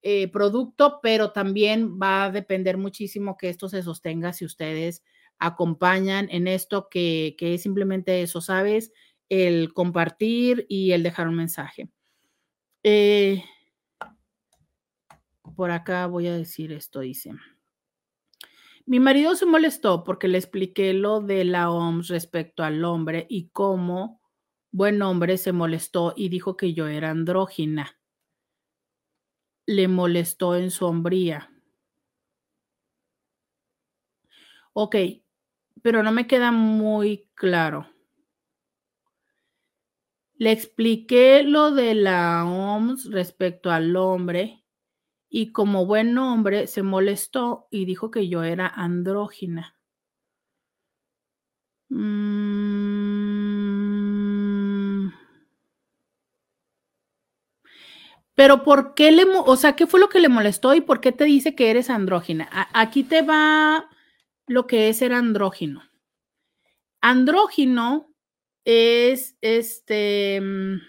[0.00, 5.04] eh, producto, pero también va a depender muchísimo que esto se sostenga si ustedes
[5.38, 8.92] acompañan en esto que, que es simplemente eso, ¿sabes?
[9.28, 11.90] El compartir y el dejar un mensaje.
[12.82, 13.44] Eh,
[15.54, 17.32] por acá voy a decir esto, dice.
[18.86, 23.50] Mi marido se molestó porque le expliqué lo de la OMS respecto al hombre y
[23.50, 24.23] cómo
[24.74, 27.96] buen hombre se molestó y dijo que yo era andrógina.
[29.66, 31.48] Le molestó en su hombría.
[34.72, 34.96] Ok,
[35.80, 37.86] pero no me queda muy claro.
[40.36, 44.64] Le expliqué lo de la OMS respecto al hombre
[45.30, 49.76] y como buen hombre se molestó y dijo que yo era andrógina.
[51.90, 52.53] Mm.
[58.34, 61.12] Pero ¿por qué le, o sea, qué fue lo que le molestó y por qué
[61.12, 62.48] te dice que eres andrógina?
[62.72, 63.88] aquí te va
[64.46, 65.82] lo que es ser andrógino.
[67.00, 68.12] Andrógino
[68.64, 70.80] es este, mm,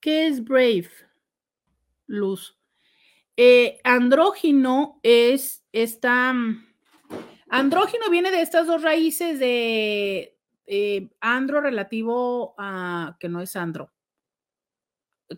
[0.00, 0.90] ¿qué es brave?
[2.12, 2.58] luz.
[3.36, 6.32] Eh, andrógino es esta.
[6.32, 6.64] Mm,
[7.48, 13.90] andrógino viene de estas dos raíces de eh, andro relativo a que no es andro.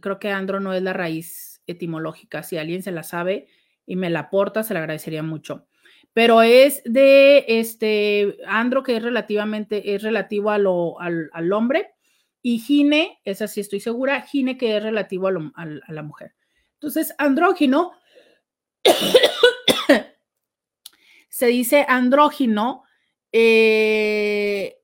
[0.01, 2.43] Creo que andro no es la raíz etimológica.
[2.43, 3.49] Si alguien se la sabe
[3.87, 5.67] y me la aporta, se le agradecería mucho.
[6.13, 11.91] Pero es de este andro que es relativamente, es relativo lo, al, al hombre,
[12.41, 16.35] y gine, esa sí estoy segura, gine que es relativo a, a la mujer.
[16.75, 17.93] Entonces, andrógino,
[21.31, 22.85] se dice andrógino.
[23.33, 24.77] Eh,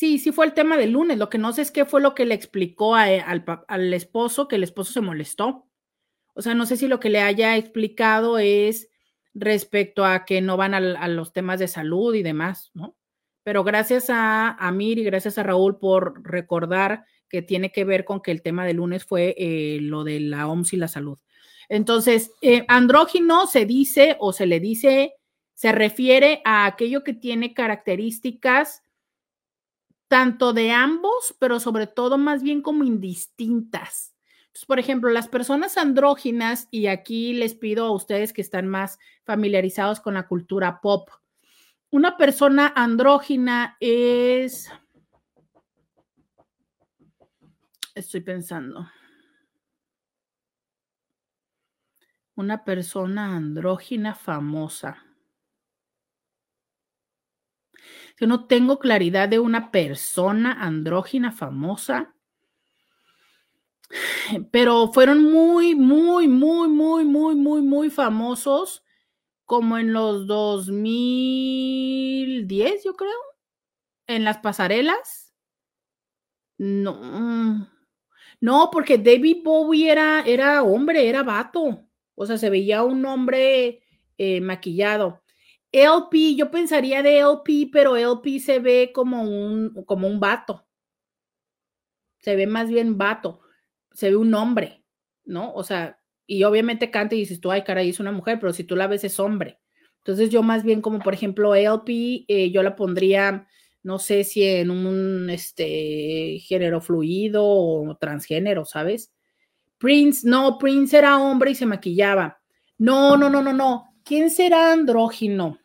[0.00, 1.18] sí, sí fue el tema del lunes.
[1.18, 4.56] Lo que no sé es qué fue lo que le explicó eh, al, esposo, que
[4.56, 5.66] el esposo se molestó.
[6.32, 8.88] O sea, no sé si lo que le haya explicado es
[9.34, 12.96] respecto a que no van a, los temas de salud y demás, ¿no?
[13.42, 18.22] Pero gracias a Amir y gracias a Raúl por recordar que tiene que ver con
[18.22, 21.18] que el tema del lunes fue eh, lo de la OMS y la salud.
[21.68, 25.12] Entonces, eh, andrógino se dice o se le dice,
[25.52, 28.82] se refiere a aquello que tiene características
[30.10, 34.12] tanto de ambos, pero sobre todo más bien como indistintas.
[34.66, 40.00] por ejemplo, las personas andróginas, y aquí les pido a ustedes que están más familiarizados
[40.00, 41.08] con la cultura pop,
[41.90, 44.68] una persona andrógina es,
[47.94, 48.88] Estoy pensando.
[52.34, 55.09] Una persona andrógina famosa.
[58.20, 62.14] Yo no tengo claridad de una persona andrógina famosa,
[64.50, 68.84] pero fueron muy, muy, muy, muy, muy, muy, muy famosos
[69.46, 73.10] como en los 2010, yo creo,
[74.06, 75.34] en las pasarelas.
[76.58, 77.66] No,
[78.40, 81.86] no, porque David Bowie era, era hombre, era vato.
[82.14, 83.80] O sea, se veía un hombre
[84.18, 85.19] eh, maquillado.
[85.72, 90.66] LP, yo pensaría de LP, pero LP se ve como un, como un vato.
[92.18, 93.40] Se ve más bien vato.
[93.92, 94.84] Se ve un hombre,
[95.24, 95.52] ¿no?
[95.54, 98.64] O sea, y obviamente canta y dices tú, ay, caray, es una mujer, pero si
[98.64, 99.60] tú la ves es hombre.
[99.98, 103.46] Entonces yo más bien como por ejemplo LP, eh, yo la pondría
[103.82, 109.12] no sé si en un este, género fluido o transgénero, ¿sabes?
[109.78, 112.40] Prince, no, Prince era hombre y se maquillaba.
[112.76, 113.94] No, no, no, no, no.
[114.04, 115.58] ¿Quién será andrógino?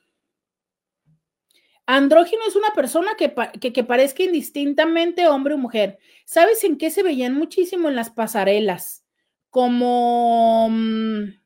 [1.87, 5.99] Andrógino es una persona que, que, parezca indistintamente hombre o mujer.
[6.25, 9.05] ¿Sabes en qué se veían muchísimo en las pasarelas?
[9.51, 11.39] Como, mm,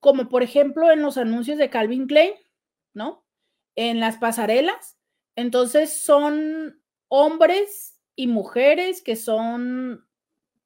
[0.00, 2.32] como por ejemplo en los anuncios de Calvin Klein,
[2.94, 3.26] ¿no?
[3.76, 4.98] En las pasarelas.
[5.36, 10.06] Entonces son hombres y mujeres que son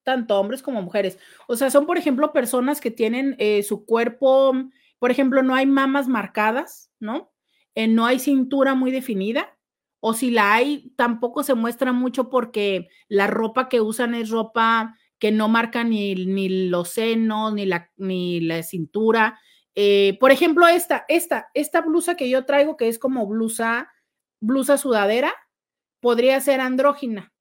[0.05, 1.19] tanto hombres como mujeres.
[1.49, 4.53] O sea, son, por ejemplo, personas que tienen eh, su cuerpo,
[5.01, 7.33] por ejemplo, no hay mamas marcadas, ¿no?
[7.77, 9.57] Eh, no hay cintura muy definida,
[10.01, 14.97] o si la hay, tampoco se muestra mucho porque la ropa que usan es ropa
[15.19, 19.39] que no marca ni, ni los senos, ni la, ni la cintura.
[19.75, 23.91] Eh, por ejemplo, esta, esta, esta blusa que yo traigo, que es como blusa,
[24.41, 25.35] blusa sudadera,
[26.01, 27.33] podría ser andrógina.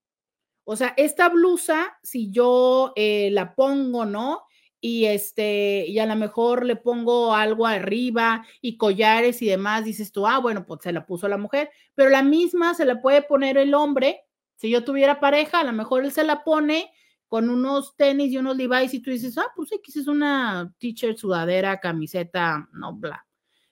[0.65, 4.41] O sea, esta blusa, si yo eh, la pongo, ¿no?
[4.81, 10.11] Y este, y a lo mejor le pongo algo arriba y collares y demás, dices
[10.11, 13.21] tú, ah, bueno, pues se la puso la mujer, pero la misma se la puede
[13.23, 14.21] poner el hombre.
[14.55, 16.91] Si yo tuviera pareja, a lo mejor él se la pone
[17.27, 21.17] con unos tenis y unos Levi's y tú dices, ah, pues X es una t-shirt,
[21.17, 23.25] sudadera, camiseta, no, bla.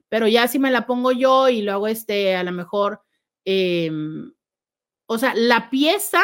[0.10, 3.02] Pero ya si me la pongo yo y luego este, a lo mejor,
[3.46, 4.34] em,
[5.06, 6.22] o sea, la pieza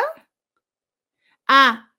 [1.51, 1.91] Ah,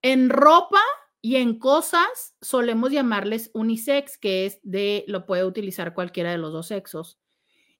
[0.00, 0.80] en ropa
[1.20, 6.52] y en cosas solemos llamarles unisex, que es de, lo puede utilizar cualquiera de los
[6.52, 7.18] dos sexos.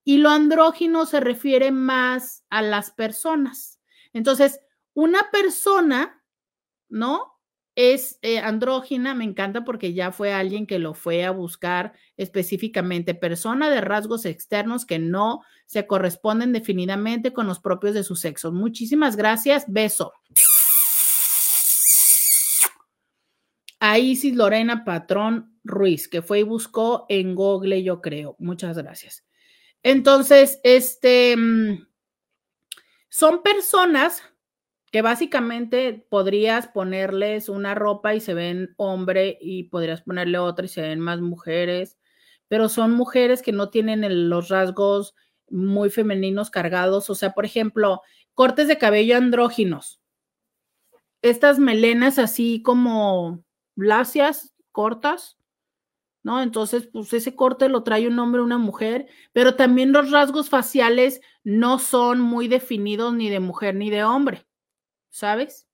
[0.04, 3.80] Y lo andrógino se refiere más a las personas.
[4.12, 4.60] Entonces,
[4.94, 6.24] una persona,
[6.88, 7.34] ¿no?
[7.76, 13.14] Es eh, andrógina, me encanta porque ya fue alguien que lo fue a buscar específicamente,
[13.14, 18.50] persona de rasgos externos que no se corresponden definidamente con los propios de su sexo.
[18.50, 20.12] Muchísimas gracias, beso.
[23.80, 28.36] A Isis Lorena Patrón Ruiz, que fue y buscó en Google, yo creo.
[28.38, 29.24] Muchas gracias.
[29.82, 31.86] Entonces, este, mm,
[33.08, 34.22] son personas
[34.90, 40.68] que básicamente podrías ponerles una ropa y se ven hombre y podrías ponerle otra y
[40.68, 41.98] se ven más mujeres,
[42.48, 45.14] pero son mujeres que no tienen los rasgos
[45.50, 47.10] muy femeninos cargados.
[47.10, 48.02] O sea, por ejemplo,
[48.34, 50.00] cortes de cabello andróginos.
[51.20, 53.44] Estas melenas así como
[53.84, 55.38] lacias, cortas,
[56.22, 56.42] ¿no?
[56.42, 60.48] Entonces, pues ese corte lo trae un hombre o una mujer, pero también los rasgos
[60.50, 64.46] faciales no son muy definidos ni de mujer ni de hombre,
[65.10, 65.66] ¿sabes?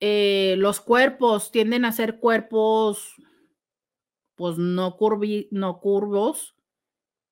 [0.00, 3.14] Eh, los cuerpos tienden a ser cuerpos,
[4.36, 6.54] pues no, curvi, no curvos,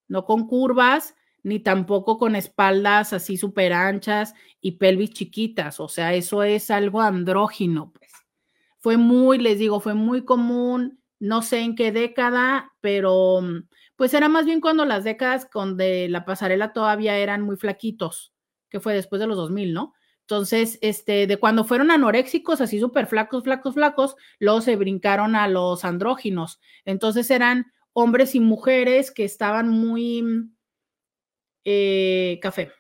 [0.09, 1.15] no con curvas,
[1.45, 5.79] ni tampoco con espaldas así súper anchas y pelvis chiquitas.
[5.79, 8.06] O sea, eso es algo andrógino, pues
[8.87, 13.67] fue muy, les digo, fue muy común, no sé en qué década, pero mm,
[13.97, 18.33] pues era más bien cuando las décadas donde la pasarela todavía eran muy flaquitos,
[18.71, 19.93] que fue después de los 2000, ¿no?
[20.21, 25.49] Entonces, este, de cuando fueron anoréxicos, así súper flacos, flacos, flacos, luego se brincaron a
[25.49, 26.61] los andróginos.
[26.85, 30.55] Entonces eran hombres y mujeres que estaban muy mm,
[31.65, 32.71] eh, café.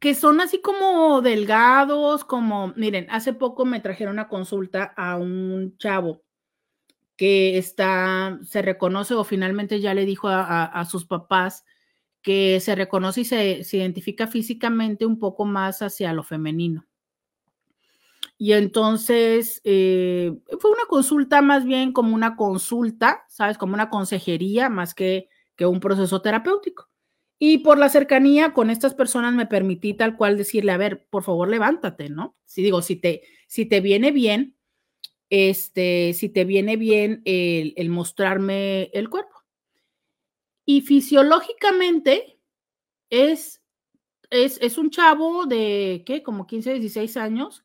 [0.00, 5.76] Que son así como delgados, como, miren, hace poco me trajeron a consulta a un
[5.76, 6.22] chavo
[7.16, 11.66] que está, se reconoce o finalmente ya le dijo a, sus papás
[12.22, 16.86] que se reconoce y se, identifica físicamente un poco más hacia lo femenino.
[18.38, 23.58] Y entonces eh, fue una consulta más bien como una consulta, ¿sabes?
[23.58, 26.89] Como una consejería más que, que un proceso terapéutico.
[27.42, 31.22] Y por la cercanía con estas personas me permití tal cual decirle, a ver, por
[31.22, 32.36] favor, levántate, ¿no?
[32.44, 34.58] Si digo, si te, si te viene bien,
[35.30, 39.42] este, si te viene bien el, el mostrarme el cuerpo.
[40.66, 42.38] Y fisiológicamente
[43.08, 43.62] es,
[44.28, 46.22] es, es un chavo de, ¿qué?
[46.22, 47.64] Como 15, 16 años,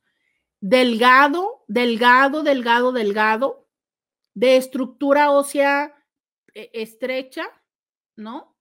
[0.62, 3.68] delgado, delgado, delgado, delgado,
[4.36, 5.94] de estructura ósea
[6.54, 7.46] eh, estrecha,
[8.16, 8.55] ¿no?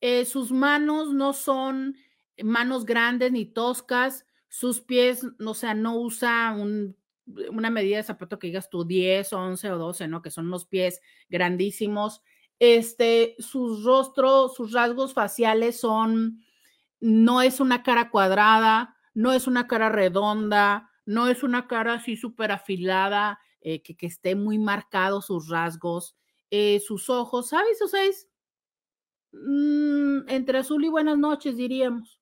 [0.00, 1.96] Eh, sus manos no son
[2.42, 6.56] manos grandes ni toscas, sus pies, o sea, no usa
[7.50, 10.22] una medida de zapato que digas tú 10, 11 o 12, ¿no?
[10.22, 12.22] Que son unos pies grandísimos.
[12.58, 16.42] Este, sus rostros, sus rasgos faciales son,
[17.00, 22.16] no es una cara cuadrada, no es una cara redonda, no es una cara así
[22.16, 26.16] súper afilada, eh, que, esté muy marcado sus rasgos,
[26.50, 27.80] eh, sus ojos, ¿sabes?
[27.82, 28.28] O es,
[29.44, 32.20] Mm, entre azul y buenas noches, diríamos.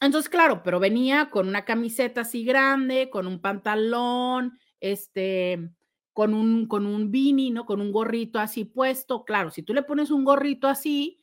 [0.00, 5.70] Entonces, claro, pero venía con una camiseta así grande, con un pantalón, este,
[6.12, 7.64] con un, con un beanie, ¿no?
[7.64, 9.24] Con un gorrito así puesto.
[9.24, 11.20] Claro, si tú le pones un gorrito así,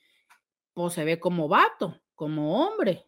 [0.74, 3.06] pues se ve como vato, como hombre,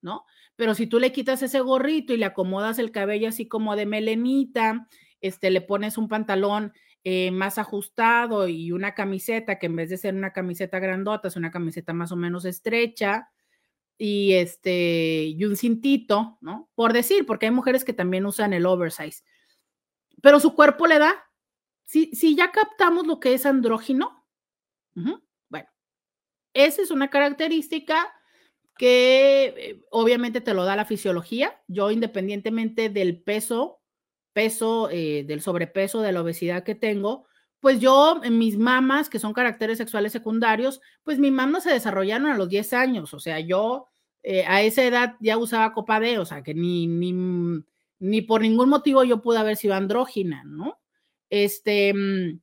[0.00, 0.24] ¿no?
[0.56, 3.86] Pero si tú le quitas ese gorrito y le acomodas el cabello así como de
[3.86, 4.88] melenita
[5.20, 6.72] este, le pones un pantalón
[7.02, 11.36] eh, más ajustado y una camiseta que en vez de ser una camiseta grandota, es
[11.36, 13.30] una camiseta más o menos estrecha
[13.96, 16.70] y este y un cintito, ¿no?
[16.74, 19.22] Por decir, porque hay mujeres que también usan el oversize.
[20.22, 21.14] Pero su cuerpo le da.
[21.86, 24.26] Si, si ya captamos lo que es andrógino,
[24.94, 25.68] bueno,
[26.52, 28.12] esa es una característica
[28.76, 31.60] que eh, obviamente te lo da la fisiología.
[31.66, 33.79] Yo independientemente del peso
[34.32, 37.26] peso, eh, del sobrepeso, de la obesidad que tengo,
[37.60, 42.36] pues yo, mis mamas, que son caracteres sexuales secundarios, pues mis mamas se desarrollaron a
[42.36, 43.86] los 10 años, o sea, yo
[44.22, 47.14] eh, a esa edad ya usaba copa D, o sea, que ni, ni,
[47.98, 50.80] ni por ningún motivo yo pude haber sido andrógina, ¿no?
[51.28, 52.40] Este, mm,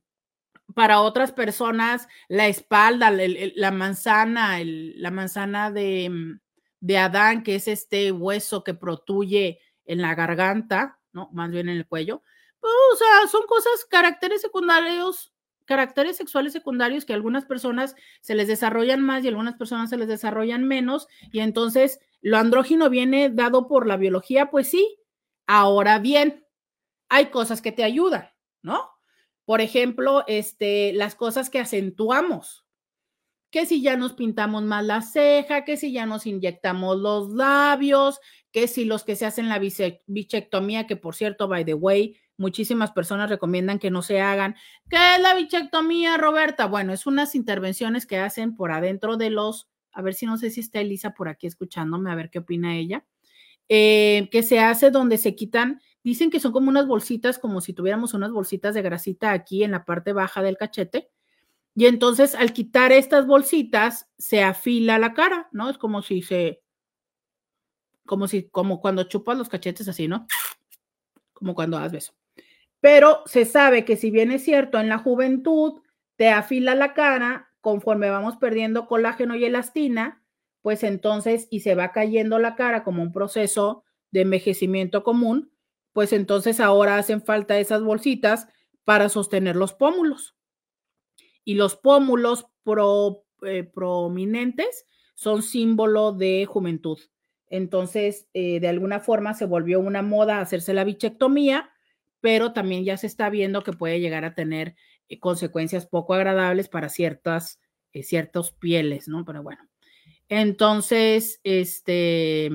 [0.74, 6.40] para otras personas, la espalda, la, manzana, la manzana de, mm,
[6.80, 11.28] de Adán, que es este hueso que protuye en la garganta, ¿no?
[11.32, 12.22] Más bien en el cuello.
[12.60, 15.32] Pues, o sea, son cosas, caracteres secundarios,
[15.64, 19.90] caracteres sexuales secundarios que a algunas personas se les desarrollan más y a algunas personas
[19.90, 21.08] se les desarrollan menos.
[21.32, 24.96] Y entonces, lo andrógino viene dado por la biología, pues sí.
[25.46, 26.46] Ahora bien,
[27.08, 28.30] hay cosas que te ayudan,
[28.62, 28.88] ¿no?
[29.44, 32.64] Por ejemplo, este, las cosas que acentuamos,
[33.50, 38.20] que si ya nos pintamos más la ceja, que si ya nos inyectamos los labios,
[38.52, 42.92] que si los que se hacen la bichectomía, que por cierto, by the way, muchísimas
[42.92, 44.54] personas recomiendan que no se hagan.
[44.88, 46.66] ¿Qué es la bichectomía, Roberta?
[46.66, 50.50] Bueno, es unas intervenciones que hacen por adentro de los, a ver si no sé
[50.50, 53.04] si está Elisa por aquí escuchándome, a ver qué opina ella,
[53.68, 57.74] eh, que se hace donde se quitan, dicen que son como unas bolsitas, como si
[57.74, 61.10] tuviéramos unas bolsitas de grasita aquí en la parte baja del cachete.
[61.78, 65.70] Y entonces al quitar estas bolsitas se afila la cara, ¿no?
[65.70, 66.60] Es como si se,
[68.04, 70.26] como si, como cuando chupas los cachetes así, ¿no?
[71.32, 72.14] Como cuando das beso.
[72.80, 75.80] Pero se sabe que si bien es cierto, en la juventud
[76.16, 80.24] te afila la cara, conforme vamos perdiendo colágeno y elastina,
[80.62, 85.52] pues entonces, y se va cayendo la cara como un proceso de envejecimiento común,
[85.92, 88.48] pues entonces ahora hacen falta esas bolsitas
[88.82, 90.34] para sostener los pómulos.
[91.48, 92.44] Y los pómulos
[93.46, 94.84] eh, prominentes
[95.14, 96.98] son símbolo de juventud.
[97.48, 101.70] Entonces, eh, de alguna forma se volvió una moda hacerse la bichectomía,
[102.20, 104.76] pero también ya se está viendo que puede llegar a tener
[105.08, 107.60] eh, consecuencias poco agradables para ciertas,
[107.94, 108.04] eh,
[108.60, 109.24] pieles, ¿no?
[109.24, 109.66] Pero bueno.
[110.28, 112.50] Entonces, este,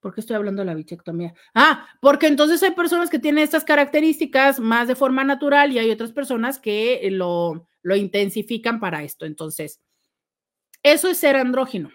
[0.00, 1.34] ¿por qué estoy hablando de la bichectomía?
[1.54, 5.90] Ah, porque entonces hay personas que tienen estas características más de forma natural y hay
[5.90, 9.26] otras personas que lo, lo intensifican para esto.
[9.26, 9.80] Entonces,
[10.82, 11.90] eso es ser andrógino.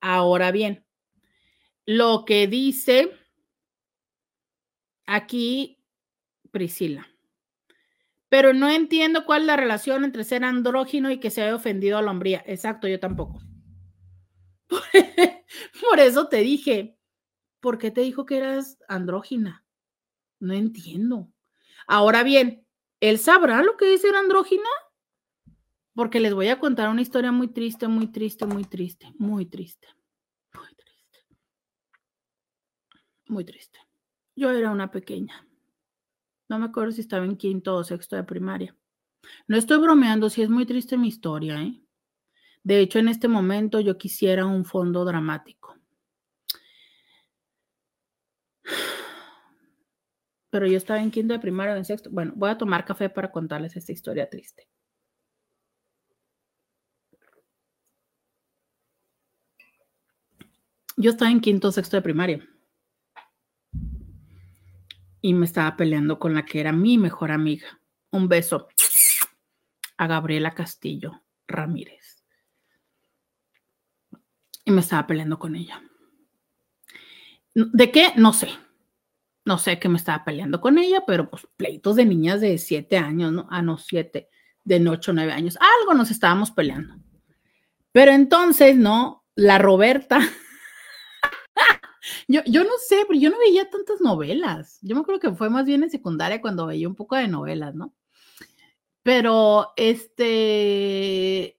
[0.00, 0.86] Ahora bien,
[1.84, 3.10] lo que dice
[5.06, 5.78] aquí
[6.50, 7.06] Priscila.
[8.28, 11.98] Pero no entiendo cuál es la relación entre ser andrógino y que se haya ofendido
[11.98, 12.42] a la hombría.
[12.46, 13.40] Exacto, yo tampoco.
[15.80, 16.96] Por eso te dije,
[17.60, 19.64] ¿por qué te dijo que eras andrógina?
[20.40, 21.32] No entiendo.
[21.86, 22.66] Ahora bien,
[23.00, 24.68] ¿él sabrá lo que es ser andrógina?
[26.00, 29.86] porque les voy a contar una historia muy triste, muy triste, muy triste, muy triste,
[30.54, 31.18] muy triste,
[33.26, 33.78] muy triste.
[34.34, 35.46] Yo era una pequeña.
[36.48, 38.74] No me acuerdo si estaba en quinto o sexto de primaria.
[39.46, 41.82] No estoy bromeando, si es muy triste mi historia, ¿eh?
[42.62, 45.59] De hecho, en este momento yo quisiera un fondo dramático.
[50.50, 52.10] Pero yo estaba en quinto de primaria o en sexto.
[52.10, 54.68] Bueno, voy a tomar café para contarles esta historia triste.
[60.96, 62.46] Yo estaba en quinto o sexto de primaria.
[65.22, 67.80] Y me estaba peleando con la que era mi mejor amiga.
[68.10, 68.68] Un beso
[69.96, 72.24] a Gabriela Castillo Ramírez.
[74.64, 75.82] Y me estaba peleando con ella.
[77.54, 78.12] ¿De qué?
[78.16, 78.50] No sé.
[79.50, 82.96] No sé qué me estaba peleando con ella, pero pues pleitos de niñas de siete
[82.96, 83.48] años, ¿no?
[83.50, 84.28] Ah, no, siete,
[84.62, 85.58] de ocho, nueve años.
[85.80, 86.94] Algo nos estábamos peleando.
[87.90, 89.24] Pero entonces, ¿no?
[89.34, 90.20] La Roberta
[92.28, 94.78] yo, yo no sé, pero yo no veía tantas novelas.
[94.82, 97.74] Yo me acuerdo que fue más bien en secundaria cuando veía un poco de novelas,
[97.74, 97.92] ¿no?
[99.02, 101.58] Pero este,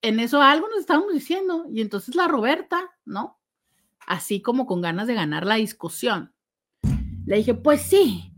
[0.00, 1.66] en eso algo nos estábamos diciendo.
[1.70, 3.38] Y entonces la Roberta, ¿no?
[4.06, 6.32] Así como con ganas de ganar la discusión.
[7.28, 8.32] Le dije, pues sí,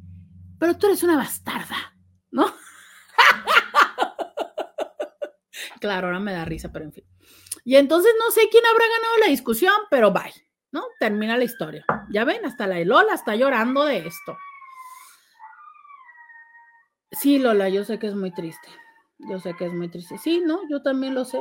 [0.59, 1.97] pero tú eres una bastarda,
[2.31, 2.53] ¿no?
[5.81, 7.05] claro, ahora me da risa, pero en fin.
[7.65, 10.51] Y entonces no sé quién habrá ganado la discusión, pero bye.
[10.73, 10.85] ¿no?
[10.99, 11.85] Termina la historia.
[12.11, 14.37] Ya ven, hasta la Lola está llorando de esto.
[17.13, 18.69] Sí, Lola, yo sé que es muy triste.
[19.19, 20.17] Yo sé que es muy triste.
[20.19, 21.41] Sí, no, yo también lo sé.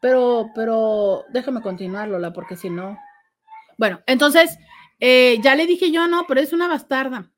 [0.00, 2.96] Pero, pero déjame continuar, Lola, porque si no.
[3.78, 4.58] Bueno, entonces,
[5.00, 7.32] eh, ya le dije yo, no, pero es una bastarda.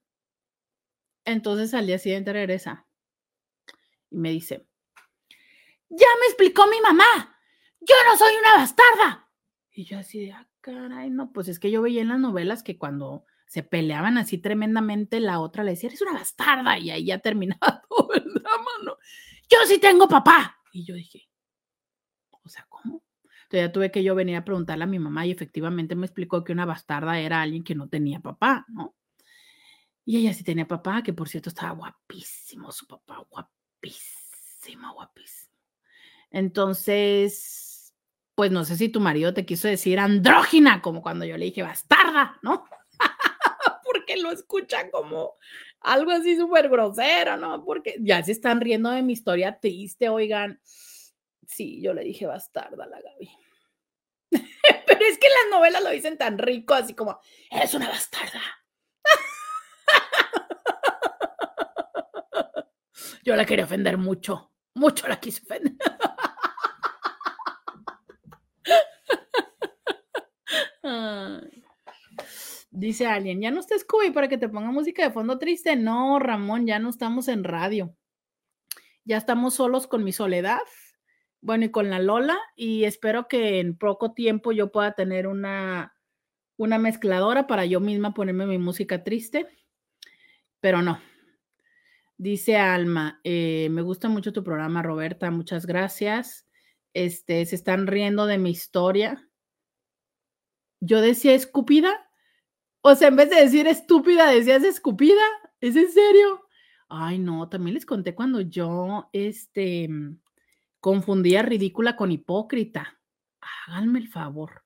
[1.25, 2.87] Entonces al día siguiente regresa
[4.11, 4.67] y me dice,
[5.91, 7.39] ya me explicó mi mamá,
[7.81, 9.31] yo no soy una bastarda.
[9.73, 12.63] Y yo así de, ah, caray, no, pues es que yo veía en las novelas
[12.63, 17.07] que cuando se peleaban así tremendamente, la otra le decía, eres una bastarda, y ahí
[17.07, 18.97] ya terminaba todo el drama, ¿no?
[19.49, 20.59] Yo sí tengo papá.
[20.73, 21.28] Y yo dije.
[23.49, 26.45] Entonces ya tuve que yo venir a preguntarle a mi mamá y efectivamente me explicó
[26.45, 28.95] que una bastarda era alguien que no tenía papá, ¿no?
[30.05, 35.55] Y ella sí tenía papá, que por cierto estaba guapísimo, su papá, guapísimo, guapísimo.
[36.31, 37.95] Entonces,
[38.35, 41.63] pues no sé si tu marido te quiso decir andrógina, como cuando yo le dije
[41.63, 42.67] bastarda, ¿no?
[43.83, 45.37] Porque lo escucha como
[45.81, 47.65] algo así súper grosero, ¿no?
[47.65, 50.61] Porque ya se están riendo de mi historia triste, oigan.
[51.49, 53.31] Sí, yo le dije bastarda a la Gaby.
[54.87, 57.19] Pero es que las novelas lo dicen tan rico, así como,
[57.51, 58.41] eres una bastarda.
[63.25, 65.75] Yo la quería ofender mucho, mucho la quise ofender.
[72.71, 75.75] Dice alguien, ¿ya no está Scooby para que te ponga música de fondo triste?
[75.75, 77.97] No, Ramón, ya no estamos en radio.
[79.05, 80.61] Ya estamos solos con mi soledad,
[81.41, 85.95] bueno, y con la Lola, y espero que en poco tiempo yo pueda tener una,
[86.57, 89.47] una mezcladora para yo misma ponerme mi música triste,
[90.61, 91.01] pero no,
[92.21, 96.49] Dice Alma, eh, me gusta mucho tu programa, Roberta, muchas gracias.
[96.93, 99.25] Este, se están riendo de mi historia.
[100.81, 102.11] Yo decía escupida.
[102.81, 105.23] O sea, en vez de decir estúpida, decías escupida.
[105.61, 106.45] ¿Es en serio?
[106.89, 109.89] Ay, no, también les conté cuando yo, este,
[110.81, 113.01] confundía ridícula con hipócrita.
[113.67, 114.63] Háganme el favor.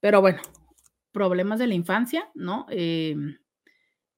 [0.00, 0.40] Pero bueno,
[1.12, 2.66] problemas de la infancia, ¿no?
[2.70, 3.38] Em,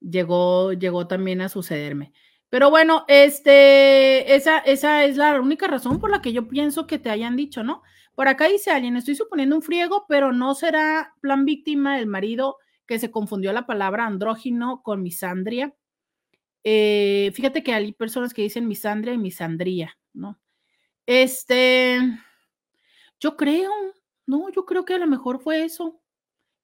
[0.01, 2.13] llegó, llegó también a sucederme.
[2.49, 6.99] Pero bueno, este, esa, esa es la única razón por la que yo pienso que
[6.99, 7.83] te hayan dicho, ¿no?
[8.15, 12.57] Por acá dice alguien, estoy suponiendo un friego, pero no será plan víctima el marido
[12.87, 15.75] que se confundió la palabra andrógino con misandria.
[16.65, 20.41] Eh, fíjate que hay personas que dicen misandria y misandría, ¿no?
[21.13, 21.99] Este,
[23.19, 23.73] yo creo,
[24.27, 26.01] no, yo creo que a lo mejor fue eso,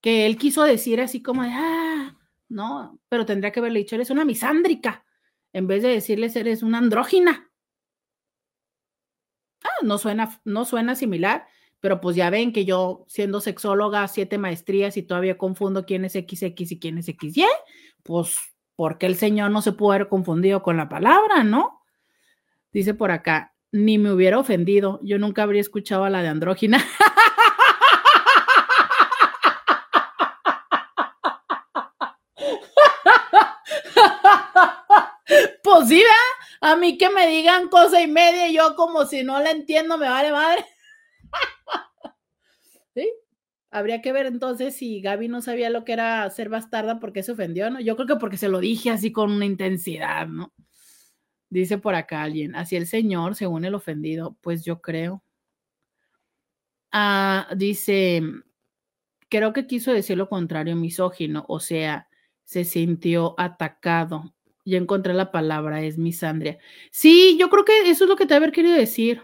[0.00, 2.16] que él quiso decir así como de, ah,
[2.48, 5.04] no, pero tendría que haberle dicho, eres una misándrica
[5.52, 7.50] en vez de decirles eres una andrógina.
[9.64, 11.48] Ah, no suena, no suena similar,
[11.80, 16.12] pero pues ya ven que yo, siendo sexóloga, siete maestrías y todavía confundo quién es
[16.12, 17.46] XX y quién es XY,
[18.04, 18.36] pues,
[18.76, 21.82] porque el Señor no se pudo haber confundido con la palabra, no?
[22.70, 26.84] Dice por acá, ni me hubiera ofendido, yo nunca habría escuchado a la de andrógina.
[35.62, 36.02] Pues sí,
[36.60, 40.08] A mí que me digan cosa y media yo como si no la entiendo, me
[40.08, 40.64] vale madre.
[42.94, 43.12] ¿Sí?
[43.70, 47.32] Habría que ver entonces si Gaby no sabía lo que era ser bastarda, porque se
[47.32, 47.80] ofendió, ¿no?
[47.80, 50.52] Yo creo que porque se lo dije así con una intensidad, ¿no?
[51.50, 55.22] Dice por acá alguien, así el Señor, según el ofendido, pues yo creo.
[56.92, 58.22] Ah, dice,
[59.28, 62.08] creo que quiso decir lo contrario, misógino, o sea,
[62.44, 64.34] se sintió atacado
[64.66, 66.58] ya encontré la palabra, es misandria.
[66.90, 69.22] Sí, yo creo que eso es lo que te haber querido decir.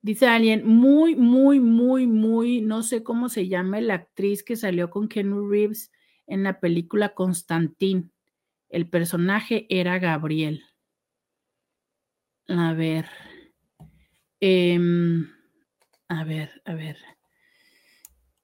[0.00, 4.90] Dice alguien, muy, muy, muy, muy, no sé cómo se llama la actriz que salió
[4.90, 5.92] con Ken Reeves
[6.26, 8.12] en la película Constantín.
[8.74, 10.64] El personaje era Gabriel.
[12.48, 13.08] A ver.
[14.40, 15.30] Em,
[16.08, 16.96] a ver, a ver.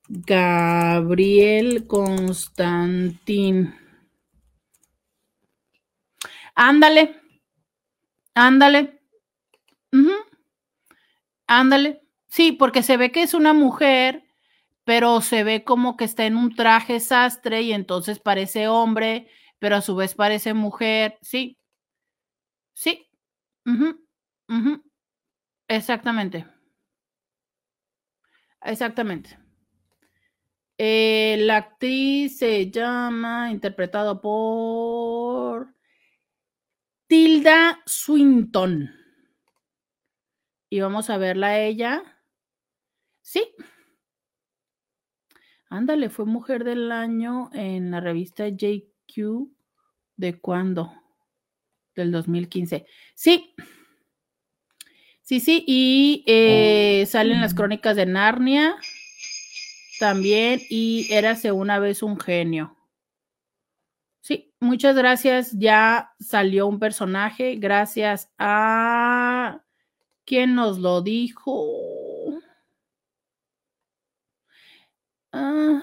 [0.09, 3.75] Gabriel Constantín.
[6.55, 7.21] Ándale,
[8.35, 9.01] ándale,
[11.49, 12.03] ándale.
[12.29, 14.23] Sí, porque se ve que es una mujer,
[14.85, 19.27] pero se ve como que está en un traje sastre y entonces parece hombre,
[19.61, 21.19] pero a su vez parece mujer.
[21.23, 21.57] Sí,
[22.75, 23.07] sí.
[25.69, 26.47] Exactamente.
[28.63, 29.39] Exactamente.
[30.79, 35.75] Eh, la actriz se llama, interpretado por
[37.07, 38.91] Tilda Swinton.
[40.71, 42.03] Y vamos a verla a ella.
[43.21, 43.55] Sí.
[45.69, 48.49] Ándale, fue mujer del año en la revista
[49.11, 49.49] JQ
[50.17, 50.93] ¿De cuándo?
[51.95, 52.85] Del 2015.
[53.15, 53.55] Sí.
[55.23, 58.77] Sí, sí, y eh, salen las crónicas de Narnia
[59.99, 62.77] también, y érase una vez un genio.
[64.21, 65.53] Sí, muchas gracias.
[65.53, 67.57] Ya salió un personaje.
[67.57, 69.63] Gracias a
[70.25, 71.67] quien nos lo dijo.
[75.33, 75.83] Ah.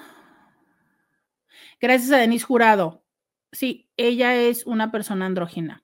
[1.80, 3.07] Gracias a Denise Jurado.
[3.58, 5.84] Sí, ella es una persona andrógina.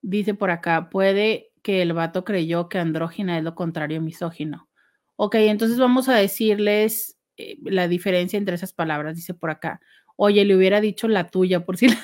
[0.00, 4.68] Dice por acá, puede que el vato creyó que andrógina es lo contrario a misógino.
[5.16, 9.16] Ok, entonces vamos a decirles eh, la diferencia entre esas palabras.
[9.16, 9.80] Dice por acá,
[10.14, 11.88] oye, le hubiera dicho la tuya por si...
[11.88, 11.96] La...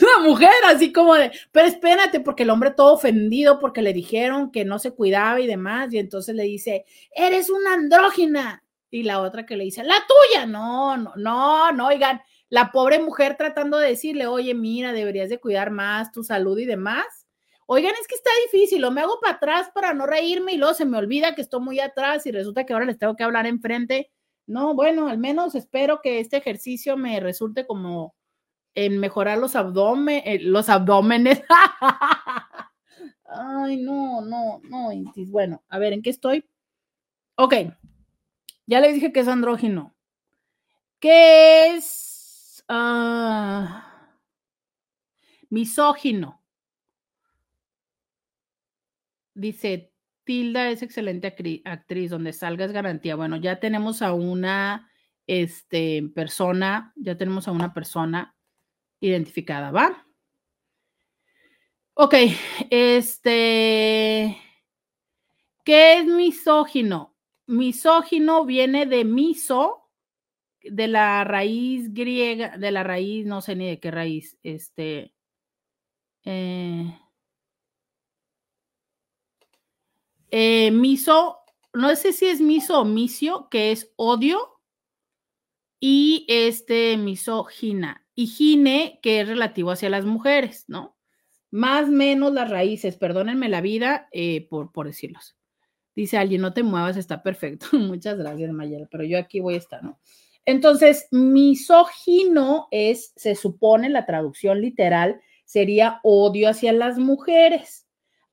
[0.00, 4.50] la mujer así como de, pero espérate, porque el hombre todo ofendido porque le dijeron
[4.50, 9.22] que no se cuidaba y demás, y entonces le dice, eres una andrógina y la
[9.22, 12.20] otra que le dice, la tuya, no, no, no, no, oigan,
[12.50, 16.66] la pobre mujer tratando de decirle, oye, mira, deberías de cuidar más tu salud y
[16.66, 17.26] demás.
[17.64, 20.74] Oigan, es que está difícil, o me hago para atrás para no reírme y luego
[20.74, 23.46] se me olvida que estoy muy atrás y resulta que ahora les tengo que hablar
[23.46, 24.10] enfrente.
[24.46, 28.14] No, bueno, al menos espero que este ejercicio me resulte como
[28.74, 31.42] en mejorar los, abdomen, eh, los abdómenes.
[33.24, 34.90] Ay, no, no, no.
[35.28, 36.44] Bueno, a ver, ¿en qué estoy?
[37.36, 37.54] Ok,
[38.66, 39.94] ya les dije que es andrógino.
[41.00, 44.16] ¿Qué es ah,
[45.50, 46.42] misógino?
[49.34, 49.92] Dice,
[50.24, 53.16] Tilda es excelente actriz, donde salga es garantía.
[53.16, 54.90] Bueno, ya tenemos a una
[55.26, 58.36] este, persona, ya tenemos a una persona
[59.00, 60.06] identificada, ¿va?
[61.94, 62.14] Ok,
[62.70, 64.38] este,
[65.64, 67.11] ¿qué es misógino?
[67.46, 69.90] Misógino viene de miso,
[70.62, 75.12] de la raíz griega, de la raíz, no sé ni de qué raíz, este.
[76.24, 76.98] Eh,
[80.30, 81.38] eh, miso,
[81.72, 84.60] no sé si es miso o misio, que es odio,
[85.80, 90.96] y este misogina, y gine, que es relativo hacia las mujeres, ¿no?
[91.50, 95.36] Más menos las raíces, perdónenme la vida eh, por, por decirlos.
[95.94, 97.66] Dice alguien, no te muevas, está perfecto.
[97.72, 99.98] Muchas gracias, Mayela, pero yo aquí voy a estar, ¿no?
[100.44, 107.86] Entonces, misógino es, se supone, la traducción literal sería odio hacia las mujeres.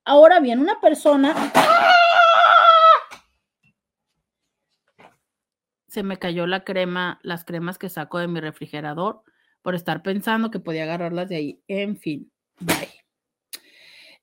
[0.05, 1.35] Ahora bien, una persona...
[5.87, 9.23] Se me cayó la crema, las cremas que saco de mi refrigerador
[9.61, 11.63] por estar pensando que podía agarrarlas de ahí.
[11.67, 12.89] En fin, bye.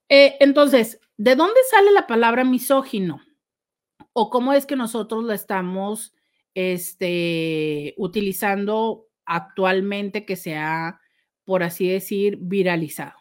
[0.09, 3.21] Eh, entonces, ¿de dónde sale la palabra misógino?
[4.19, 6.15] ¿O cómo es que nosotros la estamos
[6.55, 11.03] este, utilizando actualmente que se ha,
[11.45, 13.13] por así decir, viralizado?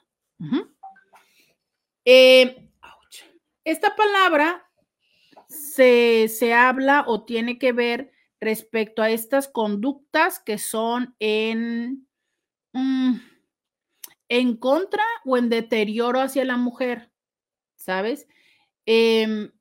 [2.05, 2.69] Eh,
[3.65, 4.71] esta palabra
[5.49, 12.07] se, se, habla o tiene que ver respecto a estas conductas que son en...
[12.71, 13.15] Mm,
[14.29, 17.11] en contra o en deterioro hacia la mujer,
[17.75, 18.29] ¿sabes?
[18.85, 19.51] Em,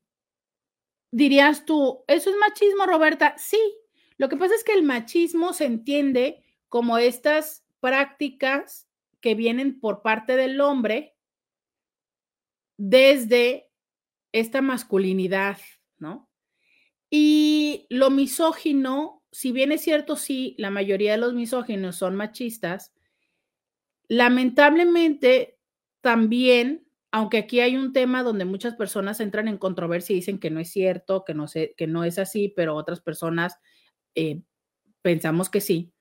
[1.15, 3.35] dirías tú, ¿eso es machismo, Roberta?
[3.39, 3.61] Sí,
[4.17, 8.89] lo que pasa es que el machismo se entiende como estas prácticas
[9.21, 11.17] que vienen por parte del hombre
[12.77, 13.71] desde
[14.33, 15.59] esta masculinidad,
[15.99, 16.29] ¿no?
[17.11, 22.93] Y lo misógino, si bien es cierto, sí, la mayoría de los misóginos son machistas,
[24.09, 25.59] Lamentablemente,
[26.01, 30.51] también, aunque aquí hay un tema donde muchas personas entran en controversia y dicen que
[30.51, 31.33] no es cierto, que
[31.87, 33.57] no, es así, pero otras personas
[34.17, 34.43] eh,
[35.01, 35.93] pensamos que sí,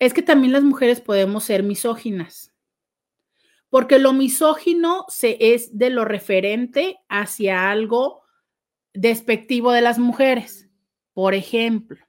[0.00, 2.52] es que también las mujeres podemos ser misóginas.
[3.68, 8.22] Porque lo misógino se es de lo referente hacia algo
[8.92, 10.68] despectivo de las mujeres.
[11.12, 12.04] Por ejemplo,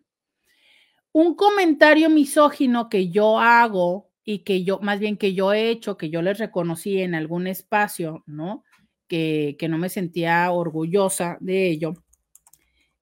[1.12, 5.98] un comentario misógino que yo hago y que yo, más bien que yo he hecho,
[5.98, 8.64] que yo les reconocí en algún espacio, ¿no?
[9.08, 11.94] Que, no me sentía orgullosa de ello,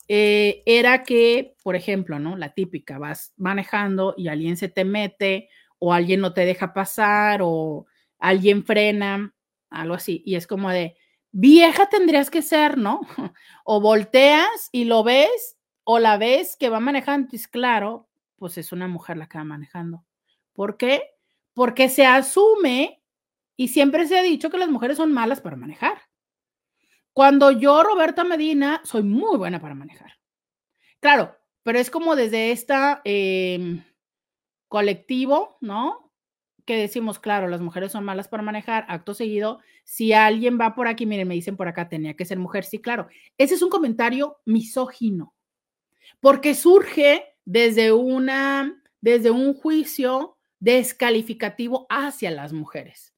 [0.08, 2.36] eh, era que, por ejemplo, ¿no?
[2.36, 7.42] La típica, vas manejando y alguien se te mete o alguien no te deja pasar
[7.44, 7.86] o
[8.18, 9.34] alguien frena,
[9.70, 10.98] algo así, y es como de,
[11.32, 13.02] vieja tendrías que ser, ¿no?
[13.64, 18.72] O volteas y lo ves o la ves que va manejando, es claro, pues es
[18.72, 20.04] una mujer la que va manejando.
[20.60, 21.04] ¿Por qué?
[21.54, 23.02] Porque se asume
[23.56, 26.02] y siempre se ha dicho que las mujeres son malas para manejar.
[27.14, 30.20] Cuando yo, Roberta Medina, soy muy buena para manejar.
[31.00, 31.34] Claro,
[31.64, 33.86] pero es como desde esta, em,
[34.68, 36.12] colectivo, ¿no?
[36.66, 40.90] Que decimos, claro, las mujeres son malas para manejar, acto seguido, si alguien va por
[40.90, 43.08] aquí, miren, me dicen por acá, tenía que ser mujer, sí, claro.
[43.38, 45.34] Ese es un comentario misógino,
[46.20, 53.14] porque surge desde una, desde un juicio descalificativo hacia las mujeres.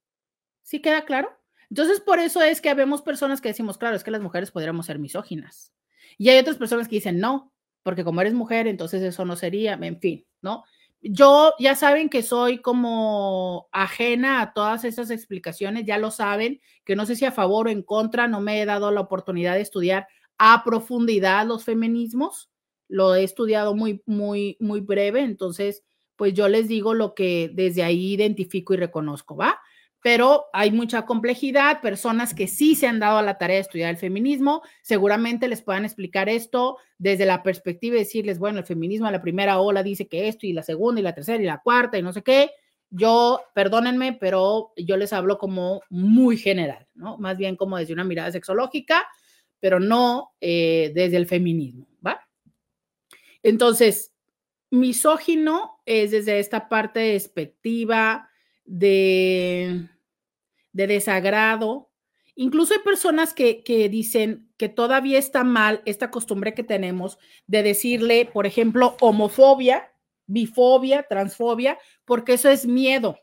[0.61, 1.29] ¿Sí queda claro?
[1.69, 4.85] Entonces, por eso es que habemos personas que decimos, claro, es que las mujeres podríamos
[4.85, 5.73] ser misóginas.
[6.17, 7.53] Y hay otras personas que dicen, no,
[7.83, 10.63] porque como eres mujer, entonces eso no sería, en fin, ¿no?
[11.01, 16.95] Yo ya saben que soy como ajena a todas esas explicaciones, ya lo saben, que
[16.95, 19.61] no sé si a favor o en contra, no me he dado la oportunidad de
[19.61, 20.07] estudiar
[20.37, 22.51] a profundidad los feminismos,
[22.87, 25.83] lo he estudiado muy, muy, muy breve, entonces,
[26.21, 29.59] pues yo les digo lo que desde ahí identifico y reconozco, ¿va?
[30.03, 33.89] pero hay mucha complejidad, personas que sí se han dado a la tarea de estudiar
[33.89, 39.07] el feminismo, seguramente les puedan explicar esto desde la perspectiva de decirles, bueno, el feminismo
[39.07, 41.59] a la primera ola dice que esto y la segunda y la tercera y la
[41.63, 42.51] cuarta y no sé qué.
[42.91, 47.17] Yo, perdónenme, pero yo les hablo como muy general, ¿no?
[47.17, 49.07] Más bien como desde una mirada sexológica,
[49.59, 52.21] pero no eh, desde el feminismo, ¿va?
[53.41, 54.10] Entonces,
[54.71, 58.31] misógino es desde esta parte despectiva,
[58.65, 59.89] de,
[60.71, 61.91] de desagrado.
[62.35, 67.17] Incluso hay personas que, que, dicen que todavía está mal esta costumbre que tenemos
[67.47, 69.91] de decirle, por ejemplo, homofobia,
[70.25, 73.19] bifobia, transfobia, porque eso es miedo,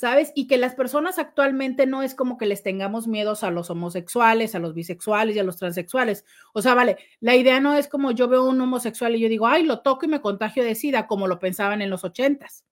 [0.00, 0.32] ¿sabes?
[0.34, 4.54] Y que las personas actualmente no es como que les tengamos miedos a los homosexuales,
[4.54, 6.24] a los bisexuales y a los transexuales.
[6.54, 9.46] O sea, vale, la idea no es como yo veo un homosexual y yo digo,
[9.46, 12.64] ay, lo toco y me contagio de SIDA, como lo pensaban en los ochentas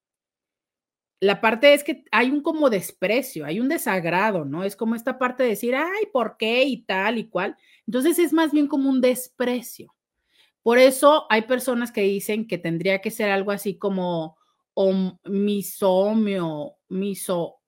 [1.20, 4.62] la parte es que hay un como desprecio, hay un desagrado, ¿no?
[4.64, 6.64] Es como esta parte de decir, ay, ¿por qué?
[6.64, 7.56] y tal y cual.
[7.86, 9.94] Entonces es más bien como un desprecio.
[10.62, 14.38] Por eso hay personas que dicen que tendría que ser algo así como
[15.24, 17.60] misomio, miso,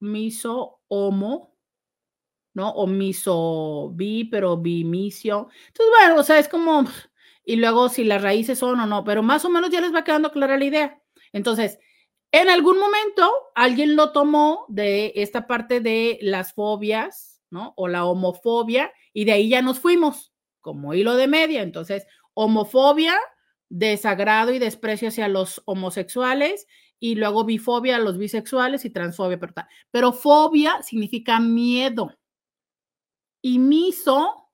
[0.00, 1.56] miso homo,
[2.54, 2.70] ¿no?
[2.70, 5.48] O miso bi, pero bimisio.
[5.68, 6.84] Entonces, bueno, o sea, es como,
[7.44, 10.04] y luego si las raíces son o no, pero más o menos ya les va
[10.04, 11.02] quedando clara la idea.
[11.32, 11.78] Entonces,
[12.30, 17.74] en algún momento alguien lo tomó de esta parte de las fobias, ¿no?
[17.76, 21.62] O la homofobia, y de ahí ya nos fuimos como hilo de media.
[21.62, 23.18] Entonces, homofobia,
[23.68, 26.66] desagrado y desprecio hacia los homosexuales,
[26.98, 29.38] y luego bifobia a los bisexuales y transfobia.
[29.38, 29.54] Pero,
[29.90, 32.16] pero fobia significa miedo.
[33.42, 34.50] Y miso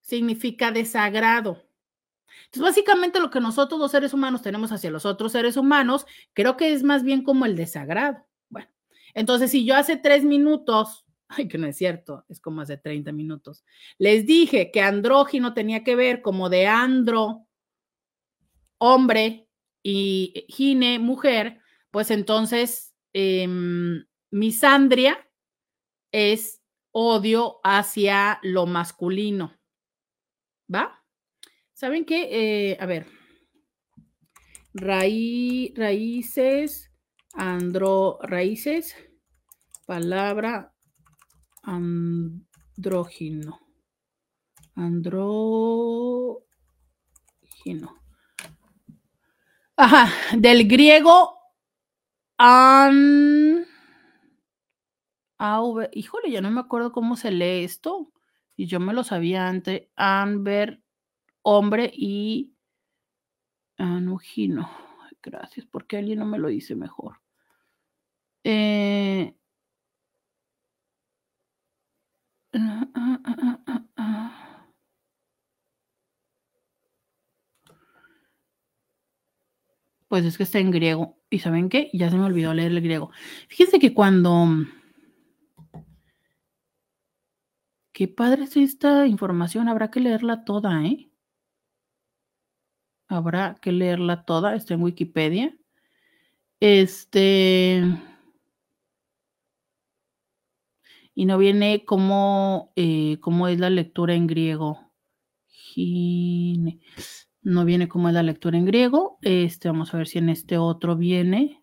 [0.00, 1.62] significa desagrado.
[2.46, 6.56] Entonces, básicamente lo que nosotros los seres humanos tenemos hacia los otros seres humanos, creo
[6.56, 8.26] que es más bien como el desagrado.
[8.48, 8.68] Bueno,
[9.14, 13.12] entonces si yo hace tres minutos, ay, que no es cierto, es como hace 30
[13.12, 13.64] minutos,
[13.98, 17.46] les dije que andrógino tenía que ver como de andro,
[18.80, 19.50] hombre,
[19.82, 25.26] y gine, mujer, pues entonces em, misandria
[26.12, 26.62] es
[26.92, 29.58] odio hacia lo masculino.
[30.72, 31.02] ¿Va?
[31.72, 32.72] ¿Saben qué?
[32.72, 33.06] Eh, a ver.
[34.72, 36.92] raíces,
[37.32, 38.94] andro, raíces,
[39.86, 40.74] palabra
[41.62, 43.60] andrógino.
[44.74, 46.40] Andrógino.
[49.82, 51.38] Ajá, del griego
[52.36, 53.64] an.
[55.92, 58.12] híjole, ya no me acuerdo cómo se lee esto.
[58.56, 59.88] Y yo me lo sabía antes.
[59.96, 60.82] Anver
[61.40, 62.52] hombre y
[63.78, 64.70] anugino.
[65.22, 67.22] Gracias, porque alguien no me lo dice mejor.
[68.44, 69.34] Eh,
[80.10, 81.16] pues es que está en griego.
[81.30, 81.88] ¿Y saben qué?
[81.92, 83.12] Ya se me olvidó leer el griego.
[83.48, 84.48] Fíjense que cuando...
[87.92, 91.10] Qué padre es esta información, habrá que leerla toda, ¿eh?
[93.06, 95.56] habrá que leerla toda, está en Wikipedia.
[96.58, 97.84] Este.
[101.14, 104.90] Y no viene cómo, eh, cómo es la lectura en griego.
[107.42, 109.18] No viene cómo es la lectura en griego.
[109.22, 111.62] Este, vamos a ver si en este otro viene.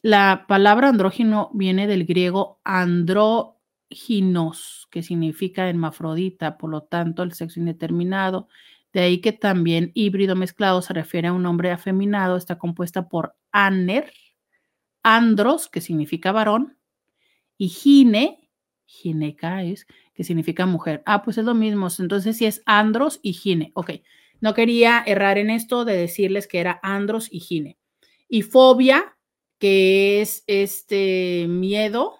[0.00, 3.58] La palabra andrógino viene del griego andróginos,
[4.90, 8.48] que significa hermafrodita, por lo tanto, el sexo indeterminado.
[8.92, 13.36] De ahí que también híbrido mezclado se refiere a un hombre afeminado, está compuesta por
[13.52, 14.12] aner,
[15.04, 16.78] andros, que significa varón,
[17.56, 18.41] y gine,
[18.92, 21.02] gineca es, que significa mujer.
[21.06, 21.88] Ah, pues es lo mismo.
[21.98, 23.72] Entonces sí es andros y gine.
[23.74, 23.90] Ok.
[24.40, 27.78] no quería errar en esto de decirles que era andros y gine.
[28.28, 29.16] Y fobia,
[29.58, 32.16] que es este miedo,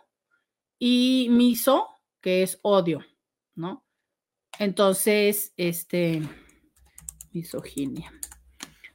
[0.78, 1.89] y miso,
[2.20, 3.05] que es odio,
[3.57, 3.85] ¿no?
[4.59, 6.23] Entonces, este,
[7.32, 8.12] misoginia.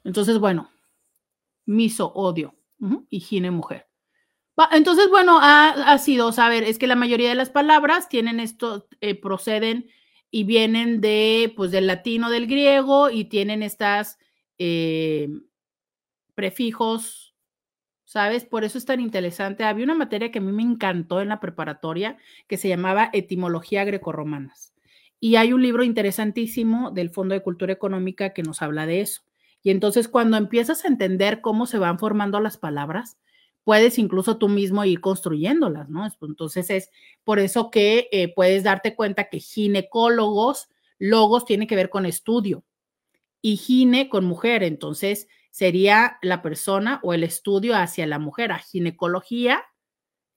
[0.05, 0.69] Entonces, bueno,
[1.65, 2.55] miso, odio,
[3.09, 3.86] y gine, mujer.
[4.71, 9.13] Entonces, bueno, ha, sido, saber, es que la mayoría de las palabras tienen esto, eh,
[9.13, 9.89] proceden
[10.31, 14.17] y vienen de, pues, del latino, del griego y tienen estas
[14.57, 15.29] eh,
[16.33, 17.35] prefijos,
[18.03, 18.45] ¿sabes?
[18.45, 19.63] Por eso es tan interesante.
[19.63, 22.17] Había una materia que a mí me encantó en la preparatoria
[22.47, 24.73] que se llamaba Etimología Grecorromanas.
[25.19, 29.21] Y hay un libro interesantísimo del Fondo de Cultura Económica que nos habla de eso.
[29.61, 33.17] Y entonces cuando empiezas a entender cómo se van formando las palabras,
[33.67, 36.07] puedes incluso tú mismo ir construyéndolas, ¿no?
[36.21, 36.89] Entonces es
[37.25, 40.69] por eso que eh, puedes darte cuenta que ginecólogos,
[40.99, 42.63] logos tiene que ver con estudio
[43.41, 48.59] y gine con mujer, entonces sería la persona o el estudio hacia la mujer, a
[48.59, 49.65] ginecología,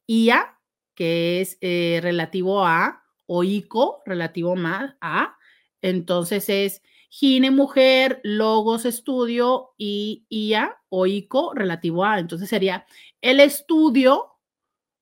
[0.09, 0.59] IA,
[0.97, 5.36] que es eh, relativo a, o ICO, relativo más a,
[5.82, 12.20] entonces es Gine mujer, logos estudio y IA o ICO relativo a.
[12.20, 12.86] Entonces sería
[13.20, 14.28] el estudio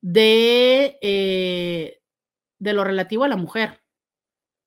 [0.01, 2.01] de, eh,
[2.59, 3.81] de lo relativo a la mujer.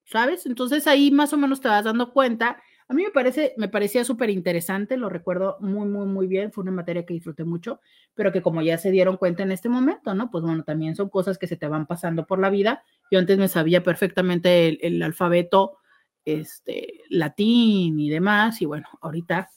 [0.05, 0.45] ¿Sabes?
[0.45, 2.61] Entonces ahí más o menos te vas dando cuenta.
[2.87, 6.51] A mí me parece, me parecía súper interesante, lo recuerdo muy, muy, muy bien.
[6.51, 7.79] Fue una materia que disfruté mucho,
[8.13, 10.29] pero que como ya se dieron cuenta en este momento, ¿no?
[10.31, 12.83] Pues bueno, también son cosas que se te van pasando por la vida.
[13.09, 15.77] Yo antes me sabía perfectamente el alfabeto
[16.25, 19.49] este, latín y demás, y bueno, ahorita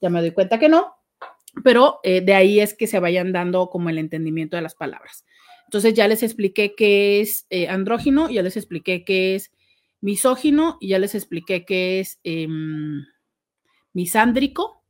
[0.00, 0.94] ya me doy cuenta que no,
[1.64, 5.24] pero eh, de ahí es que se vayan dando como el entendimiento de las palabras.
[5.64, 9.52] Entonces ya les expliqué qué es eh, andrógino, ya les expliqué qué es
[10.00, 13.04] misógino y ya les expliqué qué es em,
[13.92, 14.82] misándrico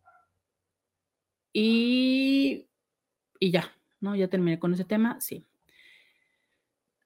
[1.53, 2.69] y,
[3.41, 4.15] y ya, ¿no?
[4.15, 5.45] Ya terminé con ese tema, sí.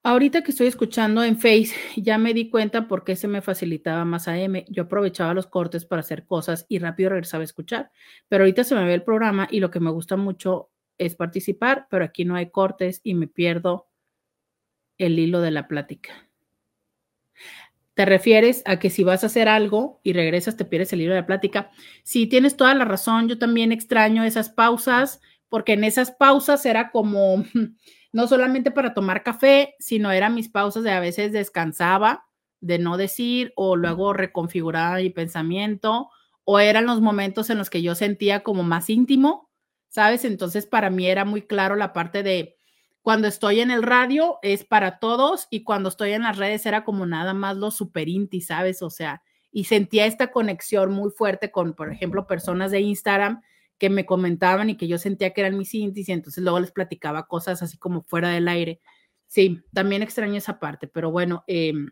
[0.05, 4.05] Ahorita que estoy escuchando en Face, ya me di cuenta por qué se me facilitaba
[4.05, 4.65] más AM.
[4.69, 7.93] Yo aprovechaba los cortes para hacer cosas y rápido regresaba a escuchar.
[8.29, 11.87] Pero ahorita se me ve el programa y lo que me gusta mucho es participar,
[11.89, 13.89] pero aquí no hay cortes y me pierdo
[14.99, 16.29] el hilo de la plática.
[17.95, 21.15] ¿Te refieres a que si vas a hacer algo y regresas te pierdes el hilo
[21.15, 21.70] de la plática?
[22.03, 23.29] Sí, tienes toda la razón.
[23.29, 27.45] Yo también extraño esas pausas porque en esas pausas era como
[28.13, 32.27] no solamente para tomar café, sino eran mis pausas de a veces descansaba
[32.61, 36.11] de no decir o luego reconfiguraba mi pensamiento
[36.45, 39.51] o eran los momentos en los que yo sentía como más íntimo,
[39.89, 40.25] ¿sabes?
[40.25, 42.57] Entonces para mí era muy claro la parte de
[43.01, 46.85] cuando estoy en el radio es para todos y cuando estoy en las redes era
[46.85, 48.83] como nada más lo super inti, ¿sabes?
[48.83, 53.43] O sea, y sentía esta conexión muy fuerte con, por ejemplo, personas de Instagram
[53.83, 56.71] que me comentaban y que yo sentía que eran mis índices y entonces luego les
[56.71, 58.81] platicaba cosas así como fuera del aire.
[59.27, 61.91] Sí, también extraño esa parte, pero bueno, em,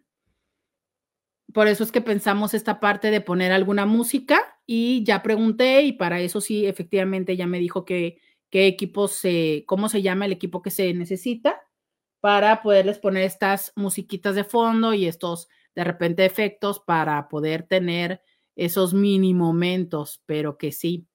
[1.52, 5.94] por eso es que pensamos esta parte de poner alguna música y ya pregunté y
[5.94, 8.18] para eso sí, efectivamente ya me dijo que
[8.50, 11.60] qué equipo se, cómo se llama el equipo que se necesita
[12.20, 18.22] para poderles poner estas musiquitas de fondo y estos de repente efectos para poder tener
[18.54, 21.08] esos mini momentos, pero que sí,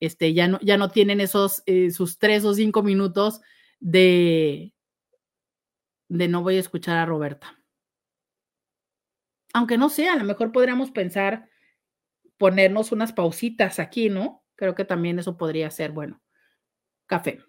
[0.00, 3.40] este, ya, no, ya no tienen esos, eh, sus tres o cinco minutos
[3.80, 4.74] de,
[6.08, 7.58] de no voy a escuchar a Roberta.
[9.54, 11.48] Aunque no sé, a lo mejor podríamos pensar
[12.38, 14.44] ponernos unas pausitas aquí, ¿no?
[14.56, 16.22] Creo que también eso podría ser, bueno,
[17.06, 17.40] café.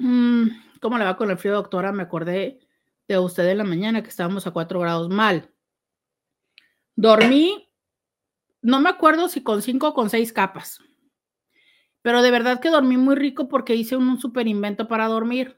[0.00, 0.48] Mm,
[0.80, 1.92] ¿Cómo le va con el frío, doctora?
[1.92, 2.60] Me acordé
[3.08, 5.50] de usted en la mañana que estábamos a 4 grados mal.
[6.94, 7.72] Dormí,
[8.60, 10.80] no me acuerdo si con 5 o con 6 capas,
[12.02, 15.56] pero de verdad que dormí muy rico porque hice un, super invento para dormir.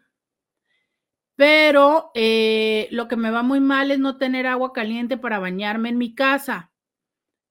[1.34, 5.88] Pero eh, lo que me va muy mal es no tener agua caliente para bañarme
[5.88, 6.70] en mi casa.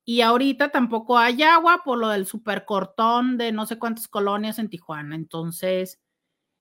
[0.06, 4.60] Y ahorita tampoco hay agua por lo del super cortón de no sé cuántas colonias
[4.60, 5.16] en Tijuana.
[5.16, 6.00] Entonces,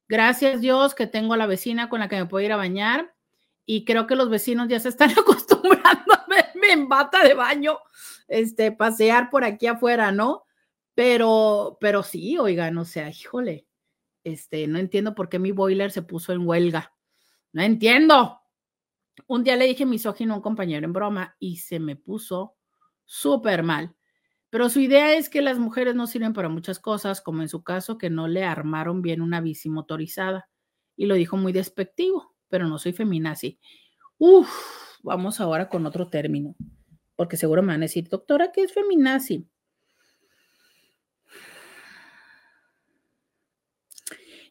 [0.09, 3.15] gracias Dios que tengo a la vecina con la que me puedo ir a bañar
[3.70, 7.78] y creo que los vecinos ya se están acostumbrando a verme en bata de baño,
[8.27, 10.45] este, pasear por aquí afuera, ¿no?
[10.95, 13.66] Pero, pero sí, oigan, o sea, híjole,
[14.24, 16.95] este, no entiendo por qué mi boiler se puso en huelga.
[17.53, 18.40] No entiendo.
[19.27, 22.57] Un día le dije misógino a un compañero en broma y se me puso
[23.05, 23.95] súper mal.
[24.49, 27.62] Pero su idea es que las mujeres no sirven para muchas cosas, como en su
[27.62, 30.49] caso que no le armaron bien una bici motorizada
[30.97, 33.59] y lo dijo muy despectivo, pero no soy feminazi.
[34.19, 34.49] Uf,
[35.03, 36.55] vamos ahora con otro término,
[37.16, 39.47] porque seguro me van a decir, doctora, ¿qué es feminazi?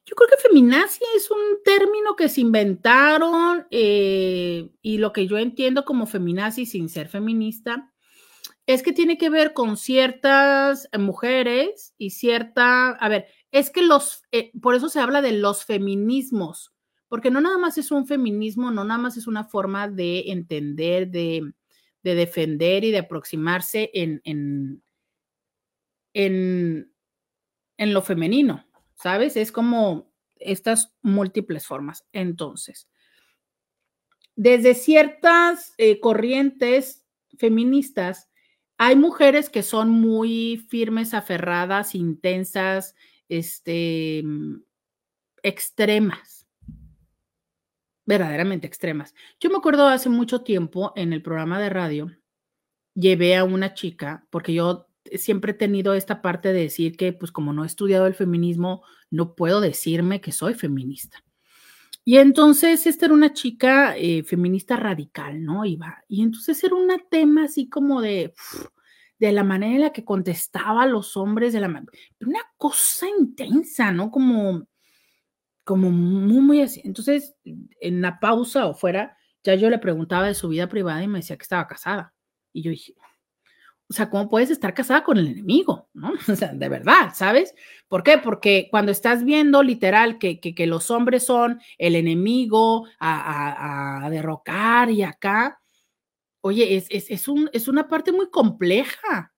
[0.06, 5.38] Yo creo que feminazi es un término que se inventaron eh, y lo que yo
[5.38, 7.92] entiendo como feminazi sin ser feminista
[8.68, 14.24] es que tiene que ver con ciertas mujeres y cierta, a ver, es que los,
[14.32, 16.74] eh, por eso se habla de los feminismos,
[17.08, 21.10] porque no nada más es un feminismo, no nada más es una forma de entender,
[21.10, 21.54] de,
[22.04, 24.82] defender y de aproximarse en, en,
[26.14, 26.92] en,
[27.78, 28.66] en lo femenino,
[28.96, 29.36] ¿sabes?
[29.36, 32.06] Es como estas múltiples formas.
[32.14, 32.88] Entonces,
[34.36, 37.04] desde ciertas eh, corrientes
[37.38, 38.30] feministas,
[38.78, 42.94] hay mujeres que son muy firmes, aferradas, intensas,
[43.28, 44.24] este,
[45.42, 46.37] extremas,
[48.08, 49.14] verdaderamente extremas.
[49.40, 52.12] Yo me acuerdo hace mucho tiempo en el programa de radio,
[52.96, 57.32] llevé a una chica, porque yo siempre he tenido esta parte de decir que, pues
[57.32, 61.24] como no he estudiado el feminismo, no puedo decirme que soy feminista.
[62.04, 65.66] Y entonces esta era una chica eh, feminista radical, ¿no?
[65.66, 66.04] Iba.
[66.08, 68.34] Y entonces era un tema así como de,
[69.20, 73.92] de la manera en la que contestaba a los hombres, de la una cosa intensa,
[73.92, 74.10] ¿no?
[74.10, 74.66] Como,
[75.68, 76.82] como muy, muy así.
[76.84, 81.08] Entonces, en la pausa o fuera, ya yo le preguntaba de su vida privada y
[81.08, 82.16] me decía que estaba casada.
[82.52, 82.96] Y yo dije,
[83.90, 85.90] o sea, ¿cómo puedes estar casada con el enemigo?
[85.94, 86.14] ¿No?
[86.32, 87.54] O sea, de verdad, ¿sabes?
[87.88, 88.18] ¿Por qué?
[88.18, 94.90] Porque cuando estás viendo literal que, que, los hombres son el enemigo a, a derrocar
[94.90, 95.60] y acá,
[96.48, 99.34] Oye, es, es, un, es una parte muy compleja,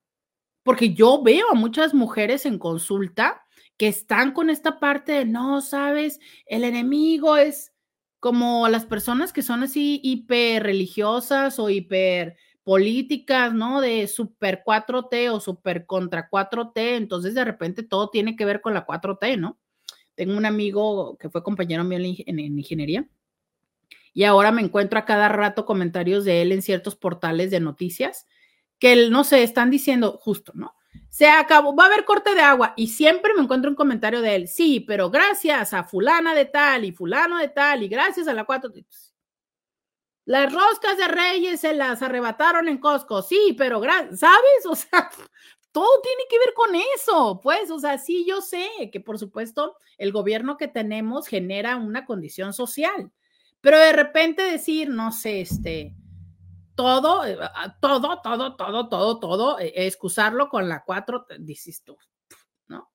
[0.61, 3.41] porque yo veo a muchas mujeres en consulta
[3.79, 7.73] que están con esta parte de, no, sabes, el enemigo es
[8.19, 12.35] como las personas que son así hiper religiosas o hiper
[12.65, 13.79] políticas, ¿no?
[13.79, 18.73] De super 4T o super contra 4T, entonces de repente todo tiene que ver con
[18.73, 19.57] la 4T, ¿no?
[20.13, 23.07] Tengo un amigo que fue compañero mío en ingeniería
[24.13, 28.27] y ahora me encuentro a cada rato comentarios de él en ciertos portales de noticias
[28.77, 30.75] que, no sé, están diciendo justo, ¿no?
[31.09, 34.35] Se acabó, va a haber corte de agua y siempre me encuentro un comentario de
[34.35, 38.33] él, sí, pero gracias a fulana de tal y fulano de tal y gracias a
[38.33, 38.71] la cuatro.
[40.25, 44.65] Las roscas de Reyes se las arrebataron en Costco, sí, pero ¿sabes?
[44.69, 45.09] O sea,
[45.71, 49.75] todo tiene que ver con eso, pues, o sea, sí, yo sé que por supuesto
[49.97, 53.11] el gobierno que tenemos genera una condición social,
[53.61, 55.95] pero de repente decir, no sé, este,
[56.79, 57.37] todo, eh,
[57.81, 61.97] todo, todo, todo, todo, todo, eh, excusarlo con la cuatro, dices tú,
[62.69, 62.89] ¿no?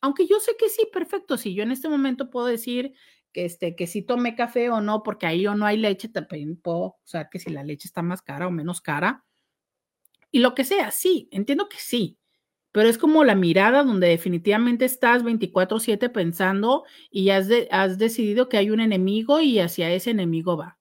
[0.00, 2.94] Aunque yo sé que sí, perfecto, si yo en este momento puedo decir
[3.30, 6.56] que, este, que si tomé café o no, porque ahí o no hay leche, también
[6.56, 9.26] puedo, o sea, que si la leche está más cara o menos cara,
[10.30, 12.18] y lo que sea, sí, entiendo que sí,
[12.72, 18.56] pero es como la mirada donde definitivamente estás 24/7 pensando y has, has decidido que
[18.56, 20.77] hay un enemigo y hacia ese enemigo va.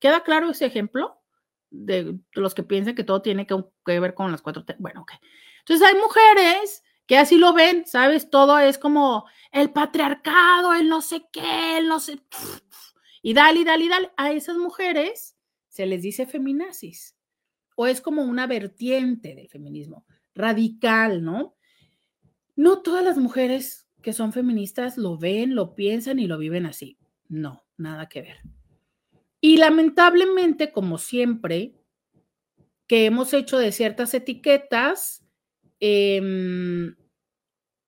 [0.00, 1.22] ¿Queda claro ese ejemplo?
[1.70, 4.64] De, los que piensan que todo tiene que, ver con las cuatro.
[4.78, 5.12] Bueno, ok.
[5.60, 8.30] Entonces hay mujeres que así lo ven, ¿sabes?
[8.30, 12.20] Todo es como el patriarcado, el no sé qué, el no sé.
[13.22, 14.10] Y dale, dale, dale.
[14.16, 15.36] A esas mujeres
[15.68, 17.18] se les dice feminazis.
[17.76, 21.54] O es como una vertiente del feminismo radical, ¿no?
[22.56, 26.98] No todas las mujeres que son feministas lo ven, lo piensan y lo viven así.
[27.28, 28.38] No, nada que ver.
[29.40, 31.74] Y lamentablemente, como siempre,
[32.86, 35.24] que hemos hecho de ciertas etiquetas
[35.80, 36.94] em,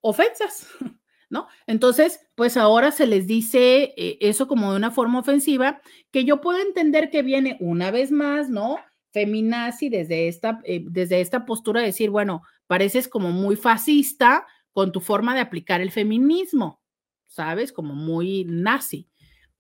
[0.00, 0.66] ofensas,
[1.30, 1.48] ¿no?
[1.66, 6.40] Entonces, pues ahora se les dice eh, eso como de una forma ofensiva, que yo
[6.40, 8.78] puedo entender que viene una vez más, ¿no?
[9.12, 14.90] feminazi desde esta, eh, desde esta postura de decir, bueno, pareces como muy fascista con
[14.90, 16.80] tu forma de aplicar el feminismo,
[17.26, 17.72] ¿sabes?
[17.72, 19.08] Como muy nazi.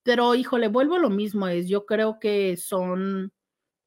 [0.02, 3.32] Pero, híjole, vuelvo a lo mismo, es yo creo que son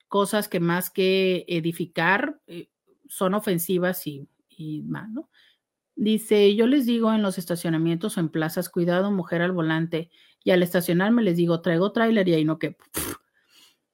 [0.08, 2.70] cosas que más que edificar eh,
[3.08, 5.10] son ofensivas y, y más.
[5.96, 10.10] Dice, yo les digo en los estacionamientos o en plazas, cuidado, mujer al volante,
[10.44, 12.78] y al estacionarme les digo, traigo trailer y ahí no que...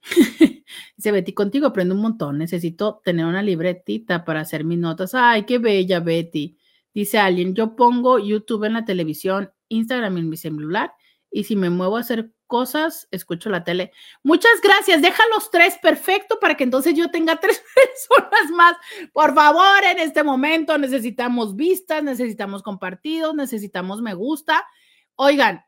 [0.97, 2.37] Dice Betty, contigo aprendo un montón.
[2.37, 5.15] Necesito tener una libretita para hacer mis notas.
[5.15, 6.57] Ay, qué bella, Betty.
[6.93, 10.93] Dice alguien, yo pongo YouTube en la televisión, Instagram en mi celular
[11.31, 13.93] y si me muevo a hacer cosas, escucho la tele.
[14.21, 15.01] Muchas gracias.
[15.01, 18.75] Deja los tres, perfecto, para que entonces yo tenga tres personas más.
[19.13, 24.67] Por favor, en este momento necesitamos vistas, necesitamos compartidos, necesitamos me gusta.
[25.15, 25.63] Oigan,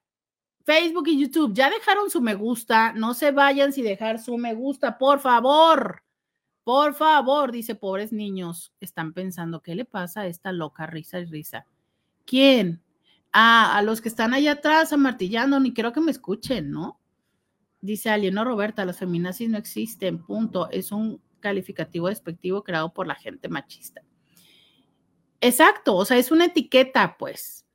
[0.65, 4.53] Facebook y YouTube, ya dejaron su me gusta, no se vayan sin dejar su me
[4.53, 6.03] gusta, por favor.
[6.65, 11.25] Por favor, dice, pobres niños, están pensando, ¿qué le pasa a esta loca risa y
[11.25, 11.65] risa?
[12.25, 12.82] ¿Quién?
[13.33, 16.99] A los que están allá atrás amartillando, ni quiero que me escuchen, ¿no?
[17.81, 20.69] Dice Alieno Roberta, las feminazis no existen, punto.
[20.69, 24.01] Es un calificativo despectivo creado por la gente machista.
[25.41, 27.65] Exacto, o sea, es una etiqueta, pues.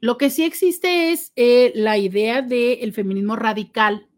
[0.00, 4.08] Lo que sí existe es eh, la idea del feminismo radical.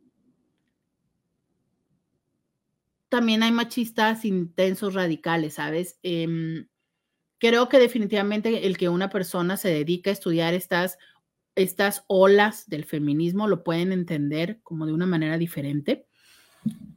[3.09, 5.99] También hay machistas intensos radicales, ¿sabes?
[6.05, 6.69] Em,
[7.43, 10.97] creo que definitivamente el que una persona se dedica a estudiar estas,
[11.57, 16.07] estas olas del feminismo lo pueden entender como de una manera diferente.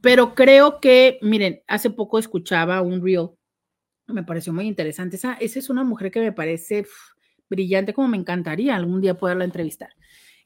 [0.00, 3.30] Pero creo que, miren, hace poco escuchaba un reel,
[4.06, 5.16] me pareció muy interesante.
[5.16, 6.86] Esa, esa es una mujer que me parece
[7.50, 9.96] brillante, como me encantaría algún día poderla entrevistar.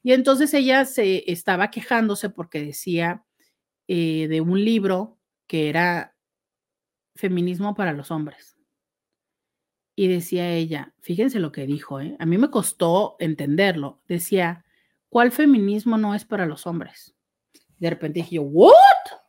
[0.01, 3.23] Y entonces ella se estaba quejándose porque decía
[3.87, 6.15] eh, de un libro que era
[7.13, 8.50] Feminismo para los hombres.
[10.01, 12.15] Y decía ella, fíjense lo que dijo, ¿eh?
[12.17, 14.01] a mí me costó entenderlo.
[14.07, 14.65] Decía,
[15.09, 17.13] ¿cuál feminismo no es para los hombres?
[17.77, 18.73] De repente dije yo, ¿what?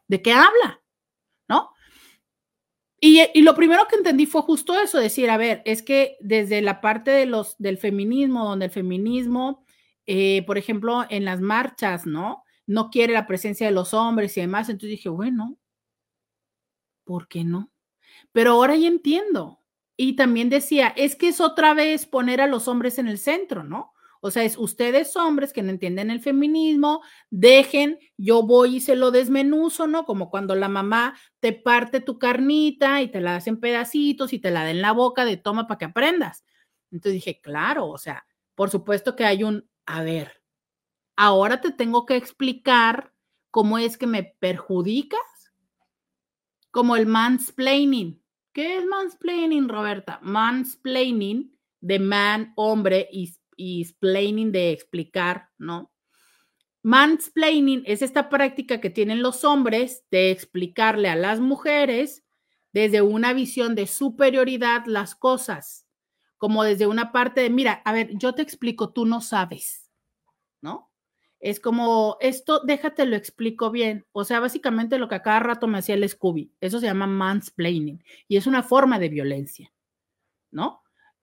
[0.09, 0.81] ¿De qué habla?
[1.47, 1.73] ¿No?
[2.99, 6.81] Y, lo primero que entendí fue justo eso, decir, a ver, es que desde la
[6.81, 9.67] parte de los, del feminismo, donde el feminismo,
[10.07, 12.45] eh, por ejemplo, en las marchas, ¿no?
[12.67, 14.71] No quiere la presencia de los hombres y demás.
[14.71, 15.59] Entonces dije, bueno,
[17.05, 17.71] ¿por qué no?
[18.33, 19.62] Pero ahora ya entiendo.
[20.05, 23.63] Y también decía, es que es otra vez poner a los hombres en el centro,
[23.63, 23.95] ¿no?
[24.21, 28.97] O sea, es ustedes hombres que no entienden el feminismo, dejen, yo voy y se
[28.97, 30.05] lo desmenuzo, ¿no?
[30.05, 34.51] Como cuando la mamá te parte tu carnita y te la hacen pedacitos y te
[34.51, 36.45] la da en la boca de toma para que aprendas.
[36.91, 38.27] Entonces dije, claro, o sea,
[38.57, 40.43] por supuesto que hay un, a ver,
[41.15, 43.13] ahora te tengo que explicar
[43.53, 45.53] cómo es que me perjudicas,
[46.73, 48.22] como el mansplaining.
[48.53, 50.19] ¿Qué es mansplaining, Roberta?
[50.23, 55.93] Mansplaining de man, hombre y y explaining de explicar, ¿no?
[56.83, 62.25] Mansplaining es esta práctica que tienen los hombres de explicarle a las mujeres
[62.73, 65.87] desde una visión de superioridad las cosas,
[66.39, 69.91] como desde una parte de, mira, a ver, yo te explico, tú no sabes,
[70.63, 70.92] ¿no?
[71.43, 74.07] Es como, esto, déjate lo explico bien.
[74.13, 77.07] O sea, básicamente lo que a cada rato me hacía el Scooby, eso se llama
[77.07, 79.71] mansplaining y es una forma de violencia,
[80.51, 80.83] ¿no?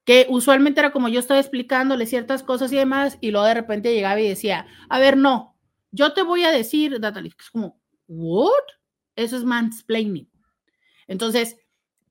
[0.09, 3.93] que usualmente era como yo estaba explicándole ciertas cosas y demás, y luego de repente
[3.93, 5.55] llegaba y decía, a ver, no,
[5.91, 8.49] yo te voy a decir, es como, ¿what?
[9.15, 10.27] Eso es mansplaining.
[11.07, 11.57] Entonces,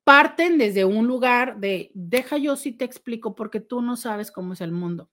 [0.05, 4.53] parten desde un lugar de, deja yo si te explico porque tú no sabes cómo
[4.53, 5.11] es el mundo.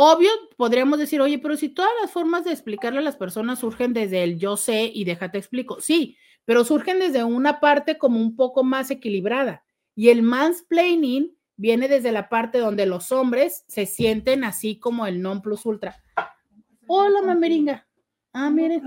[0.00, 3.92] Obvio, podríamos decir, oye, pero si todas las formas de explicarle a las personas surgen
[3.92, 5.80] desde el yo sé y déjate explico.
[5.80, 9.64] Sí, pero surgen desde una parte como un poco más equilibrada.
[9.96, 15.20] Y el mansplaining viene desde la parte donde los hombres se sienten así como el
[15.20, 15.96] non plus ultra.
[16.86, 17.84] Hola, mameringa.
[18.32, 18.80] Ah, miren.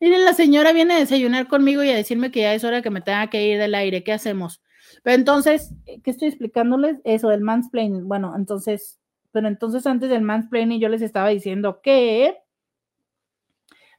[0.00, 2.88] Miren, la señora viene a desayunar conmigo y a decirme que ya es hora que
[2.88, 4.02] me tenga que ir del aire.
[4.02, 4.62] ¿Qué hacemos?
[5.02, 7.00] Pero entonces, ¿qué estoy explicándoles?
[7.04, 8.08] Eso, el mansplaining.
[8.08, 8.98] Bueno, entonces,
[9.32, 12.36] pero entonces antes del mansplaining yo les estaba diciendo que...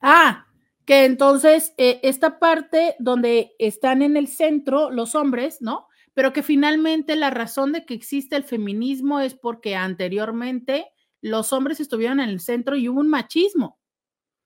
[0.02, 0.46] Ah,
[0.86, 5.88] que entonces eh, esta parte donde están en el centro los hombres, ¿no?
[6.18, 10.88] pero que finalmente la razón de que existe el feminismo es porque anteriormente
[11.22, 13.80] los hombres estuvieron en el centro y hubo un machismo.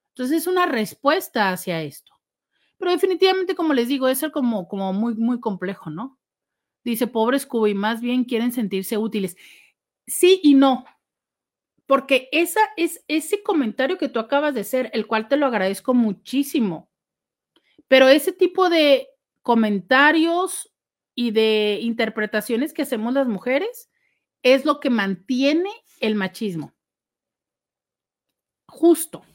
[0.10, 2.12] Entonces es una respuesta hacia esto.
[2.78, 6.20] Pero definitivamente, como les digo, es como, como muy, muy complejo, ¿no?
[6.84, 9.38] Dice, pobres y más bien quieren sentirse útiles.
[10.08, 10.86] Sí y no,
[11.92, 15.94] porque esa es ese comentario que tú acabas de hacer, el cual te lo agradezco
[15.94, 16.90] muchísimo.
[17.90, 19.10] Pero ese tipo de
[19.42, 20.74] comentarios
[21.16, 23.90] y de interpretaciones que hacemos las mujeres
[24.42, 26.74] es lo que mantiene el machismo.
[28.70, 29.26] Justo.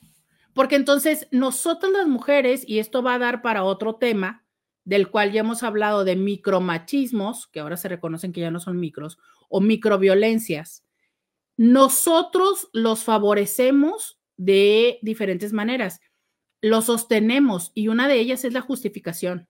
[0.55, 4.46] Porque entonces nosotros las mujeres, y esto va a dar para otro tema,
[4.87, 8.79] del cual ya hemos hablado de micromachismos, que ahora se reconocen que ya no son
[8.79, 9.19] micros,
[9.49, 10.85] o microviolencias,
[11.57, 16.01] nosotros los favorecemos de diferentes maneras.
[16.61, 19.49] Los sostenemos y una de ellas es la justificación.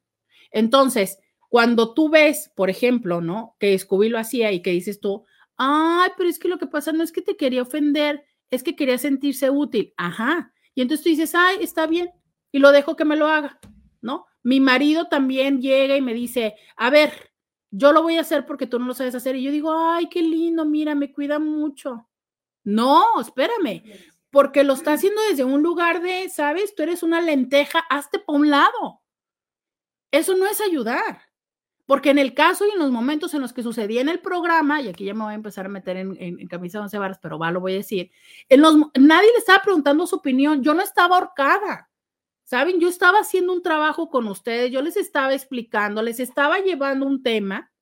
[0.50, 1.18] Entonces,
[1.50, 3.56] cuando tú ves, por ejemplo, ¿no?
[3.60, 5.26] Que Scooby lo hacía y que dices tú,
[5.58, 8.74] ay, pero es que lo que pasa no es que te quería ofender, es que
[8.74, 9.92] quería sentirse útil.
[9.98, 10.52] Ajá.
[10.74, 12.10] Y entonces tú dices, ay, está bien,
[12.52, 13.58] y lo dejo que me lo haga,
[14.00, 14.24] ¿no?
[14.46, 17.32] Mi marido también llega y me dice, a ver,
[17.72, 19.34] yo lo voy a hacer porque tú no lo sabes hacer.
[19.34, 22.08] Y yo digo, ay, qué lindo, mira, me cuida mucho,
[22.62, 23.82] No, espérame,
[24.30, 26.76] porque lo está haciendo desde un lugar de, ¿sabes?
[26.76, 29.02] Tú eres una lenteja, hazte para un lado.
[30.12, 31.22] Eso no es ayudar.
[31.84, 34.80] Porque en el caso y en los momentos en los que sucedía en el programa,
[34.80, 37.18] y aquí ya me voy a empezar a meter en, en, camisa de once varas,
[37.20, 38.12] pero va, lo voy a decir,
[38.48, 41.90] en los, nadie le estaba preguntando su opinión, yo no estaba ahorcada,
[42.46, 42.80] ¿saben?
[42.80, 47.22] Yo estaba haciendo un trabajo con ustedes, yo les estaba explicando, les estaba llevando un
[47.22, 47.72] tema,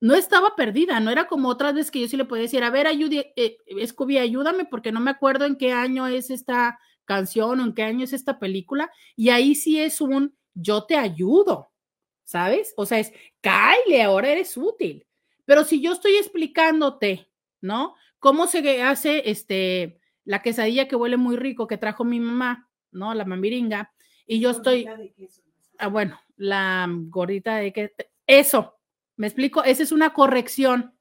[0.00, 2.70] no estaba perdida, no era como otras veces que yo sí le podía decir, a
[2.70, 3.56] ver, ayude, eh,
[4.20, 8.04] ayúdame, porque no me acuerdo en qué año es esta canción o en qué año
[8.04, 11.72] es esta película, y ahí sí es un yo te ayudo,
[12.24, 12.74] ¿sabes?
[12.76, 15.06] O sea, es, Kyle, ahora eres útil.
[15.46, 17.30] Pero si yo estoy explicándote,
[17.62, 17.94] ¿no?
[18.18, 23.14] ¿Cómo se hace este, la quesadilla que huele muy rico que trajo mi mamá, ¿no?
[23.14, 23.92] La mamiringa.
[24.26, 24.86] Y yo estoy...
[25.78, 27.94] Ah, bueno, la gordita de que...
[28.26, 28.78] Eso,
[29.16, 29.64] ¿me explico?
[29.64, 30.94] Esa es una corrección.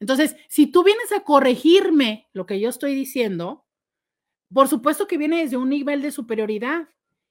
[0.00, 3.66] Entonces, si tú vienes a corregirme lo que yo estoy diciendo,
[4.52, 6.88] por supuesto que viene desde un nivel de superioridad.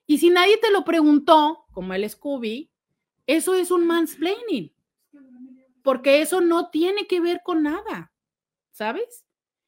[0.07, 2.71] Y si nadie te lo preguntó, como el Scooby,
[3.27, 4.73] eso es un mansplaining,
[5.83, 8.11] porque eso no tiene que ver con nada,
[8.71, 9.25] ¿sabes?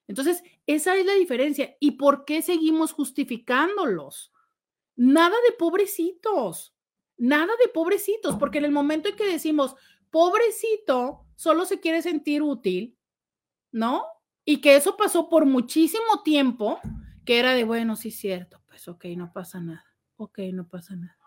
[0.08, 1.76] Entonces, esa es la diferencia.
[1.80, 4.32] ¿Y por qué seguimos justificándolos?
[4.96, 6.76] Nada de pobrecitos,
[7.18, 9.76] nada de pobrecitos, porque en el momento en que decimos,
[10.10, 12.98] pobrecito, solo se quiere sentir útil,
[13.72, 14.06] ¿no?
[14.46, 16.80] Y que eso pasó por muchísimo tiempo,
[17.26, 19.86] que era de, bueno, sí, cierto, pues ok, no pasa nada,
[20.18, 21.18] ok, no pasa nada.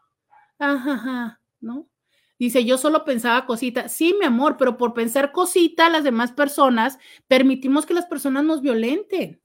[0.59, 1.89] Ajá, ajá, ¿no?
[2.39, 3.89] Dice, yo solo pensaba cosita.
[3.89, 6.99] Sí, mi amor, pero por pensar cosita, las demás personas
[7.29, 9.41] permitimos que las personas nos violenten.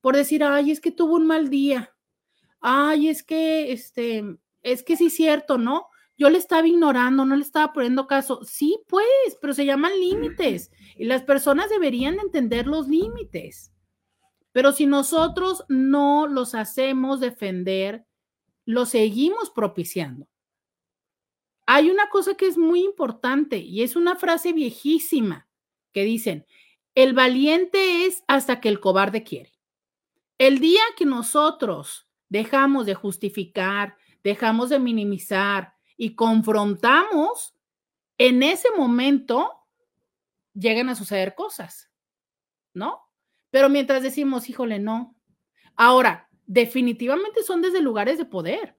[0.00, 1.94] Por decir, ay, es que tuvo un mal día.
[2.60, 4.24] Ay, es que, este,
[4.62, 5.88] es que sí es cierto, ¿no?
[6.16, 8.40] Yo le estaba ignorando, no le estaba poniendo caso.
[8.44, 9.06] Sí, pues,
[9.40, 13.72] pero se llaman límites y las personas deberían entender los límites.
[14.52, 18.06] Pero si nosotros no los hacemos defender,
[18.64, 20.28] los seguimos propiciando.
[21.66, 25.48] Hay una cosa que es muy importante y es una frase viejísima
[25.92, 26.46] que dicen,
[26.94, 29.52] el valiente es hasta que el cobarde quiere.
[30.38, 37.54] El día que nosotros dejamos de justificar, dejamos de minimizar y confrontamos,
[38.18, 39.50] en ese momento
[40.52, 41.90] llegan a suceder cosas,
[42.74, 43.00] ¿no?
[43.50, 45.16] Pero mientras decimos, híjole, no.
[45.76, 48.76] Ahora, definitivamente son desde lugares de poder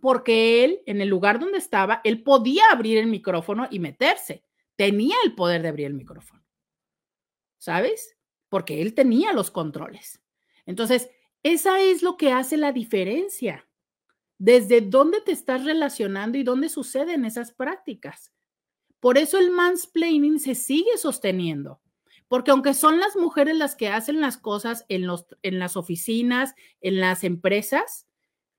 [0.00, 4.44] porque él, en el lugar donde estaba, él podía abrir el micrófono y meterse.
[4.76, 6.44] Tenía el poder de abrir el micrófono.
[7.58, 8.16] ¿Sabes?
[8.48, 10.22] Porque él tenía los controles.
[10.66, 11.10] Entonces,
[11.42, 13.68] esa es lo que hace la diferencia.
[14.38, 18.32] Desde dónde te estás relacionando y dónde suceden esas prácticas.
[19.00, 21.80] Por eso el mansplaining se sigue sosteniendo.
[22.28, 26.54] Porque aunque son las mujeres las que hacen las cosas en, los, en las oficinas,
[26.80, 28.07] en las empresas,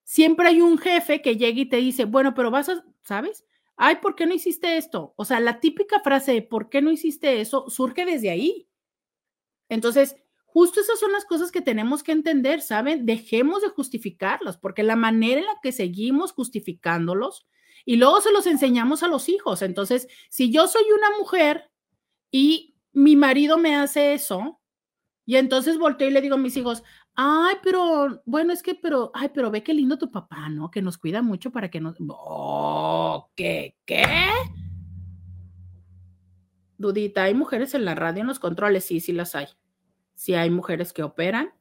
[0.10, 3.45] siempre hay un jefe que llega y te dice, bueno, pero vas a, ¿sabes?
[3.77, 5.14] Ay, ¿por qué no hiciste esto?
[5.18, 7.69] O sea, la típica frase de ¿por qué no hiciste eso?
[7.69, 8.68] surge desde ahí.
[9.69, 10.15] Entonces,
[10.48, 13.06] justo esas son las cosas que tenemos que entender, ¿saben?
[13.06, 17.48] Dejemos de justificarlos, porque la manera en la que seguimos justificándolos
[17.86, 19.61] y luego se los enseñamos a los hijos.
[19.61, 21.69] Entonces, si yo soy una mujer
[22.31, 24.60] y mi marido me hace eso,
[25.23, 26.81] y entonces volteo y le digo a mis hijos,
[27.21, 30.71] Ay, pero bueno, es que, pero, ay, pero ve qué lindo tu papá, ¿no?
[30.71, 31.97] Que nos cuida mucho para que nos.
[32.07, 33.75] Oh, ¿Qué?
[33.85, 34.05] ¿Qué?
[36.77, 38.85] Dudita, ¿hay mujeres en la radio en los controles?
[38.85, 39.47] Sí, sí las hay.
[40.15, 41.53] Sí hay mujeres que operan.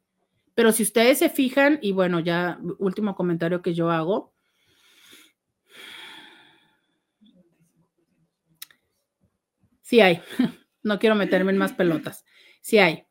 [0.54, 4.32] Pero si ustedes se fijan, y bueno, ya último comentario que yo hago.
[9.82, 10.20] Sí hay.
[10.84, 12.24] No quiero meterme en más pelotas.
[12.62, 13.07] Sí hay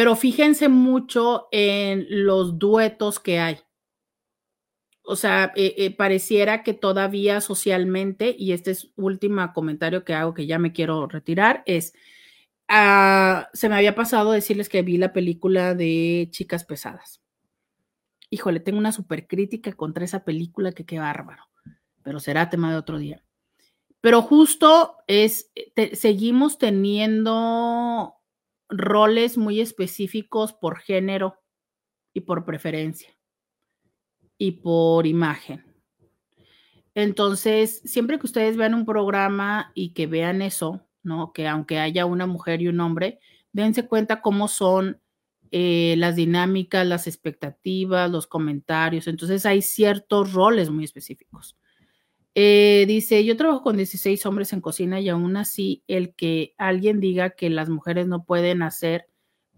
[0.00, 3.58] pero fíjense mucho en los duetos que hay.
[5.02, 10.32] O sea, eh, eh, pareciera que todavía socialmente, y este es último comentario que hago
[10.32, 11.92] que ya me quiero retirar, es,
[12.66, 17.20] ah, se me había pasado decirles que vi la película de Chicas Pesadas.
[18.30, 21.44] Híjole, tengo una super crítica contra esa película que qué bárbaro,
[22.02, 23.22] pero será tema de otro día.
[24.00, 25.52] Pero justo es,
[25.92, 28.16] seguimos teniendo
[28.70, 31.36] roles muy específicos por género
[32.12, 33.10] y por preferencia
[34.38, 35.64] y por imagen.
[36.94, 41.32] Entonces, siempre que ustedes vean un programa y que vean eso, ¿no?
[41.32, 43.20] Que aunque haya una mujer y un hombre,
[43.52, 45.00] dense cuenta cómo son
[45.52, 49.06] eh, las dinámicas, las expectativas, los comentarios.
[49.06, 51.56] Entonces, hay ciertos roles muy específicos.
[52.34, 57.00] Eh, dice, yo trabajo con 16 hombres en cocina y aún así el que alguien
[57.00, 59.10] diga que las mujeres no pueden hacer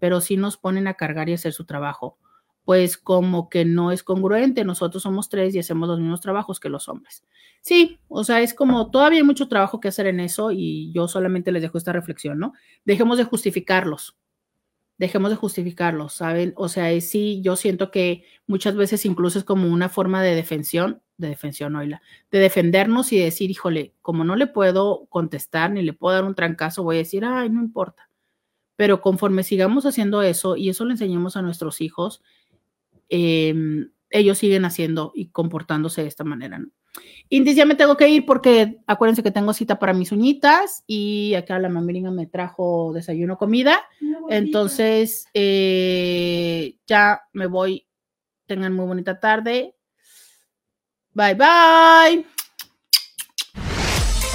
[0.03, 2.17] pero sí nos ponen a cargar y hacer su trabajo.
[2.65, 6.67] Pues como que no es congruente, nosotros somos tres y hacemos los mismos trabajos que
[6.67, 7.23] los hombres.
[7.61, 11.07] Sí, o sea, es como todavía hay mucho trabajo que hacer en eso y yo
[11.07, 12.51] solamente les dejo esta reflexión, ¿no?
[12.83, 14.17] Dejemos de justificarlos
[15.03, 16.53] dejemos de justificarlo, ¿saben?
[16.55, 21.01] O sea, sí, yo siento que muchas veces incluso es como una forma de defensión,
[21.17, 22.01] de defensión, oíla,
[22.31, 26.35] de defendernos y decir, híjole, como no le puedo contestar ni le puedo dar un
[26.35, 28.09] trancazo, voy a decir, ay, no importa.
[28.77, 32.23] Pero conforme sigamos haciendo eso y eso le enseñamos a nuestros hijos,
[33.09, 36.69] em, ellos siguen haciendo y comportándose de esta manera, ¿no?
[37.29, 41.33] Intis, ya me tengo que ir porque acuérdense que tengo cita para mis uñitas y
[41.33, 43.81] acá la mameringa me trajo desayuno, comida.
[44.29, 47.87] Entonces, eh, ya me voy.
[48.45, 49.75] Tengan muy bonita tarde.
[51.13, 52.25] Bye, bye.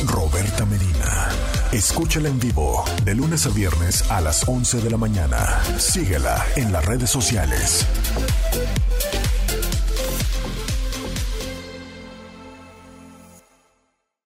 [0.07, 1.29] Roberta Medina.
[1.73, 5.63] Escúchala en vivo de lunes a viernes a las 11 de la mañana.
[5.77, 7.87] Síguela en las redes sociales.